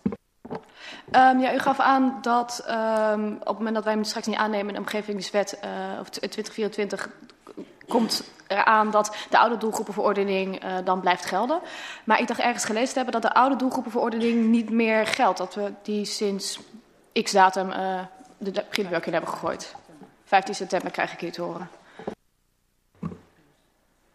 Um, 1.16 1.40
ja, 1.40 1.54
u 1.54 1.60
gaf 1.60 1.80
aan 1.80 2.18
dat 2.22 2.66
um, 2.70 3.34
op 3.34 3.48
het 3.48 3.58
moment 3.58 3.76
dat 3.76 3.84
wij 3.84 3.94
hem 3.94 4.04
straks 4.04 4.28
niet 4.28 4.38
aannemen, 4.38 4.74
de 4.74 4.80
omgevingswet 4.80 5.60
uh, 5.64 6.00
of 6.00 6.10
2024 6.10 7.10
komt 7.88 8.24
eraan 8.48 8.92
dat 8.92 9.16
de 9.30 9.38
oude 9.38 9.58
doelgroepenverordening 9.58 10.64
uh, 10.64 10.78
dan 10.84 11.00
blijft 11.00 11.26
gelden. 11.26 11.60
Maar 12.04 12.20
ik 12.20 12.28
dacht 12.28 12.40
ergens 12.40 12.66
gelezen 12.66 12.90
te 12.90 12.96
hebben 12.96 13.22
dat 13.22 13.32
de 13.32 13.34
oude 13.34 13.56
doelgroepenverordening 13.56 14.46
niet 14.46 14.70
meer 14.70 15.08
geldt. 15.08 15.38
Dat 15.38 15.56
we 15.56 15.72
die 15.84 16.06
sinds 16.06 16.60
x 17.24 17.32
datum 17.32 17.70
uh, 17.70 18.00
de 18.38 18.64
prieelwerk 18.70 19.06
in 19.06 19.14
hebben 19.14 19.32
gegooid. 19.32 19.76
15 20.26 20.56
september 20.56 20.92
krijg 20.92 21.14
ik 21.14 21.20
hier 21.20 21.32
te 21.32 21.42
horen. 21.42 21.70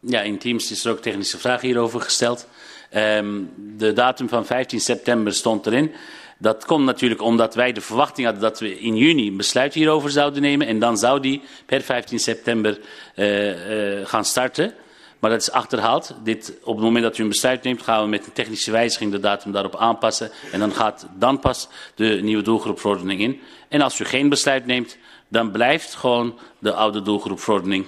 Ja, 0.01 0.21
in 0.21 0.39
Teams 0.39 0.71
is 0.71 0.85
er 0.85 0.91
ook 0.91 0.99
technische 0.99 1.39
vraag 1.39 1.61
hierover 1.61 2.01
gesteld. 2.01 2.47
Um, 2.95 3.53
de 3.77 3.93
datum 3.93 4.29
van 4.29 4.47
15 4.47 4.81
september 4.81 5.35
stond 5.35 5.67
erin. 5.67 5.95
Dat 6.39 6.65
komt 6.65 6.85
natuurlijk 6.85 7.23
omdat 7.23 7.55
wij 7.55 7.73
de 7.73 7.81
verwachting 7.81 8.27
hadden 8.27 8.45
dat 8.45 8.61
we 8.61 8.79
in 8.79 8.97
juni 8.97 9.33
besluit 9.33 9.75
hierover 9.75 10.11
zouden 10.11 10.43
nemen. 10.43 10.67
En 10.67 10.79
dan 10.79 10.99
zou 10.99 11.21
die 11.21 11.43
per 11.67 11.81
15 11.81 12.19
september 12.19 12.79
uh, 13.17 13.99
uh, 13.99 14.07
gaan 14.07 14.25
starten. 14.25 14.75
Maar 15.19 15.31
dat 15.31 15.41
is 15.41 15.51
achterhaald. 15.51 16.15
Dit, 16.23 16.53
op 16.63 16.75
het 16.75 16.85
moment 16.85 17.05
dat 17.05 17.19
u 17.19 17.23
een 17.23 17.29
besluit 17.29 17.63
neemt, 17.63 17.83
gaan 17.83 18.03
we 18.03 18.09
met 18.09 18.27
een 18.27 18.33
technische 18.33 18.71
wijziging 18.71 19.13
de 19.13 19.21
datum 19.21 19.53
daarop 19.53 19.77
aanpassen. 19.77 20.31
En 20.53 20.61
dan 20.61 20.73
gaat 20.73 21.07
dan 21.19 21.39
pas 21.39 21.69
de 21.95 22.05
nieuwe 22.23 22.43
doelgroepverordening 22.43 23.21
in. 23.21 23.41
En 23.69 23.81
als 23.81 24.01
u 24.01 24.05
geen 24.05 24.29
besluit 24.29 24.67
neemt, 24.67 24.97
dan 25.29 25.51
blijft 25.51 25.95
gewoon 25.95 26.39
de 26.59 26.73
oude 26.73 27.03
doelgroepverordening 27.03 27.87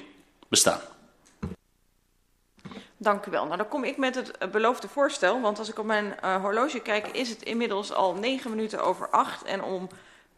bestaan. 0.49 0.81
Dank 2.97 3.27
u 3.27 3.31
wel. 3.31 3.45
Nou, 3.45 3.57
dan 3.57 3.69
kom 3.69 3.85
ik 3.85 3.97
met 3.97 4.15
het 4.15 4.51
beloofde 4.51 4.89
voorstel. 4.89 5.41
Want 5.41 5.59
als 5.59 5.69
ik 5.69 5.79
op 5.79 5.85
mijn 5.85 6.17
uh, 6.25 6.43
horloge 6.43 6.81
kijk, 6.81 7.07
is 7.07 7.29
het 7.29 7.43
inmiddels 7.43 7.93
al 7.93 8.15
negen 8.15 8.51
minuten 8.51 8.85
over 8.85 9.09
acht. 9.11 9.45
En 9.45 9.63
om 9.63 9.89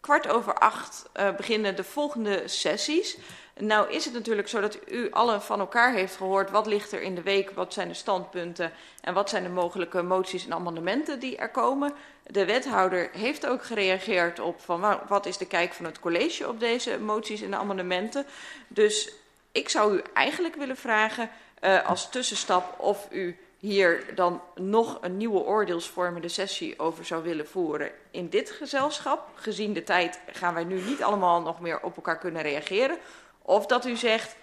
kwart 0.01 0.29
over 0.29 0.55
acht 0.55 1.09
uh, 1.17 1.35
beginnen 1.37 1.77
de 1.77 1.85
volgende 1.85 2.43
sessies. 2.49 3.19
Nou 3.57 3.91
is 3.91 4.05
het 4.05 4.15
natuurlijk 4.15 4.49
zo 4.49 4.61
dat 4.61 4.79
u 4.91 5.11
allen 5.11 5.43
van 5.43 5.61
elkaar 5.61 5.93
heeft 5.93 6.17
gehoord 6.17 6.51
wat 6.51 6.67
ligt 6.67 6.93
er 6.93 7.03
in 7.03 7.15
de 7.15 7.23
week, 7.23 7.51
wat 7.51 7.73
zijn 7.73 7.89
de 7.89 7.95
standpunten 7.95 8.73
en 9.01 9.15
wat 9.15 9.29
zijn 9.29 9.43
de 9.43 9.49
mogelijke 9.49 10.03
moties 10.03 10.47
en 10.47 10.53
amendementen 10.53 11.21
die 11.21 11.37
er 11.37 11.51
komen. 11.51 11.93
De 12.27 12.45
wethouder 12.45 13.11
heeft 13.13 13.47
ook 13.47 13.65
gereageerd 13.65 14.41
op 14.41 14.61
van 14.61 14.99
wat 15.09 15.27
is 15.27 15.37
de 15.37 15.47
kijk 15.47 15.73
van 15.73 15.85
het 15.85 16.01
college 16.01 16.49
op 16.49 16.61
deze 16.61 16.99
moties 16.99 17.43
en 17.43 17.55
amendementen. 17.55 18.27
Dus 18.69 19.13
ik 19.53 19.69
zou 19.69 19.97
u 19.97 20.03
eigenlijk 20.13 20.55
willen 20.55 20.77
vragen 20.77 21.31
uh, 21.61 21.89
als 21.89 22.11
tussenstap 22.11 22.81
of 22.81 23.07
u 23.11 23.39
hier 23.59 24.15
dan 24.15 24.43
nog 24.55 24.99
een 25.01 25.17
nieuwe 25.17 25.41
oordeelsvormende 25.41 26.29
sessie 26.29 26.79
over 26.79 27.05
zou 27.05 27.23
willen 27.23 27.49
voeren 27.49 27.91
in 28.11 28.29
dit 28.29 28.51
gezelschap. 28.51 29.29
Gezien 29.35 29.73
de 29.73 29.85
tijd 29.85 30.21
gaan 30.27 30.55
wij 30.55 30.65
nu 30.65 30.81
niet 30.81 31.03
allemaal 31.03 31.43
nog 31.43 31.61
meer 31.61 31.81
op 31.81 31.97
elkaar 31.97 32.19
kunnen 32.19 32.43
reageren. 32.43 32.99
Of 33.43 33.67
dat 33.67 33.87
u 33.87 33.97
zegt, 33.97 34.37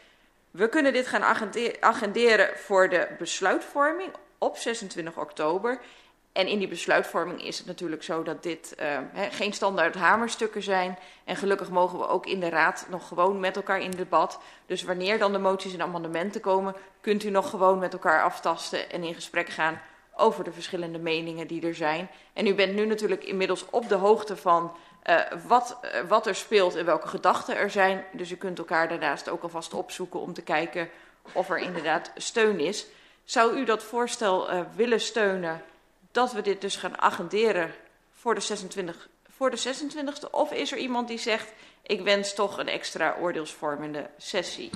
we 0.51 0.69
kunnen 0.69 0.93
dit 0.93 1.07
gaan 1.07 1.23
agenderen 1.79 2.49
voor 2.57 2.89
de 2.89 3.07
besluitvorming 3.19 4.11
op 4.37 4.57
26 4.57 5.17
oktober. 5.17 5.79
En 6.35 6.47
in 6.47 6.59
die 6.59 6.67
besluitvorming 6.67 7.43
is 7.43 7.57
het 7.57 7.67
natuurlijk 7.67 8.03
zo 8.03 8.23
dat 8.23 8.43
dit 8.43 8.75
uh, 8.79 8.97
geen 9.31 9.53
standaard 9.53 9.95
hamerstukken 9.95 10.63
zijn. 10.63 10.97
En 11.23 11.35
gelukkig 11.35 11.69
mogen 11.69 11.99
we 11.99 12.07
ook 12.07 12.25
in 12.25 12.39
de 12.39 12.49
raad 12.49 12.85
nog 12.89 13.07
gewoon 13.07 13.39
met 13.39 13.55
elkaar 13.55 13.79
in 13.79 13.91
debat. 13.91 14.39
Dus 14.65 14.83
wanneer 14.83 15.19
dan 15.19 15.31
de 15.31 15.37
moties 15.37 15.73
en 15.73 15.81
amendementen 15.81 16.41
komen, 16.41 16.75
kunt 17.01 17.23
u 17.23 17.29
nog 17.29 17.49
gewoon 17.49 17.79
met 17.79 17.93
elkaar 17.93 18.23
aftasten 18.23 18.89
en 18.91 19.03
in 19.03 19.13
gesprek 19.13 19.49
gaan 19.49 19.81
over 20.15 20.43
de 20.43 20.51
verschillende 20.51 20.99
meningen 20.99 21.47
die 21.47 21.67
er 21.67 21.75
zijn. 21.75 22.09
En 22.33 22.47
u 22.47 22.55
bent 22.55 22.75
nu 22.75 22.85
natuurlijk 22.85 23.23
inmiddels 23.23 23.65
op 23.69 23.89
de 23.89 23.95
hoogte 23.95 24.35
van 24.35 24.71
uh, 25.09 25.19
wat, 25.47 25.79
uh, 25.83 26.01
wat 26.07 26.27
er 26.27 26.35
speelt 26.35 26.75
en 26.75 26.85
welke 26.85 27.07
gedachten 27.07 27.57
er 27.57 27.69
zijn. 27.69 28.03
Dus 28.11 28.31
u 28.31 28.35
kunt 28.35 28.57
elkaar 28.57 28.89
daarnaast 28.89 29.29
ook 29.29 29.43
alvast 29.43 29.73
opzoeken 29.73 30.19
om 30.19 30.33
te 30.33 30.41
kijken 30.41 30.89
of 31.31 31.49
er 31.49 31.57
inderdaad 31.57 32.11
steun 32.15 32.59
is. 32.59 32.85
Zou 33.23 33.57
u 33.57 33.65
dat 33.65 33.83
voorstel 33.83 34.47
willen 34.75 35.01
steunen 35.01 35.61
dat 36.15 36.33
we 36.33 36.41
dit 36.41 36.61
dus 36.61 36.75
gaan 36.75 37.01
agenderen 37.01 37.71
voor 38.11 38.35
de, 38.35 38.41
26, 38.41 39.09
voor 39.29 39.49
de 39.49 39.57
26e? 39.57 40.29
Of 40.31 40.51
is 40.51 40.71
er 40.71 40.77
iemand 40.77 41.07
die 41.07 41.17
zegt, 41.17 41.53
ik 41.83 42.01
wens 42.01 42.33
toch 42.33 42.57
een 42.57 42.67
extra 42.67 43.15
oordeelsvormende 43.19 44.09
sessie? 44.17 44.69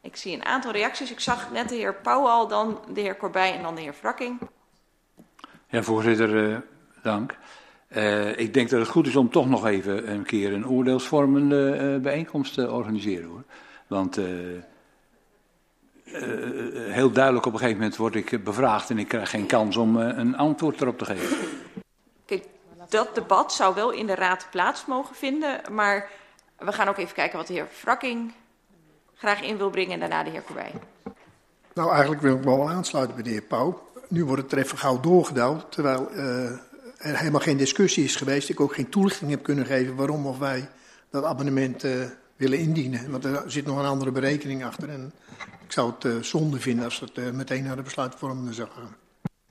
Ik 0.00 0.16
zie 0.16 0.34
een 0.34 0.44
aantal 0.44 0.72
reacties. 0.72 1.10
Ik 1.10 1.20
zag 1.20 1.50
net 1.52 1.68
de 1.68 1.74
heer 1.74 1.94
Pauw 1.94 2.26
al, 2.26 2.48
dan 2.48 2.80
de 2.94 3.00
heer 3.00 3.16
Corbij 3.16 3.54
en 3.54 3.62
dan 3.62 3.74
de 3.74 3.80
heer 3.80 3.92
Frakking. 3.92 4.40
Ja, 5.68 5.82
voorzitter, 5.82 6.50
uh, 6.50 6.58
dank. 7.02 7.36
Uh, 7.88 8.38
ik 8.38 8.54
denk 8.54 8.70
dat 8.70 8.80
het 8.80 8.88
goed 8.88 9.06
is 9.06 9.16
om 9.16 9.30
toch 9.30 9.48
nog 9.48 9.66
even 9.66 10.10
een 10.10 10.24
keer 10.24 10.52
een 10.52 10.68
oordeelsvormende 10.68 11.78
uh, 11.80 12.02
bijeenkomst 12.02 12.54
te 12.54 12.70
organiseren 12.70 13.28
hoor. 13.28 13.44
Want 13.86 14.18
uh, 16.12 16.92
heel 16.92 17.10
duidelijk 17.10 17.46
op 17.46 17.52
een 17.52 17.58
gegeven 17.58 17.80
moment 17.80 17.96
word 17.96 18.14
ik 18.14 18.44
bevraagd 18.44 18.90
en 18.90 18.98
ik 18.98 19.08
krijg 19.08 19.30
geen 19.30 19.46
kans 19.46 19.76
om 19.76 19.96
een 19.96 20.36
antwoord 20.36 20.80
erop 20.80 20.98
te 20.98 21.04
geven. 21.04 21.36
Kijk, 22.26 22.44
dat 22.88 23.14
debat 23.14 23.52
zou 23.52 23.74
wel 23.74 23.90
in 23.90 24.06
de 24.06 24.14
raad 24.14 24.46
plaats 24.50 24.86
mogen 24.86 25.14
vinden, 25.14 25.60
maar 25.70 26.10
we 26.58 26.72
gaan 26.72 26.88
ook 26.88 26.96
even 26.96 27.14
kijken 27.14 27.38
wat 27.38 27.46
de 27.46 27.52
heer 27.52 27.66
Frakking 27.70 28.32
graag 29.14 29.42
in 29.42 29.56
wil 29.56 29.70
brengen 29.70 29.92
en 29.92 30.00
daarna 30.00 30.22
de 30.22 30.30
heer 30.30 30.42
Corbij. 30.42 30.72
Nou, 31.74 31.90
eigenlijk 31.90 32.22
wil 32.22 32.34
ik 32.34 32.44
me 32.44 32.56
wel 32.56 32.70
aansluiten 32.70 33.14
bij 33.14 33.24
de 33.24 33.30
heer 33.30 33.42
Pauw. 33.42 33.82
Nu 34.08 34.24
wordt 34.24 34.42
het 34.42 34.52
er 34.52 34.58
even 34.58 34.78
gauw 34.78 35.00
doorgedouwd, 35.00 35.72
terwijl 35.72 36.10
er 36.98 37.16
helemaal 37.16 37.40
geen 37.40 37.56
discussie 37.56 38.04
is 38.04 38.16
geweest. 38.16 38.48
Ik 38.48 38.60
ook 38.60 38.74
geen 38.74 38.88
toelichting 38.88 39.30
heb 39.30 39.42
kunnen 39.42 39.66
geven 39.66 39.96
waarom 39.96 40.26
of 40.26 40.38
wij 40.38 40.68
dat 41.10 41.24
abonnement 41.24 41.84
uh, 41.84 42.04
willen 42.38 42.58
indienen. 42.58 43.10
Want 43.10 43.24
er 43.24 43.42
zit 43.46 43.66
nog 43.66 43.78
een 43.78 43.84
andere 43.84 44.10
berekening 44.10 44.64
achter. 44.64 44.88
En 44.88 45.12
ik 45.64 45.72
zou 45.72 45.92
het 45.92 46.04
uh, 46.04 46.22
zonde 46.22 46.60
vinden 46.60 46.84
als 46.84 47.00
het 47.00 47.16
uh, 47.16 47.30
meteen 47.30 47.64
naar 47.64 47.76
de 47.76 47.82
besluitvormende 47.82 48.52
zou 48.52 48.68
gaan. 48.68 48.96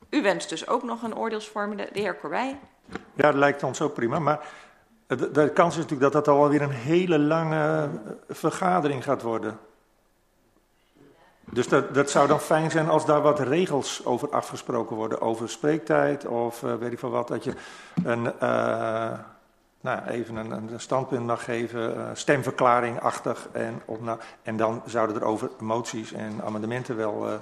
U 0.09 0.21
wenst 0.21 0.49
dus 0.49 0.67
ook 0.67 0.83
nog 0.83 1.03
een 1.03 1.15
oordeelsvormende, 1.15 1.89
de 1.93 1.99
heer 1.99 2.19
Corbij. 2.19 2.59
Ja, 2.89 3.31
dat 3.31 3.35
lijkt 3.35 3.63
ons 3.63 3.81
ook 3.81 3.93
prima. 3.93 4.19
Maar 4.19 4.47
de, 5.07 5.31
de 5.31 5.49
kans 5.49 5.75
is 5.75 5.81
natuurlijk 5.81 6.13
dat 6.13 6.25
dat 6.25 6.35
alweer 6.35 6.61
een 6.61 6.69
hele 6.69 7.19
lange 7.19 7.89
vergadering 8.29 9.03
gaat 9.03 9.21
worden. 9.21 9.59
Dus 11.51 11.67
dat, 11.67 11.93
dat 11.93 12.09
zou 12.09 12.27
dan 12.27 12.39
fijn 12.39 12.71
zijn 12.71 12.89
als 12.89 13.05
daar 13.05 13.21
wat 13.21 13.39
regels 13.39 14.05
over 14.05 14.29
afgesproken 14.29 14.95
worden. 14.95 15.21
Over 15.21 15.49
spreektijd 15.49 16.25
of 16.25 16.63
uh, 16.63 16.75
weet 16.75 16.91
ik 16.91 16.99
veel 16.99 17.09
wat. 17.09 17.27
Dat 17.27 17.43
je 17.43 17.53
een, 18.03 18.33
uh, 18.43 19.19
nou, 19.87 20.07
even 20.07 20.35
een, 20.35 20.51
een, 20.51 20.79
standpunt 20.79 21.25
mag 21.25 21.43
geven, 21.43 21.97
uh, 21.97 22.09
stemverklaring-achtig. 22.13 23.47
En, 23.51 23.81
nou, 23.99 24.19
en 24.43 24.57
dan 24.57 24.81
zouden 24.85 25.15
er 25.15 25.23
over 25.23 25.49
moties 25.59 26.13
en 26.13 26.41
amendementen 26.43 26.95
wel 26.97 27.41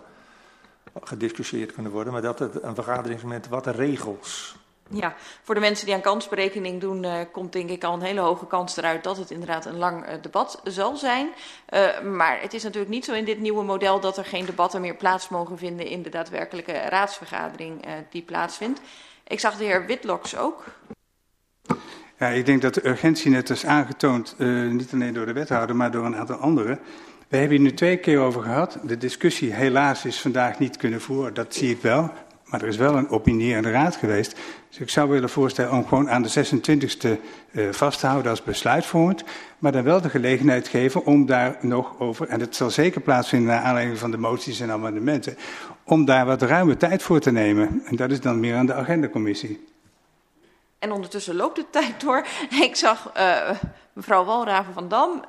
gediscussieerd 1.03 1.73
kunnen 1.73 1.91
worden. 1.91 2.13
Maar 2.13 2.21
dat 2.21 2.39
het 2.39 2.63
een 2.63 2.75
vergadering 2.75 3.19
is 3.19 3.25
met 3.25 3.47
wat 3.47 3.67
regels. 3.67 4.55
Ja, 4.89 5.15
voor 5.43 5.55
de 5.55 5.61
mensen 5.61 5.85
die 5.85 5.95
aan 5.95 6.01
kansberekening 6.01 6.81
doen, 6.81 7.03
uh, 7.03 7.13
komt 7.31 7.53
denk 7.53 7.69
ik 7.69 7.83
al 7.83 7.93
een 7.93 8.01
hele 8.01 8.19
hoge 8.19 8.47
kans 8.47 8.77
eruit 8.77 9.03
dat 9.03 9.17
het 9.17 9.31
inderdaad 9.31 9.65
een 9.65 9.77
lang 9.77 10.19
debat 10.21 10.61
zal 10.63 10.95
zijn. 10.95 11.29
Maar 12.03 12.41
het 12.41 12.53
is 12.53 12.63
natuurlijk 12.63 12.93
niet 12.93 13.05
zo 13.05 13.13
in 13.13 13.25
dit 13.25 13.39
nieuwe 13.39 13.63
model 13.63 13.99
dat 13.99 14.17
er 14.17 14.25
geen 14.25 14.45
debatten 14.45 14.81
meer 14.81 14.95
plaats 14.95 15.29
mogen 15.29 15.57
vinden 15.57 15.87
in 15.87 16.01
de 16.01 16.09
daadwerkelijke 16.09 16.71
raadsvergadering 16.71 17.85
die 18.09 18.21
plaatsvindt. 18.21 18.81
Ik 19.27 19.39
zag 19.39 19.57
de 19.57 19.63
heer 19.63 19.85
Witloks 19.85 20.37
ook. 20.37 20.63
Ja, 22.19 22.27
ik 22.27 22.45
denk 22.45 22.61
dat 22.61 22.73
de 22.73 22.87
urgentie 22.87 23.31
net 23.31 23.49
is 23.49 23.65
aangetoond, 23.65 24.35
uh, 24.37 24.71
niet 24.71 24.93
alleen 24.93 25.13
door 25.13 25.25
de 25.25 25.33
wethouder, 25.33 25.75
maar 25.75 25.91
door 25.91 26.05
een 26.05 26.15
aantal 26.15 26.35
anderen. 26.35 26.79
We 27.27 27.37
hebben 27.37 27.57
hier 27.57 27.65
nu 27.65 27.73
twee 27.73 27.97
keer 27.97 28.19
over 28.19 28.41
gehad. 28.41 28.79
De 28.83 28.97
discussie 28.97 29.53
helaas 29.53 30.05
is 30.05 30.21
vandaag 30.21 30.59
niet 30.59 30.77
kunnen 30.77 31.01
voeren, 31.01 31.33
dat 31.33 31.55
zie 31.55 31.69
ik 31.69 31.81
wel. 31.81 32.11
Maar 32.45 32.61
er 32.61 32.67
is 32.67 32.77
wel 32.77 32.95
een 32.95 33.09
opinie 33.09 33.55
in 33.55 33.61
de 33.61 33.71
raad 33.71 33.95
geweest. 33.95 34.37
Dus 34.69 34.79
ik 34.79 34.89
zou 34.89 35.09
willen 35.09 35.29
voorstellen 35.29 35.71
om 35.71 35.87
gewoon 35.87 36.09
aan 36.09 36.21
de 36.21 36.45
26e 36.45 37.09
uh, 37.51 37.71
vast 37.71 37.99
te 37.99 38.07
houden 38.07 38.31
als 38.31 38.43
besluitvormend. 38.43 39.23
Maar 39.59 39.71
dan 39.71 39.83
wel 39.83 40.01
de 40.01 40.09
gelegenheid 40.09 40.67
geven 40.67 41.05
om 41.05 41.25
daar 41.25 41.57
nog 41.61 41.99
over, 41.99 42.27
en 42.27 42.39
het 42.39 42.55
zal 42.55 42.69
zeker 42.69 43.01
plaatsvinden 43.01 43.49
naar 43.49 43.61
aanleiding 43.61 43.97
van 43.97 44.11
de 44.11 44.17
moties 44.17 44.59
en 44.59 44.71
amendementen, 44.71 45.37
om 45.83 46.05
daar 46.05 46.25
wat 46.25 46.41
ruime 46.41 46.77
tijd 46.77 47.03
voor 47.03 47.19
te 47.19 47.31
nemen. 47.31 47.81
En 47.85 47.95
dat 47.95 48.11
is 48.11 48.21
dan 48.21 48.39
meer 48.39 48.55
aan 48.55 48.65
de 48.65 48.73
agendacommissie. 48.73 49.74
En 50.79 50.91
ondertussen 50.91 51.35
loopt 51.35 51.55
de 51.55 51.69
tijd 51.79 52.01
door. 52.01 52.25
Ik 52.49 52.75
zag 52.75 53.11
uh, 53.17 53.49
mevrouw 53.93 54.23
Walraven 54.23 54.73
van 54.73 54.87
Dam 54.87 55.23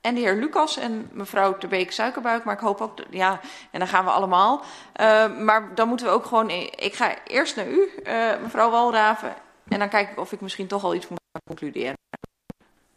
en 0.00 0.14
de 0.14 0.20
heer 0.20 0.36
Lucas 0.36 0.76
en 0.76 1.08
mevrouw 1.12 1.58
Terbeek 1.58 1.92
Suikerbuik. 1.92 2.44
Maar 2.44 2.54
ik 2.54 2.60
hoop 2.60 2.80
ook, 2.80 2.98
ja, 3.10 3.40
en 3.70 3.78
dan 3.78 3.88
gaan 3.88 4.04
we 4.04 4.10
allemaal. 4.10 4.62
Uh, 5.00 5.38
maar 5.38 5.74
dan 5.74 5.88
moeten 5.88 6.06
we 6.06 6.12
ook 6.12 6.24
gewoon, 6.24 6.50
ik 6.50 6.94
ga 6.94 7.24
eerst 7.24 7.56
naar 7.56 7.68
u, 7.68 7.88
uh, 8.04 8.40
mevrouw 8.42 8.70
Walraven. 8.70 9.34
En 9.68 9.78
dan 9.78 9.88
kijk 9.88 10.10
ik 10.10 10.18
of 10.18 10.32
ik 10.32 10.40
misschien 10.40 10.66
toch 10.66 10.84
al 10.84 10.94
iets 10.94 11.08
moet 11.08 11.18
concluderen. 11.44 11.96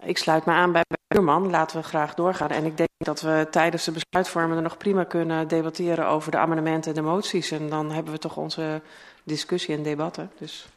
Ik 0.04 0.18
sluit 0.18 0.46
me 0.46 0.52
aan 0.52 0.72
bij 0.72 0.84
Buurman. 1.08 1.50
Laten 1.50 1.78
we 1.78 1.84
graag 1.84 2.14
doorgaan. 2.14 2.50
En 2.50 2.66
ik 2.66 2.78
denk 2.78 2.90
dat 2.98 3.22
we 3.22 3.48
tijdens 3.52 3.84
de 3.84 3.92
besluitvorming 3.92 4.62
nog 4.62 4.78
prima 4.78 5.04
kunnen 5.04 5.48
debatteren 5.48 6.08
over 6.08 6.32
de 6.32 6.38
amendementen 6.38 6.96
en 6.96 7.04
de 7.04 7.10
moties. 7.10 7.52
En 7.52 7.70
dan 7.70 7.92
hebben 7.92 8.14
we 8.14 8.20
toch 8.20 8.38
onze 8.38 8.82
discussie 9.24 9.76
en 9.76 9.84
debatten. 9.84 10.32
Dus... 10.38 10.68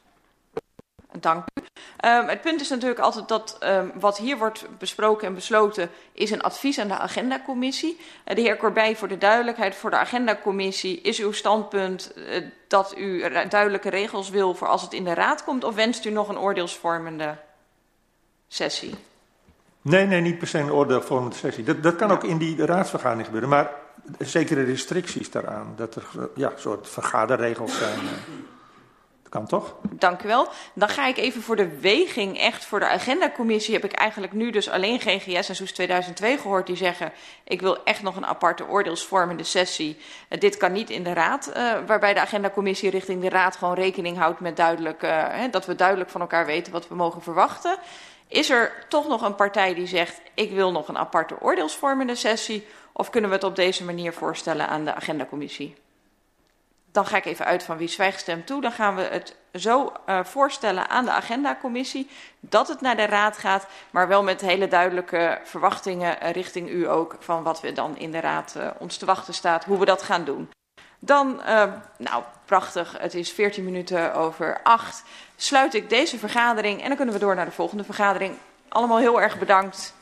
Dank 1.21 1.45
u. 1.55 1.63
Um, 2.05 2.29
het 2.29 2.41
punt 2.41 2.61
is 2.61 2.69
natuurlijk 2.69 3.01
altijd 3.01 3.29
dat 3.29 3.59
um, 3.63 3.93
wat 4.01 4.19
hier 4.19 4.39
wordt 4.39 4.67
besproken 4.79 5.27
en 5.27 5.35
besloten 5.35 5.91
is 6.13 6.31
een 6.31 6.43
advies 6.43 6.79
aan 6.79 6.89
de 6.89 6.99
agendacommissie. 6.99 7.97
Uh, 8.01 8.35
de 8.35 8.41
heer 8.41 8.57
Corbij, 8.57 8.97
voor 8.97 9.09
de 9.09 9.19
duidelijkheid, 9.19 9.75
voor 9.75 9.91
de 9.91 9.97
agendacommissie 9.97 11.01
is 11.01 11.19
uw 11.19 11.33
standpunt 11.33 12.13
uh, 12.17 12.47
dat 12.69 12.95
u 12.99 13.29
duidelijke 13.49 13.91
regels 13.91 14.31
wil 14.31 14.55
voor 14.55 14.69
als 14.69 14.83
het 14.83 14.93
in 14.93 15.05
de 15.05 15.15
raad 15.15 15.45
komt 15.45 15.65
of 15.65 15.75
wenst 15.75 16.05
u 16.05 16.11
nog 16.11 16.29
een 16.29 16.39
oordeelsvormende 16.39 17.37
sessie? 18.49 18.95
Nee, 19.83 20.07
nee, 20.07 20.21
niet 20.21 20.39
per 20.39 20.47
se 20.47 20.59
een 20.59 20.73
oordeelsvormende 20.73 21.37
sessie. 21.37 21.65
Dat, 21.65 21.83
dat 21.83 21.97
kan 21.97 22.09
ja. 22.09 22.15
ook 22.15 22.25
in 22.25 22.39
die 22.39 22.67
raadsvergadering 22.67 23.25
gebeuren, 23.25 23.49
maar 23.49 23.71
zekere 24.19 24.63
restricties 24.63 25.31
daaraan. 25.31 25.73
Dat 25.77 25.95
er 25.95 26.05
ja, 26.35 26.53
soort 26.57 26.89
vergaderregels 26.89 27.79
zijn. 27.79 27.99
Kan 29.35 29.47
toch? 29.47 29.75
Dank 29.91 30.23
u 30.23 30.27
wel. 30.27 30.49
Dan 30.75 30.89
ga 30.89 31.07
ik 31.07 31.17
even 31.17 31.43
voor 31.43 31.57
de 31.57 31.79
weging, 31.81 32.39
echt 32.39 32.65
voor 32.65 32.81
de 32.81 32.89
agendacommissie, 32.89 33.75
heb 33.75 33.85
ik 33.85 33.93
eigenlijk 33.93 34.33
nu 34.33 34.51
dus 34.51 34.69
alleen 34.69 35.01
GGS 35.01 35.49
en 35.49 35.57
SOES 35.57 35.73
2002 35.73 36.39
gehoord 36.39 36.67
die 36.67 36.77
zeggen, 36.77 37.13
ik 37.45 37.61
wil 37.61 37.85
echt 37.85 38.03
nog 38.03 38.17
een 38.17 38.27
aparte 38.27 38.69
oordeelsvormende 38.69 39.45
sessie. 39.45 39.97
Uh, 40.29 40.41
dit 40.41 40.57
kan 40.57 40.73
niet 40.73 40.91
in 40.91 41.03
de 41.03 41.13
raad, 41.13 41.53
uh, 41.57 41.73
waarbij 41.87 42.15
de 42.15 42.21
agendacommissie 42.21 42.91
richting 42.91 43.21
de 43.21 43.29
raad 43.29 43.57
gewoon 43.57 43.75
rekening 43.75 44.19
houdt 44.19 44.41
met 44.41 44.57
duidelijk, 44.57 45.03
uh, 45.03 45.11
hè, 45.29 45.51
dat 45.51 45.67
we 45.67 45.75
duidelijk 45.75 46.11
van 46.11 46.21
elkaar 46.21 46.47
weten 46.47 46.73
wat 46.73 46.89
we 46.89 46.95
mogen 46.95 47.23
verwachten. 47.23 47.77
Is 48.29 48.51
er 48.51 48.85
toch 48.89 49.09
nog 49.09 49.23
een 49.23 49.35
partij 49.35 49.75
die 49.75 49.87
zegt, 49.87 50.21
ik 50.35 50.51
wil 50.51 50.73
nog 50.73 50.89
een 50.89 50.99
aparte 50.99 51.41
oordeelsvormende 51.41 52.15
sessie, 52.15 52.67
of 52.93 53.11
kunnen 53.11 53.31
we 53.31 53.37
het 53.37 53.45
op 53.45 53.57
deze 53.57 53.85
manier 53.85 54.13
voorstellen 54.13 54.69
aan 54.69 54.85
de 54.85 54.95
agendacommissie? 54.95 55.75
Dan 56.95 57.07
ga 57.07 57.17
ik 57.17 57.25
even 57.25 57.45
uit 57.45 57.63
van 57.63 57.77
wie 57.77 57.89
zwijgstemt 57.89 58.47
toe. 58.47 58.61
Dan 58.61 58.73
gaan 58.73 58.97
we 58.97 59.03
het 59.03 59.37
zo 59.53 59.93
uh, 60.07 60.25
voorstellen 60.25 60.89
aan 60.89 61.05
de 61.05 61.11
agendacommissie 61.11 62.11
dat 62.41 62.69
het 62.69 62.81
naar 62.81 62.97
de 62.97 63.05
raad 63.05 63.39
gaat, 63.39 63.67
maar 63.91 64.09
wel 64.09 64.23
met 64.23 64.41
hele 64.41 64.69
duidelijke 64.69 65.41
verwachtingen 65.45 66.17
uh, 66.23 66.31
richting 66.31 66.71
u 66.71 66.89
ook 66.89 67.17
van 67.21 67.43
wat 67.43 67.61
we 67.61 67.73
dan 67.73 67.97
in 67.97 68.11
de 68.11 68.21
raad 68.21 68.55
uh, 68.57 68.71
ons 68.79 68.97
te 68.97 69.07
wachten 69.07 69.35
staat, 69.35 69.65
hoe 69.65 69.79
we 69.79 69.85
dat 69.85 70.03
gaan 70.03 70.25
doen. 70.25 70.51
Dan, 70.99 71.41
nou 71.99 72.23
prachtig, 72.45 72.95
het 72.99 73.15
is 73.15 73.31
14 73.33 73.65
minuten 73.65 74.15
over 74.15 74.61
8, 74.63 75.03
sluit 75.37 75.75
ik 75.75 75.89
deze 75.89 76.19
vergadering 76.19 76.81
en 76.81 76.87
dan 76.89 76.97
kunnen 76.97 77.15
we 77.15 77.21
door 77.21 77.35
naar 77.35 77.45
de 77.45 77.51
volgende 77.51 77.85
vergadering. 77.85 78.37
Allemaal 78.69 78.99
heel 78.99 79.21
erg 79.21 79.39
bedankt. 79.39 79.95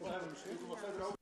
Waar 0.00 0.10
hebben 0.10 0.28
we 0.28 0.34
misschien 0.34 0.58
over? 1.00 1.17